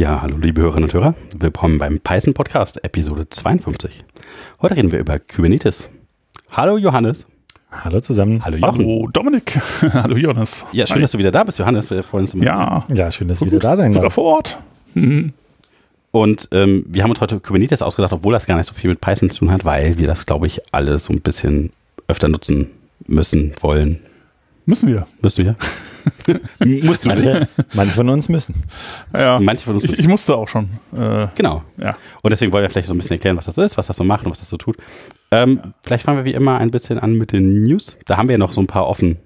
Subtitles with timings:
[0.00, 1.14] Ja, hallo liebe Hörerinnen und Hörer.
[1.38, 3.98] Willkommen beim Python Podcast, Episode 52.
[4.62, 5.90] Heute reden wir über Kubernetes.
[6.52, 7.26] Hallo Johannes.
[7.70, 8.42] Hallo zusammen.
[8.42, 8.78] Hallo Jochen.
[8.78, 9.60] Hallo Dominik.
[9.92, 10.64] Hallo Jonas.
[10.72, 11.02] Ja, schön, Hi.
[11.02, 11.90] dass du wieder da bist, Johannes.
[11.90, 12.44] Wir freuen uns immer.
[12.44, 14.14] Ja, Ja, schön, dass so ihr wieder da sein Sogar darf.
[14.14, 14.58] vor Ort.
[14.94, 15.34] Mhm.
[16.12, 19.02] Und ähm, wir haben uns heute Kubernetes ausgedacht, obwohl das gar nicht so viel mit
[19.02, 21.72] Python zu tun hat, weil wir das, glaube ich, alle so ein bisschen
[22.08, 22.70] öfter nutzen
[23.06, 24.00] müssen, wollen.
[24.64, 25.06] Müssen wir.
[25.20, 25.56] Müssen wir?
[26.84, 27.24] Musst du nicht.
[27.24, 28.54] Manche, manche von uns müssen.
[29.14, 29.38] Ja.
[29.40, 30.64] Manche von uns ich, ich musste auch schon.
[30.96, 31.62] Äh, Genau.
[31.78, 31.96] ja.
[32.22, 34.04] Und deswegen wollen wir vielleicht so ein bisschen erklären, was das ist, was das so
[34.04, 34.76] macht und was das so tut.
[35.30, 37.96] Ähm, Vielleicht fangen wir wie immer ein bisschen an mit den News.
[38.06, 39.16] Da haben wir ja noch so ein paar offen,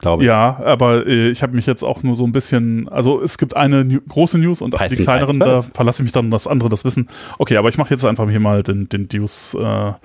[0.00, 0.26] glaube ich.
[0.26, 3.54] ja, aber äh, ich habe mich jetzt auch nur so ein bisschen, also es gibt
[3.56, 5.44] eine New große News und Python die kleineren, 3.12.
[5.44, 7.08] da verlasse ich mich dann, dass andere das wissen.
[7.38, 9.54] Okay, aber ich mache jetzt einfach hier mal den, den News.
[9.54, 9.60] Äh,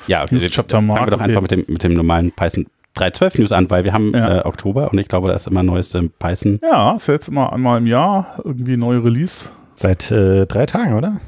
[0.07, 0.35] Ja, okay.
[0.35, 1.09] News Chapter fangen wir Mark.
[1.09, 2.65] doch einfach mit dem, mit dem normalen Python
[2.95, 4.39] 3.12 News an, weil wir haben Ja.
[4.39, 6.59] äh, Oktober und ich glaube, da ist immer neueste Python.
[6.61, 9.49] ja, ist ja jetzt immer einmal im Jahr irgendwie neue Release.
[9.75, 11.19] Seit äh, drei Tagen, oder?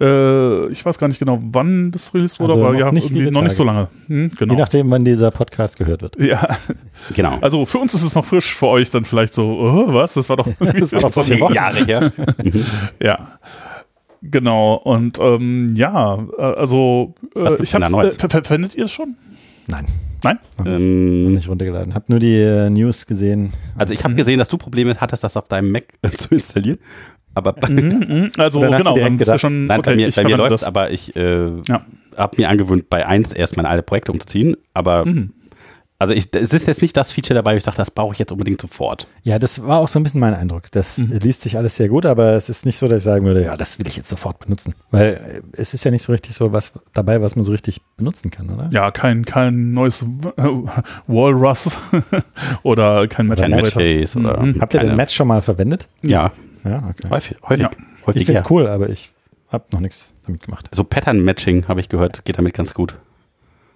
[0.00, 3.06] Äh, ich weiß gar nicht genau, wann das released wurde, Also aber noch ja, nicht
[3.10, 3.54] irgendwie noch nicht Tage.
[3.54, 3.88] so lange.
[4.08, 4.54] Hm, genau.
[4.54, 6.16] Je nachdem, wann dieser Podcast gehört wird.
[6.20, 6.48] Ja,
[7.14, 7.38] Genau.
[7.40, 10.14] also für uns ist es noch frisch, für euch dann vielleicht so, oh, was?
[10.14, 11.54] Das war doch, Das war doch Zehn Wochen.
[11.54, 12.12] Jahre her.
[13.00, 13.18] ja.
[14.22, 18.92] Genau, und ähm, ja, äh, also äh, ich hab's, äh, ver ver verwendet ihr es
[18.92, 19.16] schon?
[19.68, 19.86] Nein,
[20.24, 20.38] Nein?
[20.64, 21.94] ähm, nicht runtergeladen.
[21.94, 23.52] Hab nur die äh, News gesehen.
[23.76, 26.78] also ich habe gesehen, dass du Probleme hattest, das auf deinem Mac äh, zu installieren.
[27.34, 28.30] Aber bei, Mhm, mhm.
[28.38, 30.64] Also genau, dann ist ja schon, nein, okay, bei mir, ich bei mir läuft das.
[30.64, 31.84] aber ich äh, Ja.
[32.16, 34.56] habe mir angewöhnt, bei 1 erstmal alle Projekte umzuziehen.
[34.72, 35.32] Aber Mhm.
[35.98, 38.18] Also ich, es ist jetzt nicht das Feature dabei, wo ich sage, das brauche ich
[38.18, 39.06] jetzt unbedingt sofort.
[39.22, 40.70] Ja, das war auch so ein bisschen mein Eindruck.
[40.72, 41.12] Das Mhm.
[41.22, 43.56] liest sich alles sehr gut, aber es ist nicht so, dass ich sagen würde, ja,
[43.56, 44.74] das will ich jetzt sofort benutzen.
[44.90, 47.80] Weil äh, es ist ja nicht so richtig so was dabei, was man so richtig
[47.96, 48.68] benutzen kann, oder?
[48.72, 50.06] Ja, kein, kein neues äh,
[51.06, 51.78] Walrus
[52.62, 54.60] oder kein Match Kein oder Mhm.
[54.60, 55.88] Habt ihr den Match schon mal verwendet?
[56.02, 56.32] Ja,
[56.64, 57.08] Ja, okay.
[57.10, 57.36] häufig.
[57.48, 57.70] häufig, Ja.
[58.06, 58.44] häufig Ich finde ja.
[58.44, 59.12] es cool, aber ich
[59.50, 60.68] habe noch nichts damit gemacht.
[60.72, 62.94] So Pattern-Matching, habe ich gehört, geht damit ganz gut.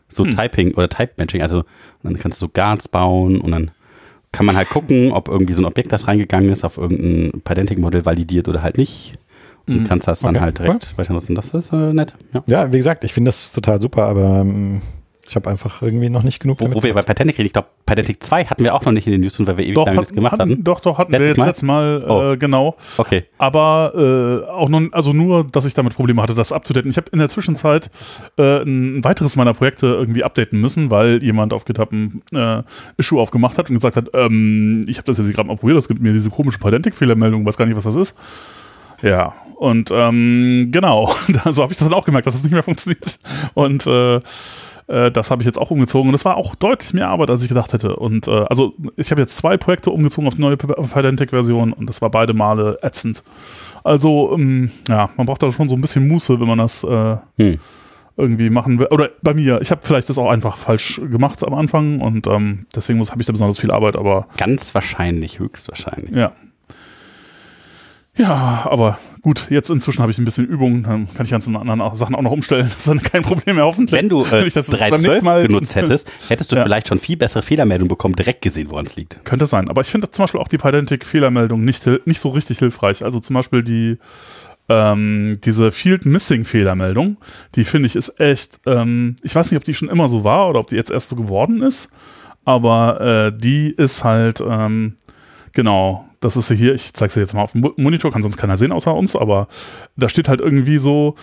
[0.08, 0.30] So Hm.
[0.36, 1.64] Typing oder Type-Matching, also
[2.02, 3.70] dann kannst du so Guards bauen und dann
[4.32, 8.04] kann man halt gucken, ob irgendwie so ein Objekt, das reingegangen ist, auf irgendein Pydantic-Modell
[8.04, 9.14] validiert oder halt nicht.
[9.66, 9.84] Und Mhm.
[9.86, 11.34] kannst das dann Okay, halt direkt weiter nutzen.
[11.34, 12.14] Das ist äh, nett.
[12.32, 12.42] Ja.
[12.46, 14.80] Ja, wie gesagt, ich finde das total super, aber ähm,
[15.28, 17.68] ich habe einfach irgendwie noch nicht genug Wo, wo wir bei Pydantic reden, ich glaube,
[17.86, 19.98] Pydantic 2 hatten wir auch noch nicht in den News, weil wir ewig Doch, lange
[19.98, 20.64] nichts hatten, gemacht hatten, hatten.
[20.64, 21.96] doch, doch, hatten wir Letztes jetzt Mal?
[21.98, 22.32] letztes Mal, Oh.
[22.32, 22.76] äh, genau.
[22.96, 23.24] Okay.
[23.38, 23.92] Aber
[24.46, 26.90] äh, auch noch, also nur, dass ich damit Probleme hatte, das abzudaten.
[26.90, 27.90] Ich habe in der Zwischenzeit
[28.38, 32.62] äh, ein weiteres meiner Projekte irgendwie updaten müssen, weil jemand auf GitHub ein äh,
[32.96, 35.88] Issue aufgemacht hat und gesagt hat, ähm, ich habe das jetzt gerade mal probiert, es
[35.88, 38.16] gibt mir diese komische Pydantic-Fehlermeldung, weiß gar nicht, was das ist.
[39.02, 41.14] Ja, und ähm, genau,
[41.50, 43.20] so habe ich das dann auch gemerkt, dass das nicht mehr funktioniert.
[43.54, 44.20] Und äh,
[44.88, 47.42] äh, das habe ich jetzt auch umgezogen und es war auch deutlich mehr Arbeit, als
[47.42, 47.96] ich gedacht hätte.
[47.96, 52.02] Und äh, also ich habe jetzt zwei Projekte umgezogen auf die neue Pydantic-Version und das
[52.02, 53.22] war beide Male ätzend.
[53.84, 57.16] Also ähm, ja, man braucht da schon so ein bisschen Muße, wenn man das äh,
[57.36, 57.58] Hm.
[58.16, 58.88] irgendwie machen will.
[58.90, 62.66] Oder bei mir, ich habe vielleicht das auch einfach falsch gemacht am Anfang und ähm,
[62.74, 66.10] deswegen habe ich da besonders viel Arbeit, aber Ganz wahrscheinlich, höchstwahrscheinlich.
[66.14, 66.32] ja.
[68.18, 71.94] Ja, aber gut, jetzt inzwischen habe ich ein bisschen Übung, dann kann ich ganzen anderen
[71.96, 72.66] Sachen auch noch umstellen.
[72.68, 73.92] Das ist dann kein Problem mehr hoffentlich.
[73.98, 76.64] Wenn du äh, Wenn ich das beim nächsten 3.12 Mal- benutzt hättest, hättest du Ja.
[76.64, 79.24] vielleicht schon viel bessere Fehlermeldungen bekommen, direkt gesehen, woran es liegt.
[79.24, 79.68] Könnte sein.
[79.70, 83.04] Aber ich finde zum Beispiel auch die Pydantic-Fehlermeldung nicht, nicht so richtig hilfreich.
[83.04, 83.98] Also zum Beispiel die
[84.68, 87.16] ähm, diese Field Missing Fehlermeldung,
[87.54, 90.50] die finde ich ist echt, ähm, ich weiß nicht, ob die schon immer so war
[90.50, 91.88] oder ob die jetzt erst so geworden ist,
[92.44, 93.00] aber
[93.32, 94.96] äh, die ist halt, ähm,
[95.54, 98.36] genau, das ist hier, ich zeige sie jetzt mal auf dem Mo- Monitor, kann sonst
[98.36, 99.48] keiner sehen außer uns, aber
[99.96, 101.14] da steht halt irgendwie so,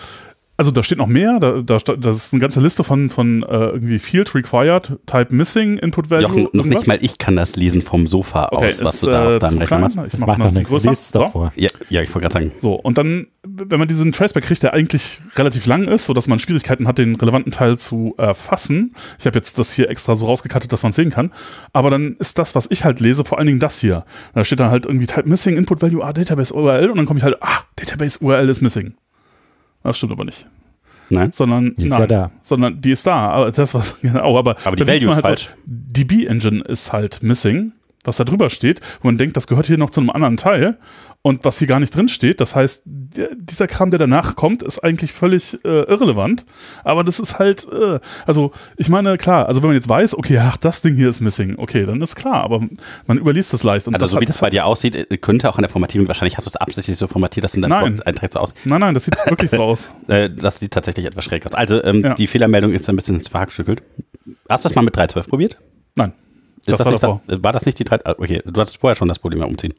[0.58, 3.48] also da steht noch mehr, da, da, das ist eine ganze Liste von, von äh,
[3.68, 6.24] irgendwie Field Required, Type Missing, Input Value.
[6.28, 6.80] Jochen, noch irgendwas.
[6.82, 9.38] nicht mal ich kann das lesen vom Sofa Okay, aus, was ist, du da äh,
[9.38, 9.82] Rechner klein.
[9.82, 9.98] machst.
[10.06, 10.70] Ich Das mach noch nichts.
[10.70, 10.90] größer.
[10.92, 11.28] Doch So.
[11.28, 11.54] vor.
[11.56, 12.52] Ja, ja, ich wollte gerade sagen.
[12.62, 16.40] So, und dann, wenn man diesen Traceback kriegt, der eigentlich relativ lang ist, sodass man
[16.40, 18.94] Schwierigkeiten hat, den relevanten Teil zu erfassen.
[19.20, 21.32] Ich habe jetzt das hier extra so rausgekattet, dass man es sehen kann.
[21.74, 24.06] Aber dann ist das, was ich halt lese, vor allen Dingen das hier.
[24.34, 26.90] Da steht dann halt irgendwie Type Missing, Input Value, ah, Database URL.
[26.90, 28.94] Und dann komme ich halt, ah, Database URL ist missing.
[29.86, 30.46] Das stimmt aber nicht.
[31.10, 31.32] Nein?
[31.32, 32.32] Sondern, Die ist nein, ja da.
[32.42, 33.30] sondern die ist da.
[33.30, 35.56] Aber das was, genau, aber, Aber die Value man ist halt falsch.
[35.66, 37.74] DB Engine ist halt missing,
[38.04, 40.78] was da drüber steht, wo man denkt, das gehört hier noch zu einem anderen Teil.
[41.26, 44.84] Und was hier gar nicht drin steht, das heißt, dieser Kram, der danach kommt, ist
[44.84, 46.46] eigentlich völlig äh, irrelevant.
[46.84, 50.38] Aber das ist halt, äh, also ich meine, klar, also wenn man jetzt weiß, okay,
[50.38, 52.62] ach, das Ding hier ist missing, okay, dann ist klar, aber
[53.08, 53.88] man überliest das leicht.
[53.88, 55.72] Und Also das so hat- wie das bei dir aussieht, äh, könnte auch an der
[55.72, 58.00] Formatierung, wahrscheinlich hast du es absichtlich so formatiert, dass in deinem.
[58.06, 58.54] Eintrag so aus.
[58.64, 59.90] Nein, nein, das sieht wirklich so aus.
[60.08, 61.56] Äh, das sieht tatsächlich etwas schräg aus.
[61.56, 62.14] Also ähm, Ja.
[62.14, 63.82] die Fehlermeldung ist ein bisschen verhackstückelt.
[64.48, 65.58] Hast du das mal mit 3.12 probiert?
[65.96, 66.14] Nein.
[66.60, 68.06] Ist Das das war das, war das nicht die 3.
[68.06, 69.74] ah, Okay, du hattest vorher schon das Problem beim Umziehen.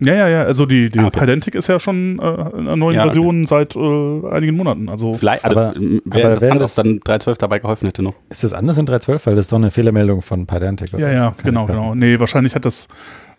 [0.00, 0.42] Ja, ja, ja.
[0.44, 1.20] Also die, die Ah, okay.
[1.20, 3.10] Pydantic ist ja schon äh, in einer neuen Ja, okay.
[3.10, 4.88] Version seit äh, einigen Monaten.
[4.88, 8.02] Also Vielleicht, also, Aber- wäre aber interessant, wäre ob das- dann 3.12 dabei geholfen hätte
[8.02, 8.14] noch.
[8.28, 9.26] Ist das anders in 3.12?
[9.26, 10.92] Weil das ist doch eine Fehlermeldung von Pydantic.
[10.94, 11.02] oder?
[11.08, 11.94] ja, ja, genau, genau.
[11.94, 12.88] Nee, wahrscheinlich hat das.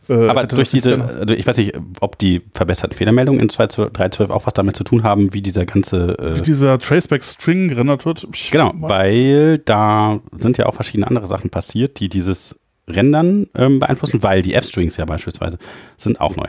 [0.08, 4.30] Äh, Aber durch diese, also ich weiß nicht, ob die verbesserten Fehlermeldungen in 2.12 3.12
[4.30, 6.16] auch was damit zu tun haben, wie dieser ganze.
[6.20, 8.28] wie Äh, dieser Traceback-String gerendert wird.
[8.32, 12.56] Ich genau, weiß- weil da sind ja auch verschiedene andere Sachen passiert, die dieses
[12.88, 15.58] Rendern ähm, beeinflussen, weil die F-Strings ja beispielsweise
[15.98, 16.48] sind auch neu.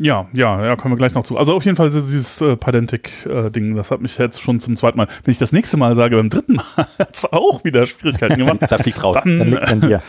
[0.00, 1.36] Ja, ja, ja, kommen wir gleich noch zu.
[1.36, 5.08] Also auf jeden Fall dieses äh, Pydantic-Ding, das hat mich jetzt schon zum zweiten Mal.
[5.24, 8.58] Wenn ich das nächste Mal sage, beim dritten Mal hat es auch wieder Schwierigkeiten gemacht.
[8.68, 9.16] Da fliegt's raus.
[9.24, 10.02] Dann Dann, liegt an dir.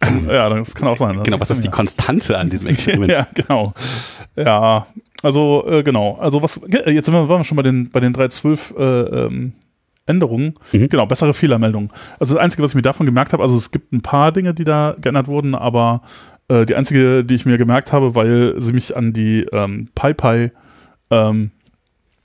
[0.28, 1.22] ja, das kann auch sein.
[1.22, 3.10] Genau, was ist die Konstante an diesem Experiment?
[3.12, 3.74] ja, genau.
[4.36, 4.86] Ja,
[5.22, 6.16] also äh, genau.
[6.20, 9.52] Also was jetzt sind wir, waren wir schon bei den bei den 3.12 äh, ähm,
[10.06, 10.54] Änderungen.
[10.72, 10.88] Mhm.
[10.88, 11.90] Genau, bessere Fehlermeldungen.
[12.18, 14.54] Also das Einzige, was ich mir davon gemerkt habe, also es gibt ein paar Dinge,
[14.54, 16.02] die da geändert wurden, aber
[16.48, 20.50] äh, die einzige, die ich mir gemerkt habe, weil sie mich an die ähm, PyPy
[21.10, 21.50] ähm,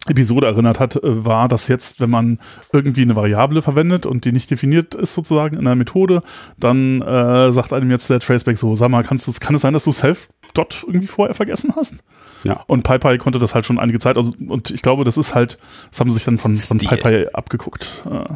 [0.09, 2.39] Episode erinnert hat, äh, war, dass jetzt, wenn man
[2.73, 6.21] irgendwie eine Variable verwendet und die nicht definiert ist sozusagen in der Methode,
[6.57, 9.73] dann äh, sagt einem jetzt der Traceback so, sag mal, kannst du, kann es sein,
[9.73, 11.95] dass du self-dot irgendwie vorher vergessen hast?
[12.43, 12.63] Ja.
[12.67, 15.57] Und PyPy konnte das halt schon einige Zeit, also, und ich glaube, das ist halt,
[15.89, 16.77] das haben sie sich dann von, von.
[16.77, 18.33] PyPy abgeguckt, äh,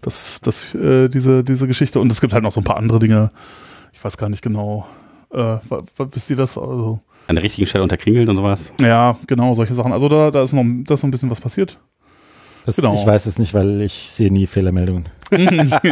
[0.00, 2.00] das, das, äh, diese, diese Geschichte.
[2.00, 3.30] Und es gibt halt noch so ein paar andere Dinge,
[3.92, 4.86] ich weiß gar nicht genau,
[5.32, 5.56] äh,
[5.98, 6.58] wisst ihr das?
[6.58, 8.72] Also, An der richtigen Stelle unterkringelt und sowas.
[8.80, 9.92] ja, genau, solche Sachen.
[9.92, 11.78] Also da, da ist noch, da ist noch ein bisschen was passiert.
[12.64, 12.94] Das, Genau.
[12.96, 15.08] Ich weiß es nicht, weil ich sehe nie Fehlermeldungen.
[15.30, 15.82] Perfekt.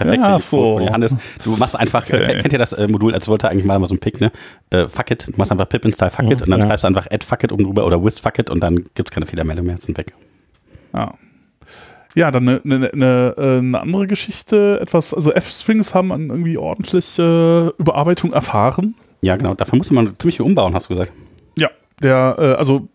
[0.00, 0.80] Ja, so.
[0.80, 1.14] Johannes,
[1.44, 2.38] du machst einfach, Okay.
[2.40, 4.32] kennt ihr das äh, Modul, als wollte eigentlich mal so ein Pick, ne?
[4.70, 6.66] Äh, fuck it, du machst einfach pip install fuck it Mhm, und dann ja.
[6.66, 9.08] schreibst du einfach add fuck it oben drüber oder with fuck it und dann gibt
[9.08, 10.12] es keine Fehlermeldung mehr, sind weg.
[10.94, 11.14] Ja.
[12.14, 16.58] Ja, dann eine, eine, eine, äh, eine andere Geschichte, etwas, also F-Strings haben an irgendwie
[16.58, 18.94] ordentliche Überarbeitung erfahren.
[19.22, 21.12] Ja, genau, dafür musste man ziemlich viel umbauen, hast du gesagt.
[21.56, 21.70] Ja,
[22.02, 22.88] der, äh, also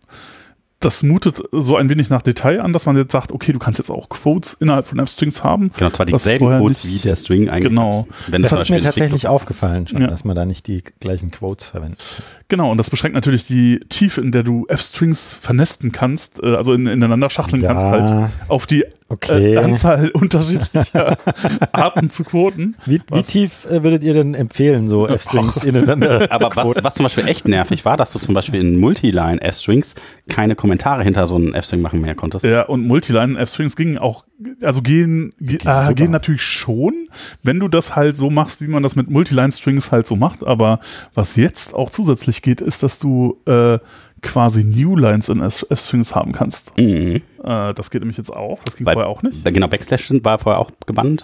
[0.80, 3.80] das mutet so ein wenig nach Detail an, dass man jetzt sagt, okay, du kannst
[3.80, 5.72] jetzt auch Quotes innerhalb von F-Strings haben.
[5.76, 7.70] Genau, zwar dieselben Codes nicht- wie der String eigentlich.
[7.70, 8.08] Genau.
[8.28, 10.08] Wenn Das zum ist mir tatsächlich aufgefallen schon, Ja.
[10.08, 12.04] dass man da nicht die gleichen Quotes verwendet.
[12.50, 16.74] Genau, und das beschränkt natürlich die Tiefe, in der du F-Strings vernesten kannst, äh, also
[16.74, 19.56] in, ineinander schachteln kannst, halt auf die okay.
[19.56, 21.18] äh, Anzahl unterschiedlicher
[21.72, 22.76] Arten zu quoten.
[22.86, 26.96] Wie, wie tief äh, würdet ihr denn empfehlen, so F-Strings ineinander Aber zu was, was
[26.96, 29.96] zum Beispiel echt nervig war, dass du zum Beispiel in Multiline F-Strings
[30.30, 32.46] keine Kommentare hinter so einem F-String machen mehr konntest.
[32.46, 34.26] Ja, und Multiline F-Strings gingen auch,
[34.62, 35.94] also gehen, ge, äh, super.
[35.94, 37.08] gehen natürlich schon,
[37.44, 40.46] wenn du das halt so machst, wie man das mit Multiline-Strings halt so macht.
[40.46, 40.80] Aber
[41.14, 43.80] was jetzt auch zusätzlich geht, ist, dass du äh,
[44.22, 46.78] quasi New Lines in F-Strings haben kannst.
[46.78, 47.22] Mhm.
[47.44, 48.60] Äh, das geht nämlich jetzt auch.
[48.66, 49.46] Das ging Weil- vorher auch nicht.
[49.46, 51.24] Genau, Backslash war vorher auch gebannt.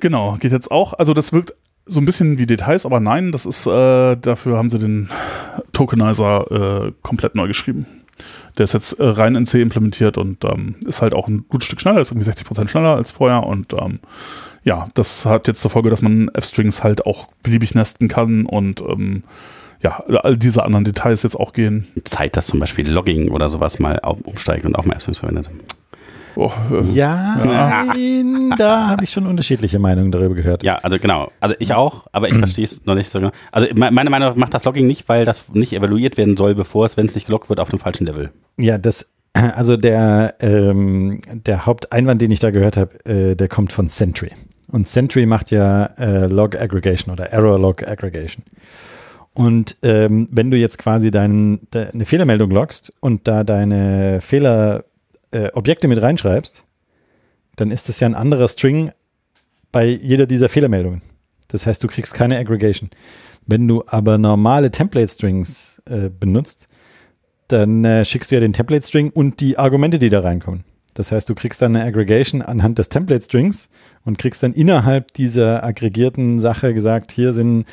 [0.00, 0.94] Genau, geht jetzt auch.
[0.94, 1.54] Also das wirkt
[1.86, 5.08] so ein bisschen wie Details, aber nein, das ist, äh, dafür haben sie den
[5.72, 7.86] Tokenizer äh, komplett neu geschrieben.
[8.58, 11.66] Der ist jetzt äh, rein in C implementiert und ähm, ist halt auch ein gutes
[11.66, 14.00] Stück schneller, ist irgendwie 60% schneller als vorher und ähm,
[14.64, 18.80] ja, das hat jetzt zur Folge, dass man F-Strings halt auch beliebig nesten kann und
[18.80, 19.22] ähm,
[19.82, 21.86] ja, all diese anderen Details jetzt auch gehen.
[22.04, 25.50] Zeit, dass zum Beispiel Logging oder sowas mal umsteigt und auch mal F-Strings verwendet.
[26.36, 30.62] Oh, äh, Ja, nein, da habe ich schon unterschiedliche Meinungen darüber gehört.
[30.62, 31.32] Ja, also genau.
[31.40, 33.32] Also ich auch, aber ich verstehe es noch nicht so genau.
[33.50, 36.54] Also me- meine Meinung nach macht das Logging nicht, weil das nicht evaluiert werden soll,
[36.54, 38.30] bevor es, wenn es nicht geloggt wird, auf dem falschen Level.
[38.56, 43.72] Ja, das, also der, ähm, der Haupteinwand, den ich da gehört habe, äh, der kommt
[43.72, 44.30] von Sentry.
[44.70, 48.44] Und Sentry macht ja äh, Log Aggregation oder Error Log Aggregation.
[49.38, 54.84] Und ähm, wenn du jetzt quasi dein, de, eine Fehlermeldung loggst und da deine Fehler
[55.30, 55.48] äh,
[55.86, 56.64] mit reinschreibst,
[57.54, 58.90] dann ist das ja ein anderer String
[59.70, 61.02] bei jeder dieser Fehlermeldungen.
[61.46, 62.90] Das heißt, du kriegst keine Aggregation.
[63.46, 66.66] Wenn du aber normale Template-Strings äh, benutzt,
[67.46, 70.64] dann äh, schickst du ja den Template-String und die Argumente, die da reinkommen.
[70.98, 73.68] Das heißt, du kriegst dann eine Aggregation anhand des Template-Strings
[74.04, 77.66] und kriegst dann innerhalb dieser aggregierten Sache gesagt, hier sind,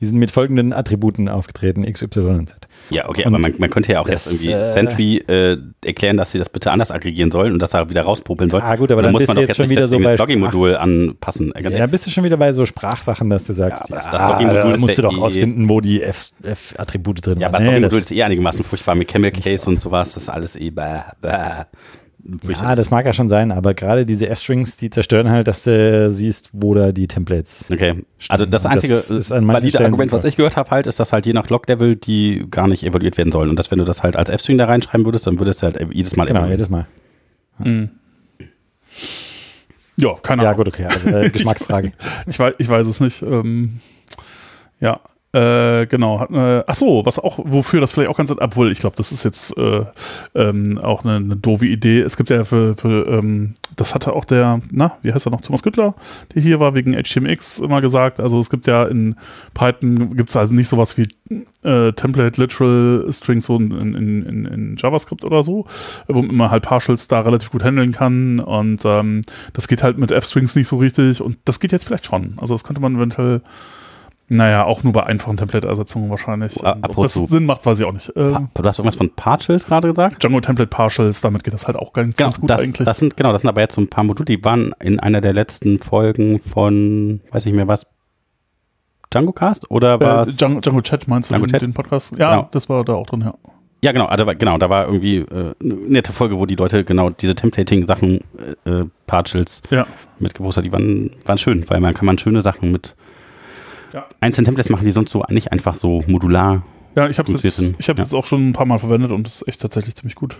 [0.00, 2.56] die sind mit folgenden Attributen aufgetreten, x, y und z.
[2.90, 5.56] Ja, okay, Und aber man, man könnte ja auch das, jetzt irgendwie äh, Sentry äh,
[5.84, 8.64] erklären, dass sie das bitte anders aggregieren sollen und das da wieder rauspopeln sollen.
[8.64, 10.16] Ah, gut, aber Und dann muss man du doch jetzt schon nicht wieder so bei
[10.16, 11.52] Logging-Modul anpassen.
[11.62, 14.28] Ja, dann bist du schon wieder bei so Sprachsachen, dass du sagst, Ja, das- das
[14.32, 17.66] Login-Modul da ist musst du doch eh- rausfinden, wo die F-Attribute drin Ja, aber das
[17.68, 20.14] Logging-Modul ist eh einigermaßen furchtbar mit Camel Case und sowas.
[20.14, 21.64] Das ist alles eh bäh, bäh.
[22.48, 26.10] Ja, das mag ja schon sein, aber gerade diese F-Strings, die zerstören halt, dass du
[26.10, 28.04] siehst, wo da die Templates Okay.
[28.28, 30.86] Also das einzige das ist an manchen valide Stellen Argument, was ich gehört habe, halt,
[30.86, 33.50] ist, dass halt je nach Log-Level die gar nicht evaluiert werden sollen.
[33.50, 35.78] Und dass wenn du das halt als F-String da reinschreiben würdest, dann würdest du halt
[35.92, 36.58] jedes Mal Genau, evaluieren.
[36.58, 36.86] jedes Mal.
[37.58, 37.90] Mhm.
[39.96, 40.64] Ja, keine Ja, Ahnung.
[40.64, 40.86] gut, okay.
[40.86, 41.92] Also, äh, Geschmacksfrage.
[42.26, 43.22] Ich weiß, ich weiß es nicht.
[43.22, 43.80] Ähm,
[44.80, 45.00] ja.
[45.34, 46.26] Äh, genau.
[46.26, 49.24] Äh, ach so, was auch, wofür das vielleicht auch ganz, obwohl ich glaube, das ist
[49.24, 49.84] jetzt äh,
[50.34, 52.00] ähm, auch eine, eine doofe Idee.
[52.00, 55.40] Es gibt ja für, für ähm, das hatte auch der, na, wie heißt er noch,
[55.40, 55.94] Thomas Güttler,
[56.34, 58.20] der hier war, wegen HTMX immer gesagt.
[58.20, 59.16] Also es gibt ja in
[59.54, 61.08] Python gibt es also nicht sowas wie
[61.64, 65.64] äh, Template Literal Strings so in, in, in, in JavaScript oder so,
[66.08, 69.22] wo man halt Partials da relativ gut handeln kann und ähm,
[69.54, 72.34] das geht halt mit F-Strings nicht so richtig und das geht jetzt vielleicht schon.
[72.36, 73.40] Also das könnte man eventuell
[74.36, 76.64] naja, auch nur bei einfachen Template-Ersetzungen wahrscheinlich.
[76.64, 78.12] Ah, Ob das Sinn macht, weiß ich auch nicht.
[78.16, 80.22] Ähm, Du hast irgendwas von Partials gerade gesagt?
[80.22, 82.84] Django Template Partials, damit geht das halt auch ganz, Genau, ganz gut das, eigentlich.
[82.86, 85.20] das sind, genau, das sind aber jetzt so ein paar Module, die waren in einer
[85.20, 87.86] der letzten Folgen von, weiß nicht mehr was,
[89.12, 90.30] Django Cast oder war äh?
[90.32, 91.62] Django, Django Chat meinst du Django den, Chat?
[91.62, 92.12] den Podcast?
[92.18, 92.48] Ja, Genau.
[92.50, 93.34] das war da auch drin, ja.
[93.84, 96.84] Ja, genau, da war, genau, da war irgendwie äh, eine nette Folge, wo die Leute
[96.84, 98.20] genau diese Templating-Sachen,
[98.64, 99.86] äh, äh, Partials Ja.
[100.20, 100.70] mitgepostet haben.
[100.70, 102.94] Die waren, waren schön, weil man kann man schöne Sachen mit
[103.92, 104.06] Ja.
[104.20, 106.62] einzelnen Templates machen, die sonst so nicht einfach so modular.
[106.94, 107.74] Ja, ich habe es jetzt, denn?
[107.78, 108.04] ich hab Ja.
[108.04, 110.36] jetzt auch schon ein paar Mal verwendet und es ist echt tatsächlich ziemlich gut.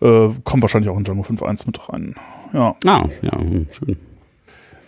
[0.00, 2.14] Äh, kommt wahrscheinlich auch in Django 5.1 mit rein.
[2.52, 2.74] Ja.
[2.86, 3.96] Ah, ja, hm, schön.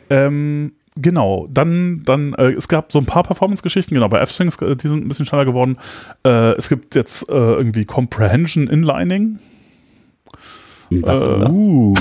[0.09, 4.77] Ähm, genau, dann, dann äh, es gab so ein paar Performance-Geschichten, genau, bei F-Strings, äh,
[4.77, 5.77] die sind ein bisschen schneller geworden.
[6.25, 9.39] Äh, es gibt jetzt äh, irgendwie Comprehension Inlining.
[10.91, 11.53] Was ist das?
[11.53, 11.95] Uh.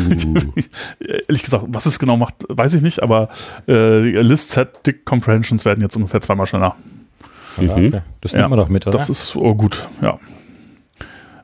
[1.27, 3.29] Ehrlich gesagt, was es genau macht, weiß ich nicht, aber
[3.67, 6.75] äh, List Set Dick Comprehensions werden jetzt ungefähr zweimal schneller.
[7.57, 7.69] Mhm.
[7.69, 8.01] Okay.
[8.21, 8.97] Das Ja, nimmt man doch mit, oder?
[8.97, 10.17] Das ist oh, gut, ja.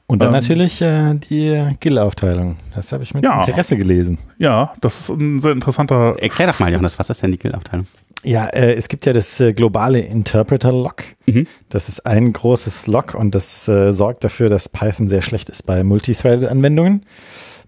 [0.08, 2.58] Und dann ähm, natürlich äh, die Gill-Aufteilung.
[2.76, 3.42] Das habe ich mit Ja.
[3.44, 4.20] Interesse gelesen.
[4.38, 6.16] Ja, das ist ein sehr interessanter.
[6.20, 7.88] Erklär doch mal, Johannes, was ist denn die Guild-Abteilung?
[8.26, 11.04] Ja, äh, es gibt ja das äh, globale Interpreter-Lock.
[11.28, 11.46] Mhm.
[11.70, 15.64] Das ist ein großes Lock und das äh, sorgt dafür, dass Python sehr schlecht ist
[15.64, 17.06] bei Multithreaded-Anwendungen,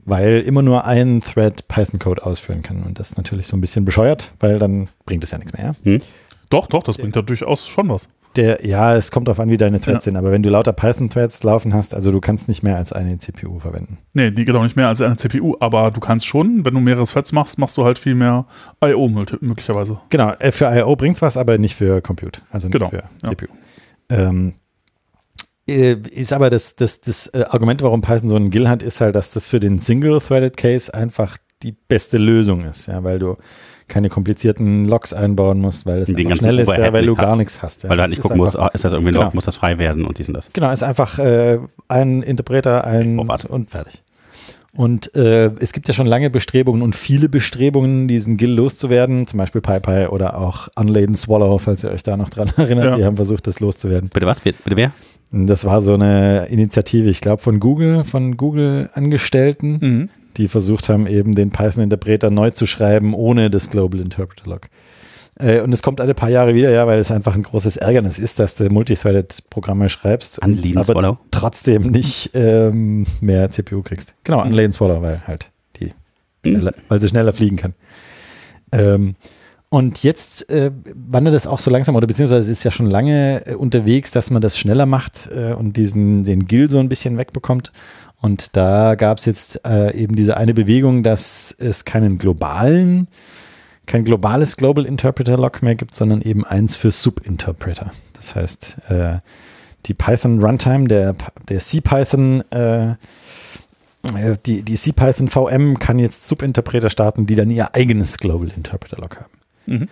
[0.05, 2.83] weil immer nur ein Thread Python-Code ausführen kann.
[2.83, 5.75] Und das ist natürlich so ein bisschen bescheuert, weil dann bringt es ja nichts mehr.
[5.83, 5.91] Ja?
[6.49, 8.09] Doch, doch, das bringt ja durchaus schon was.
[8.37, 10.11] Der, ja, es kommt darauf an, wie deine Threads Ja.
[10.11, 13.17] sind, aber wenn du lauter Python-Threads laufen hast, also du kannst nicht mehr als eine
[13.17, 13.97] CPU verwenden.
[14.13, 16.79] Nee, die geht auch nicht mehr als eine CPU, aber du kannst schon, wenn du
[16.79, 18.45] mehrere Threads machst, machst du halt viel mehr
[18.83, 19.07] I.O.
[19.09, 19.99] möglich- möglicherweise.
[20.09, 20.95] Genau, äh, für I.O.
[20.95, 23.03] bringt's was, aber nicht für Compute, also nicht Genau, für ja.
[23.23, 23.47] CPU.
[24.09, 24.53] Ähm,
[25.67, 29.01] äh, ist aber das, das, das äh, Argument, warum Python so einen GIL hat, ist
[29.01, 33.35] halt, dass das für den Single-Threaded Case einfach die beste Lösung ist, ja, weil du
[33.87, 37.25] keine komplizierten Logs einbauen musst, weil es schnell ist, ja, weil du nicht hat.
[37.25, 37.83] gar nichts hast.
[37.83, 37.89] Ja.
[37.89, 39.25] Weil du halt nicht gucken musst, ist das irgendwie ein Genau.
[39.25, 40.49] Log, muss das frei werden und dies und das.
[40.53, 43.47] Genau, ist einfach äh, ein Interpreter, ein warte.
[43.47, 44.03] und fertig.
[44.75, 49.39] Und äh, es gibt ja schon lange Bestrebungen und viele Bestrebungen, diesen GIL loszuwerden, zum
[49.39, 52.95] Beispiel PyPy oder auch Unladen Swallow, falls ihr euch da noch dran erinnert, Ja.
[52.97, 54.09] die haben versucht, das loszuwerden.
[54.13, 54.41] Bitte was?
[54.41, 54.91] Bitte wer?
[55.31, 60.09] Das war so eine Initiative, ich glaube, von Google, von Google-Angestellten, Mhm.
[60.37, 64.69] Die versucht haben, eben den Python-Interpreter neu zu schreiben, ohne das Global Interpreter Log.
[65.39, 68.17] Äh, Und es kommt alle paar Jahre wieder, ja, weil es einfach ein großes Ärgernis
[68.19, 71.17] ist, dass du Multithreaded-Programme schreibst, Unladen aber Swallow?
[71.31, 74.15] trotzdem nicht ähm, mehr CPU kriegst.
[74.23, 75.93] Genau, Unladen Swallow, weil halt die,
[76.43, 76.55] Hm.
[76.55, 77.73] schneller, weil sie schneller fliegen kann.
[78.71, 79.15] Ähm,
[79.69, 83.45] und jetzt äh, wandert es auch so langsam, oder beziehungsweise es ist ja schon lange
[83.45, 87.17] äh, unterwegs, dass man das schneller macht äh, und diesen, den Gill so ein bisschen
[87.17, 87.73] wegbekommt.
[88.19, 93.07] Und da gab es jetzt äh, eben diese eine Bewegung, dass es keinen globalen,
[93.85, 97.91] kein globales Global Interpreter Lock mehr gibt, sondern eben eins für Subinterpreter.
[98.13, 99.19] Das heißt, äh,
[99.85, 101.15] die Python Runtime, der,
[101.47, 102.95] der CPython, äh, äh,
[104.45, 109.17] die, die CPython VM kann jetzt Subinterpreter starten, die dann ihr eigenes Global Interpreter Lock
[109.17, 109.31] haben.
[109.67, 109.87] Mhm.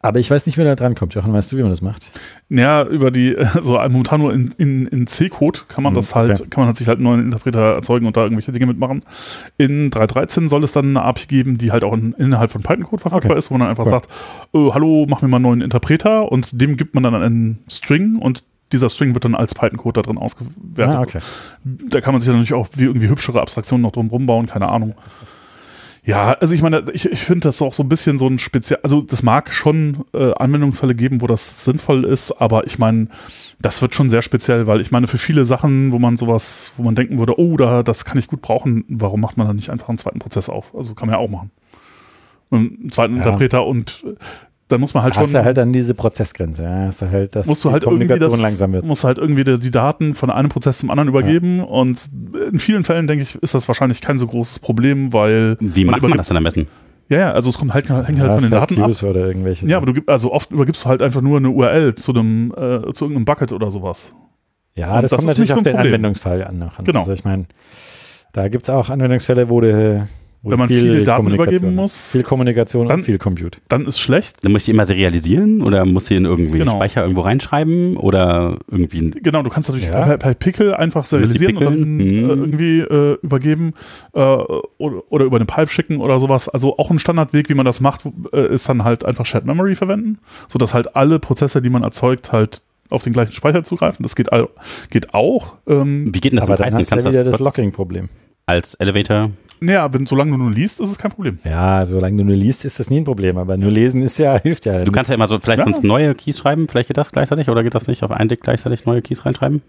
[0.00, 1.14] Aber ich weiß nicht, wer da dran kommt.
[1.14, 2.12] Jochen, weißt du, wie man das macht?
[2.48, 6.40] Ja, über die, also momentan nur in, in, in C-Code kann man Mhm, das halt,
[6.40, 6.48] okay.
[6.50, 9.02] kann man halt sich halt einen neuen Interpreter erzeugen und da irgendwelche Dinge mitmachen.
[9.56, 13.02] In 3.13 soll es dann eine API geben, die halt auch in, innerhalb von Python-Code
[13.02, 13.38] verfügbar Okay.
[13.38, 13.90] ist, wo man dann einfach Cool.
[13.90, 14.08] sagt,
[14.52, 18.16] oh, hallo, mach mir mal einen neuen Interpreter und dem gibt man dann einen String
[18.20, 20.94] und dieser String wird dann als Python-Code da drin ausgewertet.
[20.96, 21.18] Ah, okay.
[21.64, 24.68] Da kann man sich dann natürlich auch wie irgendwie hübschere Abstraktionen noch drum rumbauen, keine
[24.68, 24.94] Ahnung.
[26.08, 28.78] Ja, also ich meine, ich, ich finde das auch so ein bisschen so ein speziell,
[28.82, 33.08] also das mag schon äh, Anwendungsfälle geben, wo das sinnvoll ist, aber ich meine,
[33.60, 36.82] das wird schon sehr speziell, weil ich meine, für viele Sachen, wo man sowas, wo
[36.82, 39.68] man denken würde, oh, da, das kann ich gut brauchen, warum macht man dann nicht
[39.68, 40.74] einfach einen zweiten Prozess auf?
[40.74, 41.50] Also kann man ja auch machen.
[42.50, 43.24] Einen zweiten Ja.
[43.24, 44.02] Interpreter und
[44.68, 45.40] dann muss man halt Hast schon.
[45.40, 46.62] du halt dann diese Prozessgrenze.
[46.64, 48.84] Ja, hast du halt, dass musst du die halt irgendwie Kommunikation das, langsam wird.
[48.86, 52.00] musst halt irgendwie die, die Daten von einem Prozess zum anderen übergeben und
[52.52, 56.02] in vielen Fällen denke ich, ist das wahrscheinlich kein so großes Problem, weil Wie macht
[56.02, 56.66] man das denn am besten?
[57.08, 58.84] Ja, ja, also es kommt halt, hängt halt Ja, von hast den halt Daten ab.
[58.86, 59.66] Queues oder irgendwelche.
[59.66, 62.50] Ja, aber du gibst, also oft übergibst du halt einfach nur eine URL zu einem,
[62.52, 64.12] äh, zu irgendeinem Bucket oder sowas.
[64.74, 65.94] Ja, Und das, das kommt natürlich so auf ein den Problem.
[65.94, 66.58] Anwendungsfall an.
[66.58, 66.84] Noch.
[66.84, 66.98] Genau.
[67.00, 67.46] Also ich meine,
[68.34, 70.06] da gibt es auch Anwendungsfälle, wo du
[70.42, 73.58] wenn man viel viele Daten übergeben muss, Viel Kommunikation Dann- und viel Compute.
[73.68, 74.44] dann ist schlecht.
[74.44, 76.76] Dann muss ich die immer serialisieren oder muss sie in irgendwie Genau.
[76.76, 80.04] Speicher irgendwo reinschreiben oder irgendwie ein Genau, du kannst natürlich Ja.
[80.04, 82.28] per, per Pickel einfach serialisieren und dann äh, Mhm.
[82.30, 83.74] irgendwie äh, übergeben
[84.14, 86.48] äh, oder, oder über eine Pipe schicken oder sowas.
[86.48, 88.02] Also auch ein Standardweg, wie man das macht,
[88.32, 90.18] äh, ist dann halt einfach Shared Memory verwenden,
[90.48, 94.02] sodass halt alle Prozesse, die man erzeugt, halt auf den gleichen Speicher zugreifen.
[94.02, 94.48] Das geht, all,
[94.90, 95.56] geht auch.
[95.66, 96.80] Ähm, Wie geht denn das Aber mit dann Python?
[96.80, 98.08] hast du ja wieder das Locking-Problem.
[98.46, 99.30] als Elevator
[99.60, 101.38] naja, wenn, solange du nur liest, ist es kein Problem.
[101.44, 103.36] Ja, solange du nur liest, ist das nie ein Problem.
[103.38, 104.84] Aber nur lesen ist ja, hilft ja.
[104.84, 105.64] Du kannst ja immer so vielleicht Ja.
[105.64, 108.42] sonst neue Keys schreiben, vielleicht geht das gleichzeitig oder geht das nicht auf einen Dick
[108.42, 109.62] gleichzeitig neue Keys reinschreiben?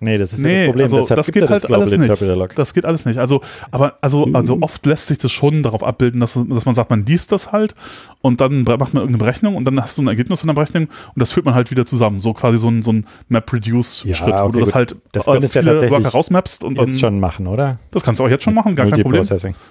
[0.00, 0.84] Nee, das ist ja Nee, das Problem.
[0.84, 2.58] also Deshalb das geht ja halt Global alles nicht.
[2.58, 3.18] Das geht alles nicht.
[3.18, 3.40] Also,
[3.70, 7.06] aber also, also oft lässt sich das schon darauf abbilden, dass, dass man sagt, man
[7.06, 7.74] liest das halt
[8.22, 10.84] und dann macht man irgendeine Berechnung und dann hast du ein Ergebnis von der Berechnung
[10.84, 12.20] und das führt man halt wieder zusammen.
[12.20, 15.34] So quasi so ein, so ein Map-Reduce-Schritt, Ja, wo okay, du das halt Das äh,
[15.34, 16.86] ja viele Worker rausmappst und dann.
[16.86, 17.78] Jetzt schon machen, oder?
[17.90, 19.24] Das kannst du auch jetzt schon machen, gar kein Problem.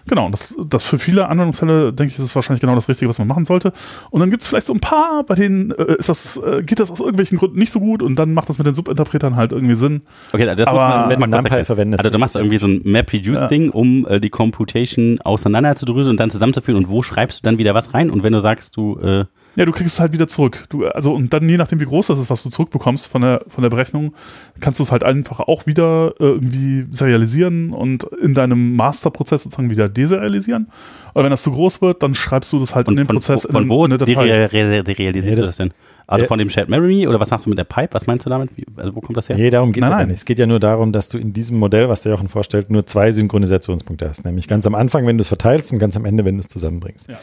[0.07, 3.09] Genau, und das, das für viele Anwendungsfälle, denke ich, ist es wahrscheinlich genau das Richtige,
[3.09, 3.73] was man machen sollte.
[4.09, 6.79] Und dann gibt es vielleicht so ein paar, bei denen äh, ist das, äh, geht
[6.79, 9.51] das aus irgendwelchen Gründen nicht so gut und dann macht das mit den Subinterpretern halt
[9.51, 10.01] irgendwie Sinn.
[10.31, 11.65] Okay, das Aber muss man, du kurz NumPy erklären.
[11.65, 16.29] verwendest, Also du machst irgendwie so ein Map-Reduce-Ding, um äh, die Computation auseinanderzudröseln und dann
[16.29, 19.25] zusammenzuführen und wo schreibst du dann wieder was rein und wenn du sagst, du äh,
[19.55, 20.65] Ja, du kriegst es halt wieder zurück.
[20.69, 23.41] Du, also, und dann, je nachdem, wie groß das ist, was du zurückbekommst von der,
[23.47, 24.13] von der Berechnung,
[24.59, 29.69] kannst du es halt einfach auch wieder äh, irgendwie serialisieren und in deinem Masterprozess sozusagen
[29.71, 30.67] wieder deserialisieren.
[31.15, 33.15] Aber wenn das zu groß wird, dann schreibst du das halt und in den von,
[33.15, 34.13] Prozess von in, wo in eine Datei.
[34.13, 35.71] dere- re- derealisierst du das denn?
[36.09, 37.93] Also von dem Shared Memory oder was machst du mit der Pipe?
[37.93, 38.57] Was meinst du damit?
[38.57, 39.37] Wie, also wo kommt das her?
[39.37, 40.15] Nee, darum geht es Nein, ja nicht.
[40.15, 42.87] Es geht ja nur darum, dass du in diesem Modell, was der Jochen vorstellt, nur
[42.87, 44.25] zwei Synchronisationspunkte hast.
[44.25, 46.47] Nämlich ganz am Anfang, wenn du es verteilst und ganz am Ende, wenn du es
[46.47, 47.09] zusammenbringst.
[47.09, 47.19] Ja.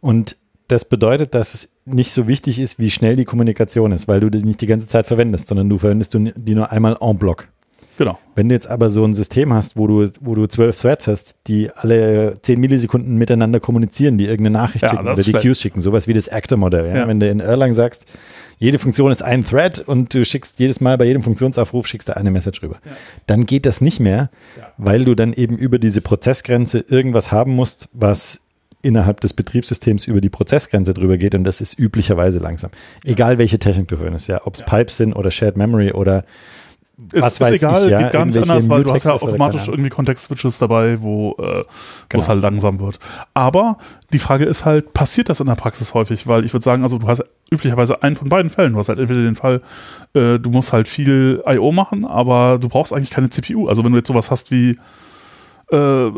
[0.00, 0.36] Und
[0.68, 4.30] das bedeutet, dass es nicht so wichtig ist, wie schnell die Kommunikation ist, weil du
[4.30, 7.48] die nicht die ganze Zeit verwendest, sondern du verwendest du die nur einmal en bloc.
[7.98, 8.18] Genau.
[8.34, 11.36] Wenn du jetzt aber so ein System hast, wo du, wo du zwölf Threads hast,
[11.46, 15.32] die alle zehn Millisekunden miteinander kommunizieren, die irgendeine Nachricht Ja, schicken oder die.
[15.32, 16.86] Queues schicken, sowas wie das Actor-Modell.
[16.86, 16.96] Ja?
[16.96, 17.08] Ja.
[17.08, 18.06] Wenn du in Erlang sagst,
[18.58, 22.16] jede Funktion ist ein Thread und du schickst jedes Mal bei jedem Funktionsaufruf schickst du
[22.16, 22.78] eine Message rüber.
[23.26, 24.30] Dann geht das nicht mehr,
[24.78, 28.40] weil du dann eben über diese Prozessgrenze irgendwas haben musst, was
[28.82, 32.70] innerhalb des Betriebssystems über die Prozessgrenze drüber geht und das ist üblicherweise langsam.
[33.04, 36.24] Egal welche Technik du verwendest, ja, ob es Pipes sind oder Shared Memory oder
[37.12, 39.12] Es Was ist weiß egal, ich, ja, geht gar nicht anders, weil du hast ja
[39.12, 41.64] automatisch irgendwie Kontext-Switches dabei, wo, äh,
[42.08, 42.22] Genau.
[42.22, 42.98] es halt langsam wird.
[43.34, 43.78] Aber
[44.12, 46.26] die Frage ist halt, passiert das in der Praxis häufig?
[46.26, 48.72] Weil ich würde sagen, also du hast üblicherweise einen von beiden Fällen.
[48.72, 49.60] Du hast halt entweder den Fall,
[50.14, 51.72] äh, du musst halt viel I.O.
[51.72, 53.68] machen, aber du brauchst eigentlich keine CPU.
[53.68, 54.78] Also wenn du jetzt sowas hast wie
[55.72, 56.10] äh,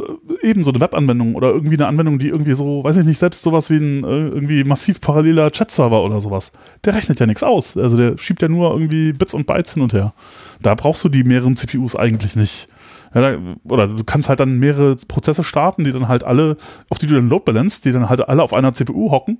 [0.42, 3.42] eben so eine Webanwendung oder irgendwie eine Anwendung, die irgendwie so, weiß ich nicht, selbst
[3.42, 6.52] sowas wie ein äh, irgendwie massiv paralleler Chat-Server oder sowas,
[6.84, 7.76] der rechnet ja nichts aus.
[7.76, 10.14] Also der schiebt ja nur irgendwie Bits und Bytes hin und her.
[10.60, 12.68] Da brauchst du die mehreren CPUs eigentlich nicht.
[13.14, 16.56] Ja, da, oder du kannst halt dann mehrere Prozesse starten, die dann halt alle,
[16.88, 19.38] auf die du dann Load balance, die dann halt alle auf einer CPU hocken,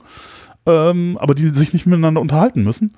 [0.67, 2.93] ähm, aber die sich nicht miteinander unterhalten müssen.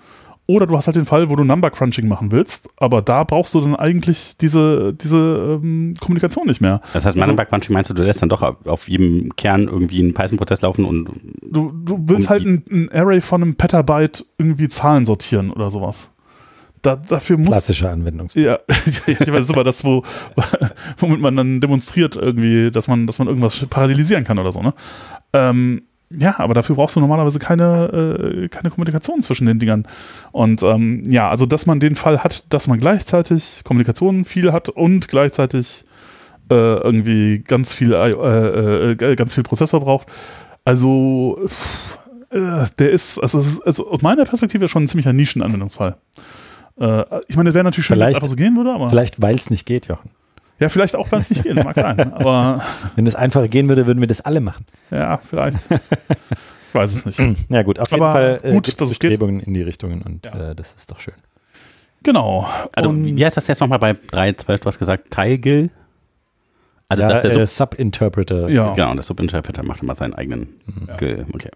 [0.47, 3.55] Oder du hast halt den Fall, wo du Number Crunching machen willst, aber da brauchst
[3.55, 6.81] du dann eigentlich diese, diese ähm, Kommunikation nicht mehr.
[6.93, 10.01] Das heißt, Also- Mandelberg Crunchy meinst du, du lässt dann doch auf- jedem Kern irgendwie
[10.01, 11.09] einen Python-Prozess laufen und
[11.43, 15.71] Du, du willst Um halt ein, ein Array von einem Petabyte irgendwie Zahlen sortieren oder
[15.71, 16.11] sowas.
[16.83, 17.49] Da, dafür muss.
[17.49, 18.43] klassischer Anwendungsfall.
[18.43, 18.59] Ja,
[19.07, 20.03] ich weiß, das ist aber das, wo,
[20.99, 24.75] womit man dann demonstriert irgendwie, dass man, dass man irgendwas parallelisieren kann oder so, ne?
[25.33, 29.87] Ähm, ja, aber dafür brauchst du normalerweise keine, äh, keine Kommunikation zwischen den Dingern.
[30.33, 34.69] Und ähm, ja, also dass man den Fall hat, dass man gleichzeitig Kommunikation viel hat
[34.69, 35.85] und gleichzeitig
[36.51, 40.09] äh, irgendwie ganz viel, äh, äh, äh, ganz viel Prozessor braucht.
[40.65, 41.99] Also pff,
[42.31, 45.97] äh, der ist, also, ist, also aus meiner Perspektive schon ein ziemlicher Nischenanwendungsfall.
[47.29, 49.37] Ich meine, es wäre natürlich schön, wenn es einfach so gehen würde, aber Vielleicht, weil
[49.37, 50.11] es nicht geht, Jochen.
[50.61, 52.13] Ja, vielleicht auch, wenn es nicht geht, mag sein.
[52.15, 52.63] Aber
[52.97, 54.65] Wenn es einfacher gehen würde, würden wir das alle machen.
[54.91, 55.59] ja, vielleicht.
[55.71, 57.21] Ich weiß es nicht.
[57.49, 59.11] Ja gut, auf jeden Aber Fall äh, gut, dass es geht.
[59.11, 60.51] Bestrebungen in die Richtungen und Ja.
[60.51, 61.15] äh, das ist doch schön.
[62.03, 62.49] Genau.
[62.75, 64.59] Also, Und- wie heißt das jetzt nochmal bei 3.12?
[64.59, 65.71] Du hast gesagt, Teilgil?
[66.89, 68.49] Also, ja, der äh, Sub, Sub-Interpreter.
[68.51, 68.75] ja.
[68.75, 70.49] genau, der Subinterpreter macht immer seinen eigenen
[70.87, 70.97] Ja.
[70.97, 71.25] Gil.
[71.33, 71.51] Okay.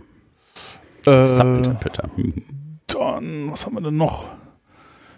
[1.06, 2.08] Äh, Subinterpreter.
[2.16, 2.32] Hm.
[2.86, 4.30] dann, was haben wir denn noch?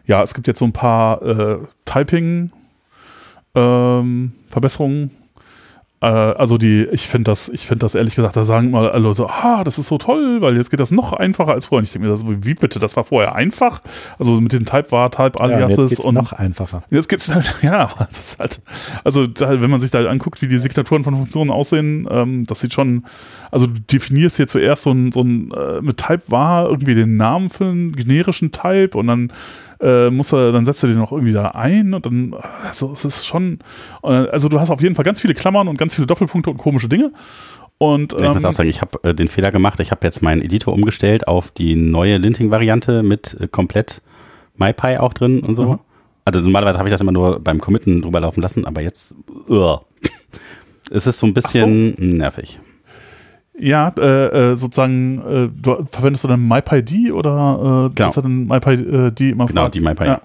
[0.07, 2.51] Ja, es gibt jetzt so ein paar äh, Typing
[3.55, 5.11] ähm, Verbesserungen.
[6.03, 9.13] Äh, also die, ich finde das, ich finde das ehrlich gesagt, da sagen mal alle
[9.15, 11.81] so, ah, das ist so toll, weil jetzt geht das noch einfacher als vorher.
[11.81, 13.81] Und ich denke mir, das, wie bitte, das war vorher einfach?
[14.19, 16.83] Also mit dem Type war, Type Ja, und Aliases jetzt und noch einfacher.
[16.91, 18.63] Jetzt geht's halt, ja, aber es ist halt,
[19.05, 22.61] also da, wenn man sich da anguckt, wie die Signaturen von Funktionen aussehen, ähm, das
[22.61, 23.05] sieht schon,
[23.51, 27.17] also du definierst hier zuerst so ein, so ein äh, mit Type war irgendwie den
[27.19, 29.33] Namen für einen generischen Type und dann
[29.81, 33.05] äh, muss er, dann setzt er den noch irgendwie da ein und dann, also es
[33.05, 33.59] ist schon,
[34.03, 36.59] äh, also du hast auf jeden Fall ganz viele Klammern und ganz viele Doppelpunkte und
[36.59, 37.13] komische Dinge.
[37.79, 39.81] Und, Ich muss ähm, auch sagen, ich habe äh, den Fehler gemacht.
[39.81, 44.03] Ich habe jetzt meinen Editor umgestellt auf die neue Linting-Variante mit äh, komplett
[44.59, 45.65] MyPy auch drin und so.
[45.65, 45.79] Mhm.
[46.27, 49.15] Also normalerweise habe ich das immer nur beim Committen drüber laufen lassen, aber jetzt
[49.49, 49.79] uh,
[50.91, 52.61] es ist so ein bisschen nervig.
[53.59, 58.09] Ja, äh, äh, sozusagen, äh, du, verwendest du dann MyPyD oder äh, Genau.
[58.09, 60.05] ist da dann MyPyD immer Genau, die MyPy.
[60.07, 60.21] Ja.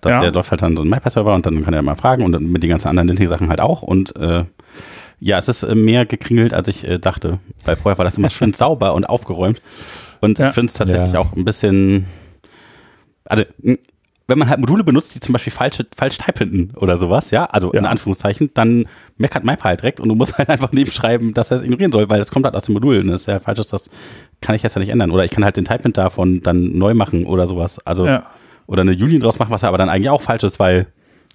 [0.00, 0.20] Da, Ja.
[0.20, 2.50] Der läuft halt dann so ein MyPy-Server und dann kann er mal fragen und dann
[2.50, 3.82] mit den ganzen anderen Linting-Sachen halt auch.
[3.82, 4.44] Und äh,
[5.20, 7.38] ja, es ist äh, mehr gekringelt, als ich äh, dachte.
[7.64, 9.60] Weil vorher war das immer schön sauber und aufgeräumt.
[10.20, 10.48] Und Ja.
[10.48, 11.20] ich finde es tatsächlich Ja.
[11.20, 12.06] auch ein bisschen.
[13.24, 13.44] Also,
[14.28, 17.46] wenn man halt Module benutzt, die zum Beispiel falsch, falsch type hinten oder sowas, ja,
[17.46, 17.90] also in Ja.
[17.90, 18.84] Anführungszeichen, dann
[19.16, 22.08] meckert MyPy halt direkt und du musst halt einfach nebenschreiben, dass er es ignorieren soll,
[22.10, 23.00] weil das kommt halt aus dem Modul.
[23.00, 23.90] Und das ist ja falsch, das
[24.42, 25.10] kann ich jetzt ja nicht ändern.
[25.10, 27.78] Oder ich kann halt den Type davon dann neu machen oder sowas.
[27.86, 28.24] Also, Ja,
[28.66, 30.86] oder eine Union draus machen, was aber dann eigentlich auch falsch ist, weil,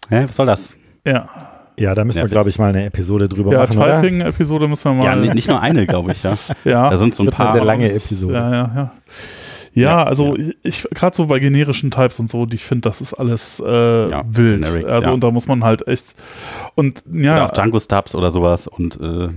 [0.09, 0.75] hä, was soll das?
[1.05, 1.27] ja.
[1.75, 2.33] Ja, da müssen wir, Nervig.
[2.33, 3.99] glaube ich, mal eine Episode drüber Ja, machen, oder?
[3.99, 5.05] Typing-Episode müssen wir mal.
[5.05, 6.35] Ja, ni- nicht nur eine, glaube ich, ja.
[6.65, 6.87] ja.
[6.91, 7.53] Da sind so ein Das wird eine paar.
[7.53, 8.33] sehr lange Episode.
[8.35, 8.91] Ja, ja, ja.
[9.75, 13.01] Ja, also ich, ich gerade so bei generischen Types und so, die ich finde, das
[13.01, 14.61] ist alles äh, Ja, wild.
[14.63, 15.13] generic, also ja.
[15.13, 16.05] und da muss man halt echt
[16.75, 19.29] und Oder ja, auch Django Stubs oder sowas und äh,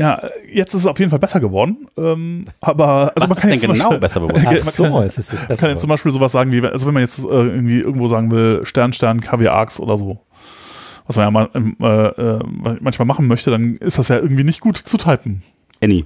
[0.00, 1.88] ja, jetzt ist es auf jeden Fall besser geworden.
[1.96, 4.44] Ähm, aber also was man ist kann denn jetzt zum genau Beispiel, besser geworden?
[4.46, 5.60] Ach man so, kann- es ist jetzt man besser.
[5.62, 8.30] kann jetzt zum Beispiel sowas sagen wie, also wenn man jetzt äh, irgendwie irgendwo sagen
[8.30, 10.20] will, Stern, Stern, KW Arcs oder so,
[11.08, 12.38] was man ja mal, ähm, äh, äh,
[12.80, 15.42] manchmal machen möchte, dann ist das ja irgendwie nicht gut zu typen.
[15.82, 16.04] Annie.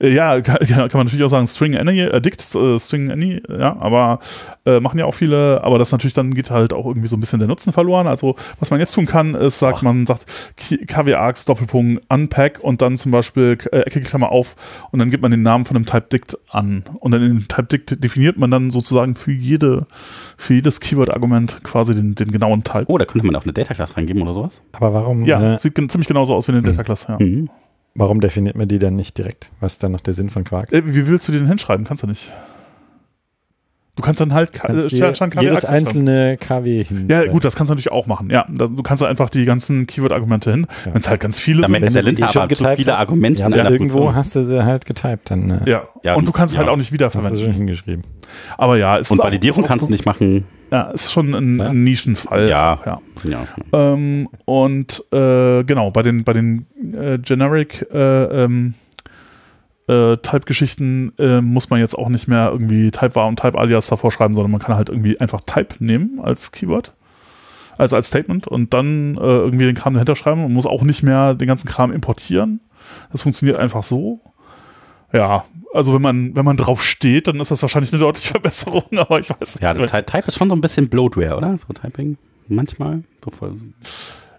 [0.00, 3.42] Äh, Ja, kann, kann man natürlich auch sagen, String Any, äh, Dict, äh, String Any,
[3.48, 4.18] ja, aber
[4.66, 7.20] äh, machen ja auch viele, aber das natürlich dann geht halt auch irgendwie so ein
[7.20, 8.06] bisschen der Nutzen verloren.
[8.06, 10.26] Also, was man jetzt tun kann, ist, sagt man, sagt
[10.86, 14.56] KWArgs Doppelpunkt Unpack und dann zum Beispiel äh, eckige Klammer auf
[14.90, 16.84] und dann gibt man den Namen von dem Type Dict an.
[17.00, 19.86] Und dann in dem Type Dict definiert man dann sozusagen für jede,
[20.36, 22.84] für jedes Keyword-Argument quasi den, den genauen Type.
[22.88, 24.60] Oh, da könnte man auch eine Data Class reingeben oder sowas.
[24.72, 27.16] Aber warum, Ja, äh, sieht ziemlich genauso aus wie eine Data Class, ja.
[27.18, 27.48] Mhm.
[27.94, 29.50] Warum definiert man die dann nicht direkt?
[29.60, 30.72] Was ist dann noch der Sinn von Quark?
[30.72, 31.86] Äh, wie willst du den hinschreiben?
[31.86, 32.32] Kannst du nicht.
[33.96, 37.06] Du kannst dann halt Ka- Kannst äh, dir Stern, KW jedes einzelne KW hin.
[37.08, 38.28] Ja, gut, das kannst du natürlich auch machen.
[38.28, 40.66] Ja, du kannst da einfach die ganzen Keyword-Argumente hin.
[40.84, 40.92] Ja.
[40.94, 41.72] Wenn es halt ganz viele Da sind.
[41.72, 42.98] meckert der du sie Linter eh schon getypt viele.
[42.98, 44.16] Argumente Ja, in einer irgendwo Funktion.
[44.16, 45.82] hast du sie halt getypt, dann äh, Ja.
[46.02, 46.58] Ja, und du kannst ja.
[46.60, 47.52] halt auch nicht hast du schon wiederverwenden.
[47.54, 48.02] hingeschrieben.
[48.58, 50.44] Aber ja, es Und ist auch- Validierung auch- kannst du nicht machen.
[50.72, 51.68] Ja, ist schon ein, Ja.
[51.68, 52.48] ein Nischenfall.
[52.48, 52.78] Ja.
[52.84, 53.00] Ja.
[53.22, 53.46] Ja.
[53.92, 56.66] Ähm, und äh, genau, bei den, bei den
[57.00, 57.98] äh, Generic äh,
[58.44, 58.74] ähm,
[59.88, 63.86] äh, Type-Geschichten äh, muss man jetzt auch nicht mehr irgendwie Type var und Type alias
[63.88, 66.92] davor schreiben, sondern man kann halt irgendwie einfach Type nehmen als Keyword.
[67.76, 71.02] Also als Statement und dann äh, irgendwie den Kram dahinter schreiben und muss auch nicht
[71.02, 72.60] mehr den ganzen Kram importieren.
[73.10, 74.20] Das funktioniert einfach so.
[75.12, 78.84] Ja, also wenn man, wenn man drauf steht, dann ist das wahrscheinlich eine deutliche Verbesserung,
[78.96, 79.90] aber ich weiß Ja, nicht.
[79.92, 81.58] Ty- Type ist schon so ein bisschen Bloatware, oder?
[81.58, 82.16] So Typing.
[82.48, 83.02] Manchmal.
[83.24, 83.30] So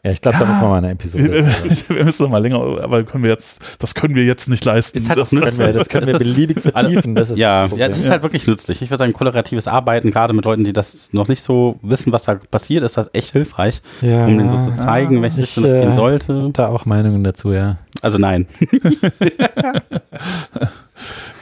[0.06, 0.50] Ja, ich glaube, da Ja.
[0.52, 1.48] müssen wir mal eine Episode.
[1.88, 5.00] wir müssen noch mal länger, aber können wir jetzt, das können wir jetzt nicht leisten.
[5.00, 7.16] Ist halt das, können wir, das können wir Das ist- beliebig vertiefen.
[7.16, 8.84] Das ist Ja, das ja, es ist halt wirklich nützlich.
[8.84, 12.22] Ich würde sagen, kollaboratives Arbeiten, gerade mit Leuten, die das noch nicht so wissen, was
[12.26, 15.64] da passiert, ist das echt hilfreich, Ja, um denen so zu zeigen, welche ich, Richtung
[15.64, 16.50] das gehen äh, sollte.
[16.54, 17.78] da auch Meinungen dazu, ja.
[18.04, 18.46] Also nein.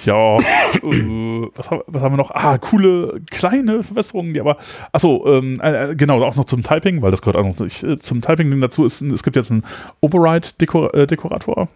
[0.06, 2.32] ja, äh, was, haben, was haben wir noch?
[2.32, 4.58] Ah, coole kleine Verbesserungen, die aber,
[4.92, 7.98] achso, ähm, äh, genau, auch noch zum Typing, weil das gehört auch noch nicht, äh,
[8.00, 9.64] zum Typing dazu ist, es gibt jetzt einen
[10.02, 11.68] Override-Dekorator.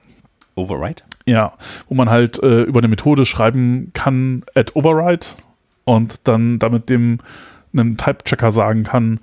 [0.56, 1.04] Override?
[1.26, 1.54] Ja,
[1.88, 5.26] wo man halt äh, über eine Methode schreiben kann, add override
[5.84, 7.20] und dann damit dem
[7.74, 9.20] einem Type-Checker sagen kann,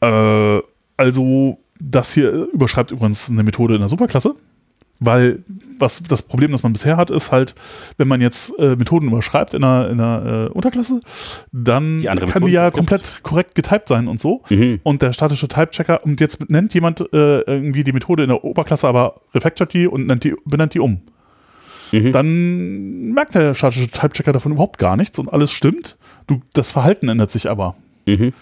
[0.00, 0.58] äh,
[0.96, 4.34] also das hier überschreibt übrigens eine Methode in der Superklasse,
[5.00, 5.42] weil
[5.78, 7.54] was das Problem, das man bisher hat, ist halt,
[7.96, 11.00] wenn man jetzt äh, Methoden überschreibt in einer, in einer äh, Unterklasse,
[11.52, 14.42] dann Die kann die Methode ja komplett korrekt getypt sein und so.
[14.50, 14.80] Mhm.
[14.82, 18.86] Und der statische Type-Checker, und jetzt nennt jemand äh, irgendwie die Methode in der Oberklasse,
[18.86, 21.00] aber refactored die und nennt die, benennt die um.
[21.92, 22.12] Mhm.
[22.12, 25.96] Dann merkt der statische Type-Checker davon überhaupt gar nichts und alles stimmt.
[26.26, 27.74] Du, das Verhalten ändert sich aber,
[28.06, 28.32] Mhm.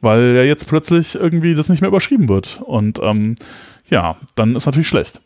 [0.00, 2.60] weil ja jetzt plötzlich irgendwie das nicht mehr überschrieben wird.
[2.64, 3.36] Und ähm,
[3.88, 5.20] ja, dann ist natürlich schlecht.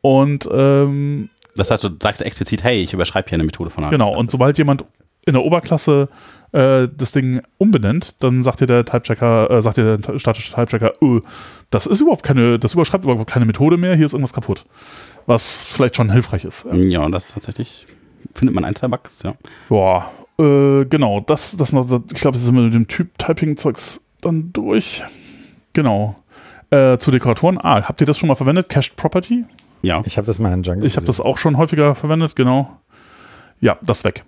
[0.00, 3.90] Und ähm, Das heißt, du sagst explizit, hey, ich überschreibe hier eine Methode von einer.
[3.90, 4.84] Genau, und sobald jemand
[5.26, 6.08] in der Oberklasse
[6.52, 10.92] äh, das Ding umbenennt, dann sagt dir der Typechecker, äh, sagt dir der statische Typechecker,
[11.02, 11.20] öh,
[11.70, 14.64] das ist überhaupt keine, das überschreibt überhaupt keine Methode mehr, hier ist irgendwas kaputt.
[15.26, 16.64] Was vielleicht schon hilfreich ist.
[16.64, 17.86] Ja, Ja, das tatsächlich
[18.34, 19.34] findet man ein, zwei Bugs, ja.
[19.68, 24.50] Boah, äh, genau, das, das noch, ich glaube, das wir mit dem Typ Typing-Zeugs dann
[24.52, 25.02] durch.
[25.74, 26.16] Genau.
[26.70, 27.58] Äh, zu Dekoratoren.
[27.58, 28.68] Ah, habt ihr das schon mal verwendet?
[28.68, 29.44] Cached Property?
[29.82, 30.02] Ja.
[30.04, 32.78] Ich habe das mal in Django Ich habe das auch schon häufiger verwendet, genau.
[33.60, 34.24] Ja, das ist weg.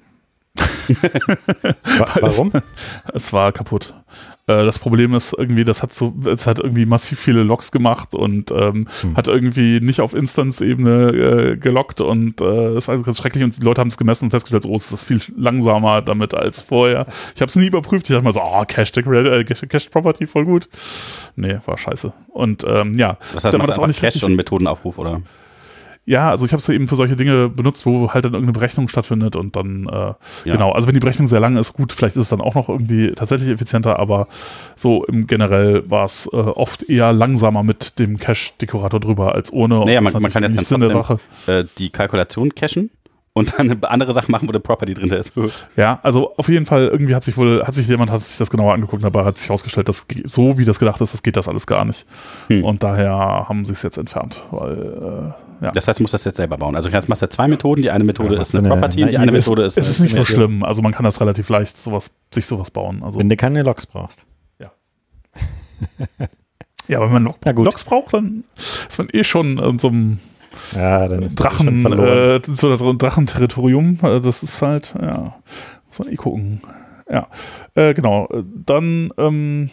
[2.21, 2.53] Warum?
[3.15, 3.95] Es war kaputt.
[4.47, 8.15] Äh, das Problem ist irgendwie, das hat so, es hat irgendwie massiv viele Logs gemacht
[8.15, 9.17] und ähm, hm.
[9.17, 13.65] hat irgendwie nicht auf Instance-Ebene äh, gelockt und äh, ist alles ganz schrecklich und die
[13.65, 17.07] Leute haben es gemessen und festgestellt, oh, es ist viel langsamer damit als vorher.
[17.35, 18.09] Ich habe es nie überprüft.
[18.09, 20.69] Ich dachte mal so, oh, Cache, äh, Cache Property voll gut.
[21.37, 22.13] Nee, war scheiße.
[22.29, 25.23] Und ähm, ja, was heißt, dann das auch nicht Cache und Methodenaufruf oder?
[26.11, 28.59] Ja, also ich habe es ja eben für solche Dinge benutzt, wo halt dann irgendeine
[28.59, 30.17] Berechnung stattfindet und dann, äh, ja.
[30.45, 32.69] genau, also wenn die Berechnung sehr lang ist, gut, vielleicht ist es dann auch noch
[32.69, 34.27] irgendwie tatsächlich effizienter, aber
[34.75, 39.85] so im generell war es äh, oft eher langsamer mit dem Cache-Dekorator drüber als ohne.
[39.85, 41.21] Naja, man, man kann jetzt Sinn der Sache.
[41.47, 42.91] Äh, die Kalkulation cachen
[43.33, 45.33] und dann eine andere Sache machen, wo der Property drin ist.
[45.77, 48.51] Ja, also auf jeden Fall, irgendwie hat sich wohl, hat sich jemand hat sich das
[48.51, 51.47] genauer angeguckt, dabei hat sich herausgestellt, dass so wie das gedacht ist, das geht das
[51.47, 52.05] alles gar nicht.
[52.49, 52.65] Hm.
[52.65, 53.13] Und daher
[53.49, 55.71] haben sie es jetzt entfernt, weil äh, ja.
[55.73, 56.75] Das heißt, du musst das jetzt selber bauen.
[56.77, 57.83] Also du machst ja zwei Methoden.
[57.83, 59.77] Die eine Methode ja, ist eine, eine Property, die eine Methode ist.
[59.77, 60.63] Es ist nicht so schlimm.
[60.63, 63.03] Also man kann das relativ leicht sowas, sich sowas bauen.
[63.03, 64.25] Also Wenn du keine Logs brauchst.
[64.59, 64.73] Ja.
[66.89, 70.21] ja, wenn man Log Logs braucht, dann ist man eh schon in so einem
[70.75, 73.99] ja, dann ist Drachen, äh, so ein Drachenterritorium.
[74.03, 75.35] Äh, das ist halt, ja,
[75.87, 76.61] muss man eh gucken.
[77.11, 77.29] Ja,
[77.75, 78.29] äh, genau.
[78.65, 79.71] Dann, ähm,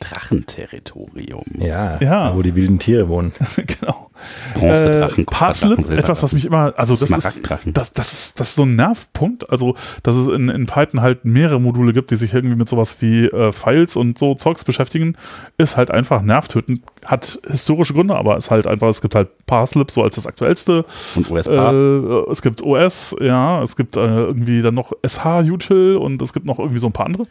[0.00, 1.44] Drachenterritorium.
[1.58, 3.32] Ja, ja, wo die wilden Tiere wohnen.
[3.56, 4.10] genau.
[4.54, 8.54] Bronzedrachen, äh, Parslip, etwas, was mich immer, also das ist, das, das, ist, das ist
[8.54, 12.32] so ein Nervpunkt, also dass es in, in Python halt mehrere Module gibt, die sich
[12.34, 15.16] irgendwie mit sowas wie äh, Files und so Zeugs beschäftigen,
[15.58, 16.82] ist halt einfach nervtötend.
[17.04, 20.84] Hat historische Gründe, aber ist halt einfach, es gibt halt Parslip so als das aktuellste.
[21.16, 26.22] Und OS äh, Es gibt OS, ja, es gibt äh, irgendwie dann noch SH-Util und
[26.22, 27.26] es gibt noch irgendwie so ein paar andere.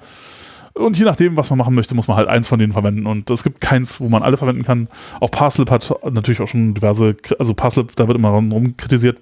[0.74, 3.06] Und je nachdem, was man machen möchte, muss man halt eins von denen verwenden.
[3.06, 4.88] Und es gibt keins, wo man alle verwenden kann.
[5.20, 9.20] Auch Parslip hat natürlich auch schon diverse, also Parslip, da wird immer rum kritisiert,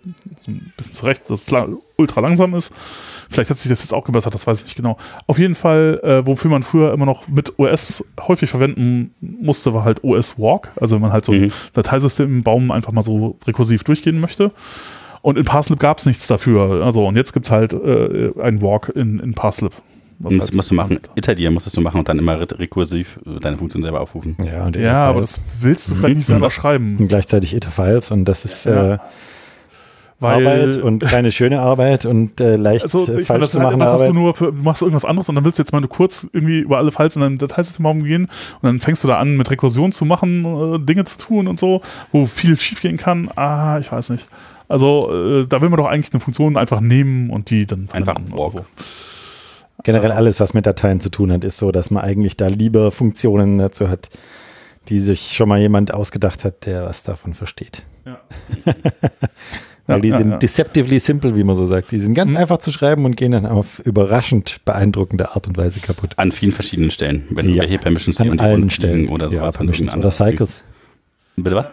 [0.47, 2.71] ein bisschen zu Recht, dass es ultra langsam ist.
[3.29, 4.97] Vielleicht hat sich das jetzt auch gebessert, das weiß ich nicht genau.
[5.27, 9.83] Auf jeden Fall, äh, wofür man früher immer noch mit OS häufig verwenden musste, war
[9.83, 10.69] halt OS Walk.
[10.79, 11.45] Also wenn man halt so mhm.
[11.45, 14.51] ein Dateisystem im Baum einfach mal so rekursiv durchgehen möchte.
[15.21, 16.83] Und in Parslip gab es nichts dafür.
[16.85, 19.73] Also, und jetzt gibt es halt äh, einen Walk in, in Parslip.
[20.19, 20.99] Was das halt musst du machen.
[21.15, 24.35] Italier musstest du machen und dann immer rekursiv deine Funktion selber aufrufen.
[24.43, 26.97] Ja, und ja aber das willst du vielleicht nicht selber schreiben.
[26.97, 28.95] Und gleichzeitig Iter-Files und das ist ja.
[28.95, 28.97] äh,
[30.19, 33.79] weil, Arbeit und keine schöne Arbeit und äh, leicht also, äh, falsch das, zu machen.
[33.79, 35.79] Das hast du nur für, du machst irgendwas anderes und dann willst du jetzt mal
[35.79, 39.17] nur kurz irgendwie über alle Files in deinem Dateisystem gehen und dann fängst du da
[39.17, 43.29] an mit Rekursion zu machen, äh, Dinge zu tun und so, wo viel schiefgehen kann.
[43.37, 44.27] Ah, ich weiß nicht.
[44.67, 48.17] Also äh, da will man doch eigentlich eine Funktion einfach nehmen und die dann einfach
[48.29, 48.65] so.
[49.83, 52.91] Generell alles, was mit Dateien zu tun hat, ist so, dass man eigentlich da lieber
[52.91, 54.09] Funktionen dazu hat,
[54.89, 57.83] die sich schon mal jemand ausgedacht hat, der was davon versteht.
[58.05, 58.19] Ja.
[59.87, 61.91] Weil die sind deceptively simple, wie man so sagt.
[61.91, 62.37] Die sind ganz mhm.
[62.37, 66.13] einfach zu schreiben und gehen dann auf überraschend beeindruckende Art und Weise kaputt.
[66.17, 67.25] An vielen verschiedenen Stellen.
[67.31, 67.63] Wenn ja.
[67.63, 69.09] welche Permissions An allen Stellen.
[69.09, 69.35] Oder so.
[69.35, 70.63] Ja, Permissions oder Cycles.
[71.35, 71.69] Bitte was?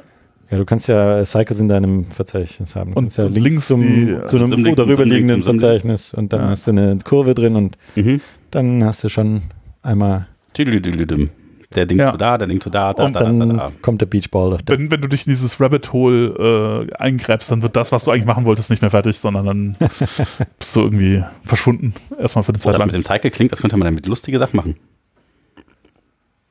[0.51, 2.93] Ja, du kannst ja Cycles in deinem Verzeichnis haben.
[2.93, 6.43] Du und ja links, links zum, die, zu einem zum darüber liegenden Verzeichnis und dann
[6.43, 6.49] ja.
[6.51, 8.21] hast du eine Kurve drin und mhm.
[8.51, 9.43] dann hast du schon
[9.83, 10.29] einmal.
[11.75, 12.13] Der Ding ja.
[12.13, 14.53] zu da, der Ding zu da, da, und da, dann da, da, kommt der Beachball.
[14.53, 18.05] Auf wenn, wenn du dich in dieses Rabbit Hole äh, eingräbst, dann wird das, was
[18.05, 19.77] du eigentlich machen wolltest, nicht mehr fertig, sondern dann
[20.59, 21.93] bist du irgendwie verschwunden.
[22.19, 22.75] Erstmal für den Zeit.
[22.77, 24.77] Oh, das mit dem Cycle klingt, das könnte man damit lustige Sachen machen.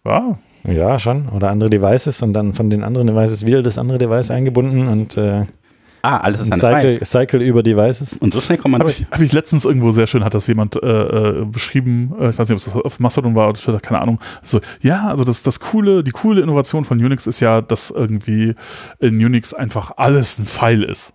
[0.03, 1.29] Ja, ja, schon.
[1.29, 5.17] Oder andere Devices und dann von den anderen Devices wieder das andere Device eingebunden und
[5.17, 5.45] äh,
[6.05, 8.13] Ah, alles ist ein Cycle, Cycle über Devices.
[8.13, 10.45] Und so schnell kommt man Habe ich, hab ich letztens irgendwo sehr schön, hat das
[10.45, 13.79] jemand äh, äh, beschrieben, äh, ich weiß nicht, ob es auf Mastodon war oder Twitter,
[13.79, 14.19] keine Ahnung.
[14.43, 18.53] So, ja, also das, das coole, die coole Innovation von Unix ist ja, dass irgendwie
[18.99, 21.14] in Unix einfach alles ein Pfeil ist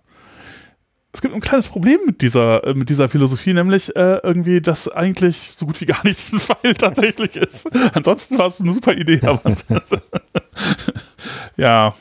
[1.13, 4.87] es gibt ein kleines Problem mit dieser, äh, mit dieser Philosophie, nämlich äh, irgendwie, dass
[4.87, 7.67] eigentlich so gut wie gar nichts ein Pfeil tatsächlich ist.
[7.93, 9.53] Ansonsten war es eine super Idee, aber
[11.57, 11.93] ja,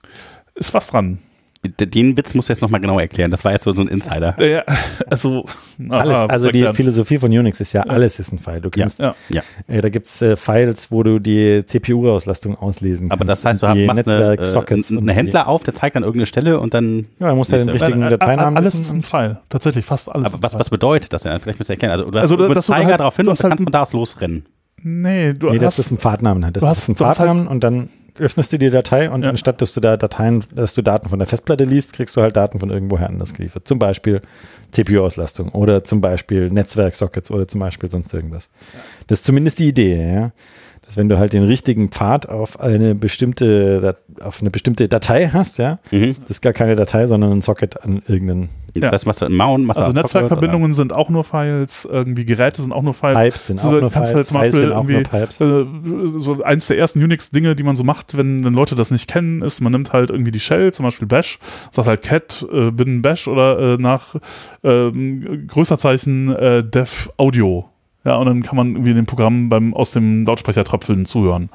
[0.54, 1.18] ist was dran.
[1.64, 3.30] Den Witz musst du jetzt nochmal genau erklären.
[3.30, 4.34] Das war jetzt so, ein Insider.
[4.42, 4.64] Ja,
[5.08, 5.44] also,
[5.90, 6.74] alles, also die dann.
[6.74, 8.60] Philosophie von Unix ist ja, alles ist ein File.
[8.60, 9.42] Du kannst, ja, ja.
[9.68, 13.20] Äh, da gibt es äh, Files, wo du die CPU-Auslastung auslesen kannst.
[13.20, 13.76] Aber das heißt, du hast
[14.08, 17.06] eine, äh, einen Händler auf, der zeigt an irgendeine Stelle und dann.
[17.20, 19.38] Ja, er muss halt den richtigen Dateinamen Alles ist ein File.
[19.48, 20.32] Tatsächlich, fast alles.
[20.32, 21.38] Aber was, was bedeutet das denn?
[21.38, 21.92] Vielleicht musst du erklären.
[21.92, 23.82] Also, du hast also, dass Zeiger halt, darauf hin und dann halt kannst von da
[23.82, 24.46] aus losrennen.
[24.82, 26.52] Nee, du nee, das ist ein Pfadnamen.
[26.52, 29.30] Das ist ein Pfadnamen und dann öffnest du die Datei und ja.
[29.30, 32.36] anstatt dass du da Dateien, dass du Daten von der Festplatte liest, kriegst du halt
[32.36, 33.66] Daten von irgendwoher anders geliefert.
[33.66, 34.20] Zum Beispiel
[34.72, 38.48] CPU-Auslastung oder zum Beispiel Netzwerksockets oder zum Beispiel sonst irgendwas.
[38.72, 38.80] Ja.
[39.06, 40.32] Das ist zumindest die Idee, ja.
[40.84, 45.58] Dass wenn du halt den richtigen Pfad auf eine bestimmte, auf eine bestimmte Datei hast,
[45.58, 46.16] ja, mhm.
[46.22, 48.92] das ist gar keine Datei, sondern ein Socket an irgendeinen Das Ja.
[48.92, 52.72] heißt, machst du einen Mount, machst Also Netzwerkverbindungen sind auch nur Files, irgendwie Geräte sind
[52.72, 53.18] auch nur Files.
[53.18, 55.10] Pipes sind So, auch nur kannst Files, halt zum Files Beispiel sind auch nur irgendwie,
[55.10, 55.40] Pipes.
[55.40, 59.10] äh, so eins der ersten Unix-Dinge, die man so macht, wenn, wenn Leute das nicht
[59.10, 61.38] kennen, ist, man nimmt halt irgendwie die Shell, zum Beispiel Bash,
[61.70, 64.14] sagt halt cat, äh, bin Bash oder äh, nach
[64.64, 67.68] ähm, Größerzeichen äh, dev Audio.
[68.04, 71.50] Ja, und dann kann man irgendwie dem Programm beim aus dem Lautsprecher tröpfeln zuhören.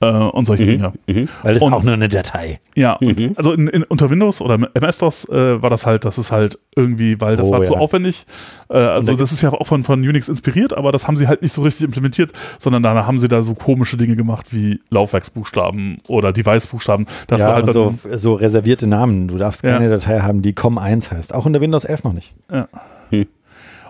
[0.00, 0.92] Äh, und solche Dinge.
[1.08, 1.28] Mhm.
[1.42, 2.58] Weil es und- auch nur eine Datei.
[2.74, 3.32] Ja, und Mhm.
[3.36, 7.20] also in, in, unter Windows oder MS-DOS äh, war das halt, das ist halt irgendwie,
[7.20, 7.78] weil das Oh, war zu ja.
[7.78, 8.26] aufwendig.
[8.68, 11.42] Äh, also das ist ja auch von, von Unix inspiriert, aber das haben sie halt
[11.42, 15.98] nicht so richtig implementiert, sondern da haben sie da so komische Dinge gemacht wie Laufwerksbuchstaben
[16.08, 17.06] oder Device-Buchstaben.
[17.28, 19.28] dass du Ja, halt und dann, so, so reservierte Namen.
[19.28, 19.74] Du darfst Ja.
[19.74, 21.34] keine Datei haben, die COM1 heißt.
[21.34, 22.34] Auch unter Windows 11 noch nicht.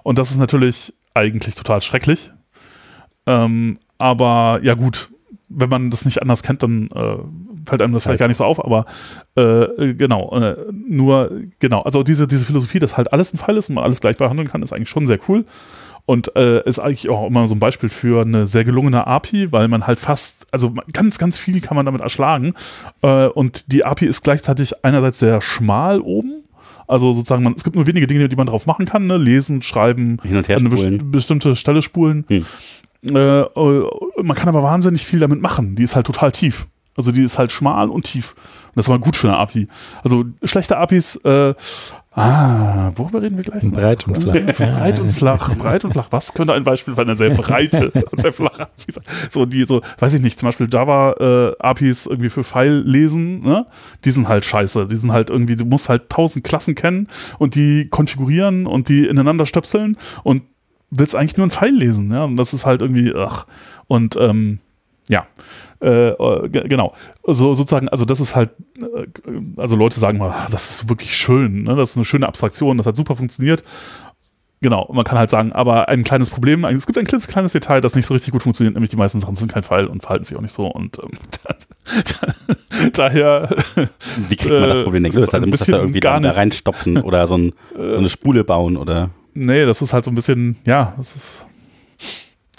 [0.03, 2.31] Und das ist natürlich eigentlich total schrecklich.
[3.27, 5.09] Ähm, aber ja gut,
[5.55, 7.17] wenn man das nicht anders kennt, dann äh,
[7.67, 8.87] fällt einem das vielleicht gar nicht so auf, aber
[9.37, 13.69] äh, genau, äh, nur, genau, also diese, diese Philosophie, dass halt alles ein Fall ist
[13.69, 15.45] und man alles gleich behandeln kann, ist eigentlich schon sehr cool.
[16.07, 19.69] Und äh, ist eigentlich auch immer so ein Beispiel für eine sehr gelungene API, weil
[19.69, 22.53] man halt fast, also ganz, ganz viel kann man damit erschlagen.
[23.01, 26.45] Äh, und die API ist gleichzeitig einerseits sehr schmal oben.
[26.87, 29.17] Also sozusagen, man, es gibt nur wenige Dinge, die man drauf machen kann, ne?
[29.17, 32.25] lesen, schreiben, Hin und her an eine bestimmte Stelle spulen.
[32.29, 32.45] Hm.
[33.05, 33.91] Äh, äh,
[34.23, 35.77] man kann aber wahnsinnig viel damit machen.
[35.77, 36.67] Die ist halt total tief.
[36.97, 38.35] Also die ist halt schmal und tief.
[38.35, 39.67] Und das ist mal gut für eine API.
[40.05, 41.55] Also schlechte APIs, äh,
[42.13, 43.65] ah, worüber reden wir gleich?
[43.65, 43.73] noch?
[43.73, 44.35] Breit und flach.
[44.57, 46.07] breit und flach, breit und flach.
[46.11, 49.05] Was könnte ein Beispiel für eine sehr breite und sehr flache API sein?
[49.29, 53.41] So, die so, weiß ich nicht, zum Beispiel Java äh, APIs irgendwie für File lesen,
[53.41, 53.67] ne?
[54.05, 54.87] Die sind halt scheiße.
[54.87, 59.07] Die sind halt irgendwie, du musst halt tausend Klassen kennen und die konfigurieren und die
[59.07, 60.43] ineinander stöpseln und
[60.91, 62.25] willst eigentlich nur ein File lesen, ja?
[62.25, 63.47] Und das ist halt irgendwie, ach.
[63.87, 64.59] Und ähm,
[65.09, 65.27] ja,
[65.83, 66.95] äh, äh, ge- genau.
[67.27, 69.07] So sozusagen, also das ist halt, äh,
[69.57, 71.75] also Leute sagen mal, ah, das ist wirklich schön, ne?
[71.77, 73.63] das ist eine schöne Abstraktion, das hat super funktioniert.
[74.63, 77.83] Genau, man kann halt sagen, aber ein kleines Problem, es gibt ein kleines, kleines Detail,
[77.83, 80.25] das nicht so richtig gut funktioniert, nämlich die meisten Sachen sind kein Fall und verhalten
[80.25, 81.11] sich auch nicht so und ähm,
[82.95, 83.51] daher
[84.29, 86.21] Wie kriegt man das Äh, Problem heißt, du ein musst das da irgendwie gar da,
[86.21, 89.11] da nicht- reinstopfen oder so, ein, so eine Spule bauen oder.
[89.35, 91.47] Nee, das ist halt so ein bisschen, ja, das ist.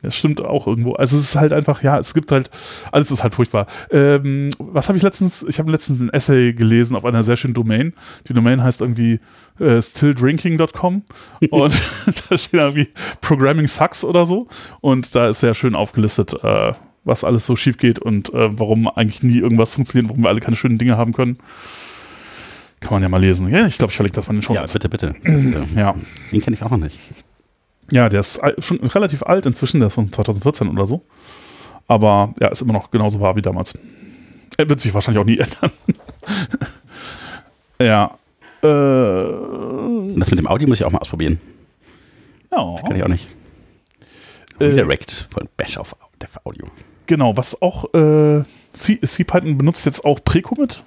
[0.02, 0.94] Das stimmt auch irgendwo.
[0.94, 2.52] Also es ist halt einfach, ja, es gibt halt,
[2.92, 3.66] alles ist halt furchtbar.
[3.90, 7.56] Ähm, was habe ich letztens, ich habe letztens ein Essay gelesen auf einer sehr schönen
[7.56, 7.94] Domain.
[8.28, 9.20] Die Domain heißt irgendwie
[9.60, 11.02] äh, stilldrinking.com
[11.50, 11.84] und
[12.30, 12.90] da steht irgendwie
[13.22, 14.48] Programming sucks oder so.
[14.80, 18.88] Und da ist sehr schön aufgelistet, äh, was alles so schief geht und äh, warum
[18.88, 21.40] eigentlich nie irgendwas funktioniert, warum wir alle keine schönen Dinge haben können.
[22.80, 23.50] Kann man ja mal lesen.
[23.50, 24.54] Ja, ich glaube, ich verlinke das mal in den Show.
[24.54, 25.16] Ja, bitte, bitte.
[25.24, 25.96] Das, äh, ja.
[26.32, 27.00] den kenne ich auch noch nicht.
[27.92, 31.04] Ja, der ist schon relativ alt inzwischen, der ist von 2014 oder so.
[31.88, 33.78] Aber ja, ist immer noch genauso wahr wie damals.
[34.58, 35.72] Er wird sich wahrscheinlich auch nie ändern.
[37.82, 38.18] ja.
[38.64, 41.40] Äh, das mit dem Audio muss ich auch mal ausprobieren.
[42.52, 42.76] ja.
[42.88, 43.28] Kann ich auch nicht.
[44.60, 45.96] Äh, Redirect von Bash auf
[46.44, 46.66] Audio.
[47.08, 50.82] Genau, was auch äh, C- CPython benutzt jetzt auch Precommit.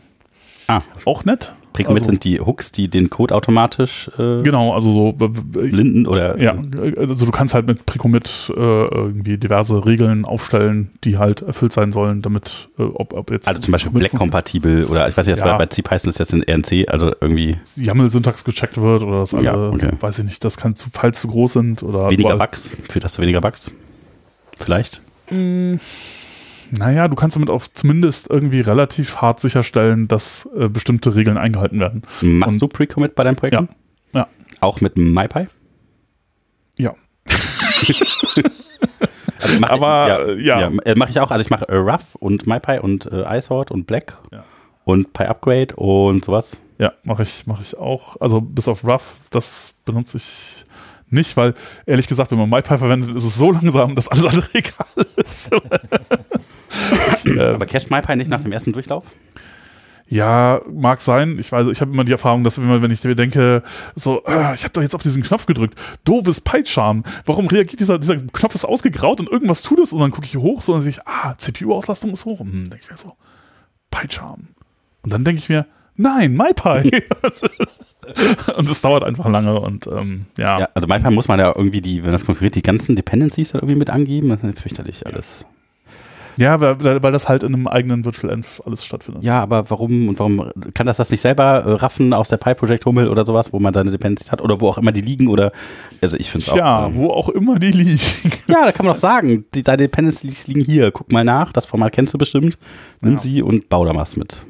[0.68, 1.52] Ah, Auch nett.
[1.74, 5.12] Precommit Also- sind die Hooks, die den Code automatisch äh, Genau, also so.
[5.28, 6.36] blinden oder.
[6.40, 6.56] Ja,
[6.96, 11.92] also du kannst halt mit Precommit äh, irgendwie diverse Regeln aufstellen, die halt erfüllt sein
[11.92, 13.46] sollen, damit, äh, ob, ob jetzt.
[13.46, 15.44] Also zum Beispiel Black-kompatibel oder ich weiß nicht, Ja.
[15.44, 19.52] war bei CPython ist jetzt in RNC, also irgendwie YAML-Syntax gecheckt wird oder das Ja,
[19.52, 19.90] alle, okay.
[20.00, 22.72] weiß ich nicht, das kann zu, falls zu groß sind oder weniger Bugs.
[22.90, 23.70] Führt das zu weniger Bugs?
[24.58, 25.00] Vielleicht.
[26.70, 31.80] Naja, du kannst damit auch zumindest irgendwie relativ hart sicherstellen, dass äh, bestimmte Regeln eingehalten
[31.80, 32.02] werden.
[32.20, 33.68] Machst Und- du Pre-Commit bei deinen Projekten?
[34.12, 34.26] Ja.
[34.60, 35.46] Auch mit MyPy?
[36.78, 36.94] Ja.
[39.40, 40.60] Also mach Aber, ich, ja.
[40.60, 41.30] ja, äh, mache ich auch.
[41.30, 44.42] Also ich mache äh, Rough und MyPy und äh, iSort und Black Ja.
[44.84, 46.58] und PyUpgrade und sowas.
[46.78, 48.20] Ja, mache ich, mache ich auch.
[48.20, 50.64] Also bis auf Rough, das benutze ich
[51.10, 51.54] nicht, weil
[51.86, 55.50] ehrlich gesagt, wenn man MyPy verwendet, ist es so langsam, dass alles andere egal ist.
[57.24, 59.04] äh, Aber cached MyPy nicht nach dem ersten Durchlauf?
[60.10, 61.38] Ja, mag sein.
[61.38, 63.62] Ich weiß, ich habe immer die Erfahrung, dass immer, wenn ich mir denke,
[63.94, 67.04] so, äh, ich habe doch jetzt auf diesen Knopf gedrückt, doofes PyCharm.
[67.26, 70.36] Warum reagiert dieser, dieser Knopf ist ausgegraut und irgendwas tut es und dann gucke ich
[70.36, 72.40] hoch, so und dann sehe ich, ah, CPU-Auslastung ist hoch.
[72.40, 73.16] Hm, denke ich mir so,
[73.90, 74.48] PyCharm.
[75.02, 76.90] Und dann denke ich mir, nein, MyPy.
[78.56, 80.60] und es dauert einfach lange und ähm, ja.
[80.60, 83.58] Ja, also MyPy muss man ja irgendwie die, wenn das konfiguriert, die ganzen Dependencies da
[83.58, 84.30] irgendwie mit angeben.
[84.30, 85.40] Das ist fürchterlich alles.
[85.42, 85.46] Ja,
[86.60, 89.24] weil, weil das halt in einem eigenen Virtual Env alles stattfindet.
[89.24, 93.08] Ja, aber warum und warum kann das das nicht selber äh, raffen aus der Pi-Project-Hummel
[93.08, 95.50] oder sowas, wo man seine Dependencies hat oder wo auch immer die liegen oder
[96.00, 96.54] also ich finde es auch.
[96.54, 98.00] Tja, ähm, wo auch immer die liegen.
[98.46, 100.90] ja, da kann man doch sagen, die, deine Dependencies liegen hier.
[100.92, 102.56] Guck mal nach, das Format kennst du bestimmt.
[103.00, 103.18] Nimm Ja.
[103.18, 104.44] sie und bau da was mit.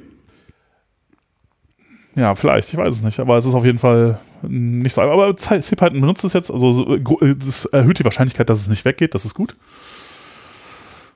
[2.16, 5.01] Ja, vielleicht, ich weiß es nicht, aber es ist auf jeden Fall nicht so.
[5.03, 9.24] Aber CPython benutzt es jetzt, also das erhöht die Wahrscheinlichkeit, dass es nicht weggeht, das
[9.24, 9.55] ist gut.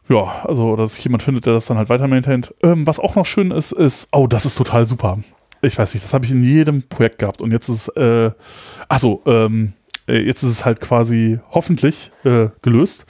[0.08, 2.54] Ja, also, dass sich jemand findet, der das dann halt weiter maintaint.
[2.62, 5.18] Ähm, was auch noch schön ist, ist, oh, das ist total super.
[5.62, 8.32] Ich weiß nicht, das habe ich in jedem Projekt gehabt und jetzt ist, äh,
[8.88, 9.74] achso, ähm,
[10.08, 13.06] äh, jetzt ist es halt quasi hoffentlich äh, gelöst.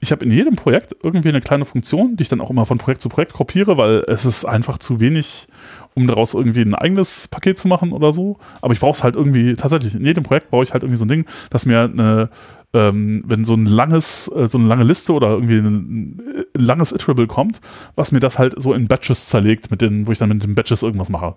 [0.00, 2.78] Ich habe in jedem Projekt irgendwie eine kleine Funktion, die ich dann auch immer von
[2.78, 5.46] Projekt zu Projekt kopiere, weil es ist einfach zu wenig,
[5.94, 8.36] um daraus irgendwie ein eigenes Paket zu machen oder so.
[8.60, 11.04] Aber ich brauche es halt irgendwie, tatsächlich, in jedem Projekt baue ich halt irgendwie so
[11.04, 12.30] ein Ding, dass mir eine,
[12.72, 16.92] ähm, wenn so ein langes, äh, so eine lange Liste oder irgendwie ein, ein, langes
[16.92, 17.60] Iterable kommt,
[17.96, 20.54] was mir das halt so in Batches zerlegt, mit den, wo ich dann mit den
[20.54, 21.36] Batches irgendwas mache.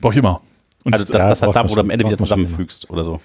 [0.00, 0.40] Brauche ich immer.
[0.84, 3.20] Und also das, das heißt da, wo du am Ende wieder zusammenfügst oder so.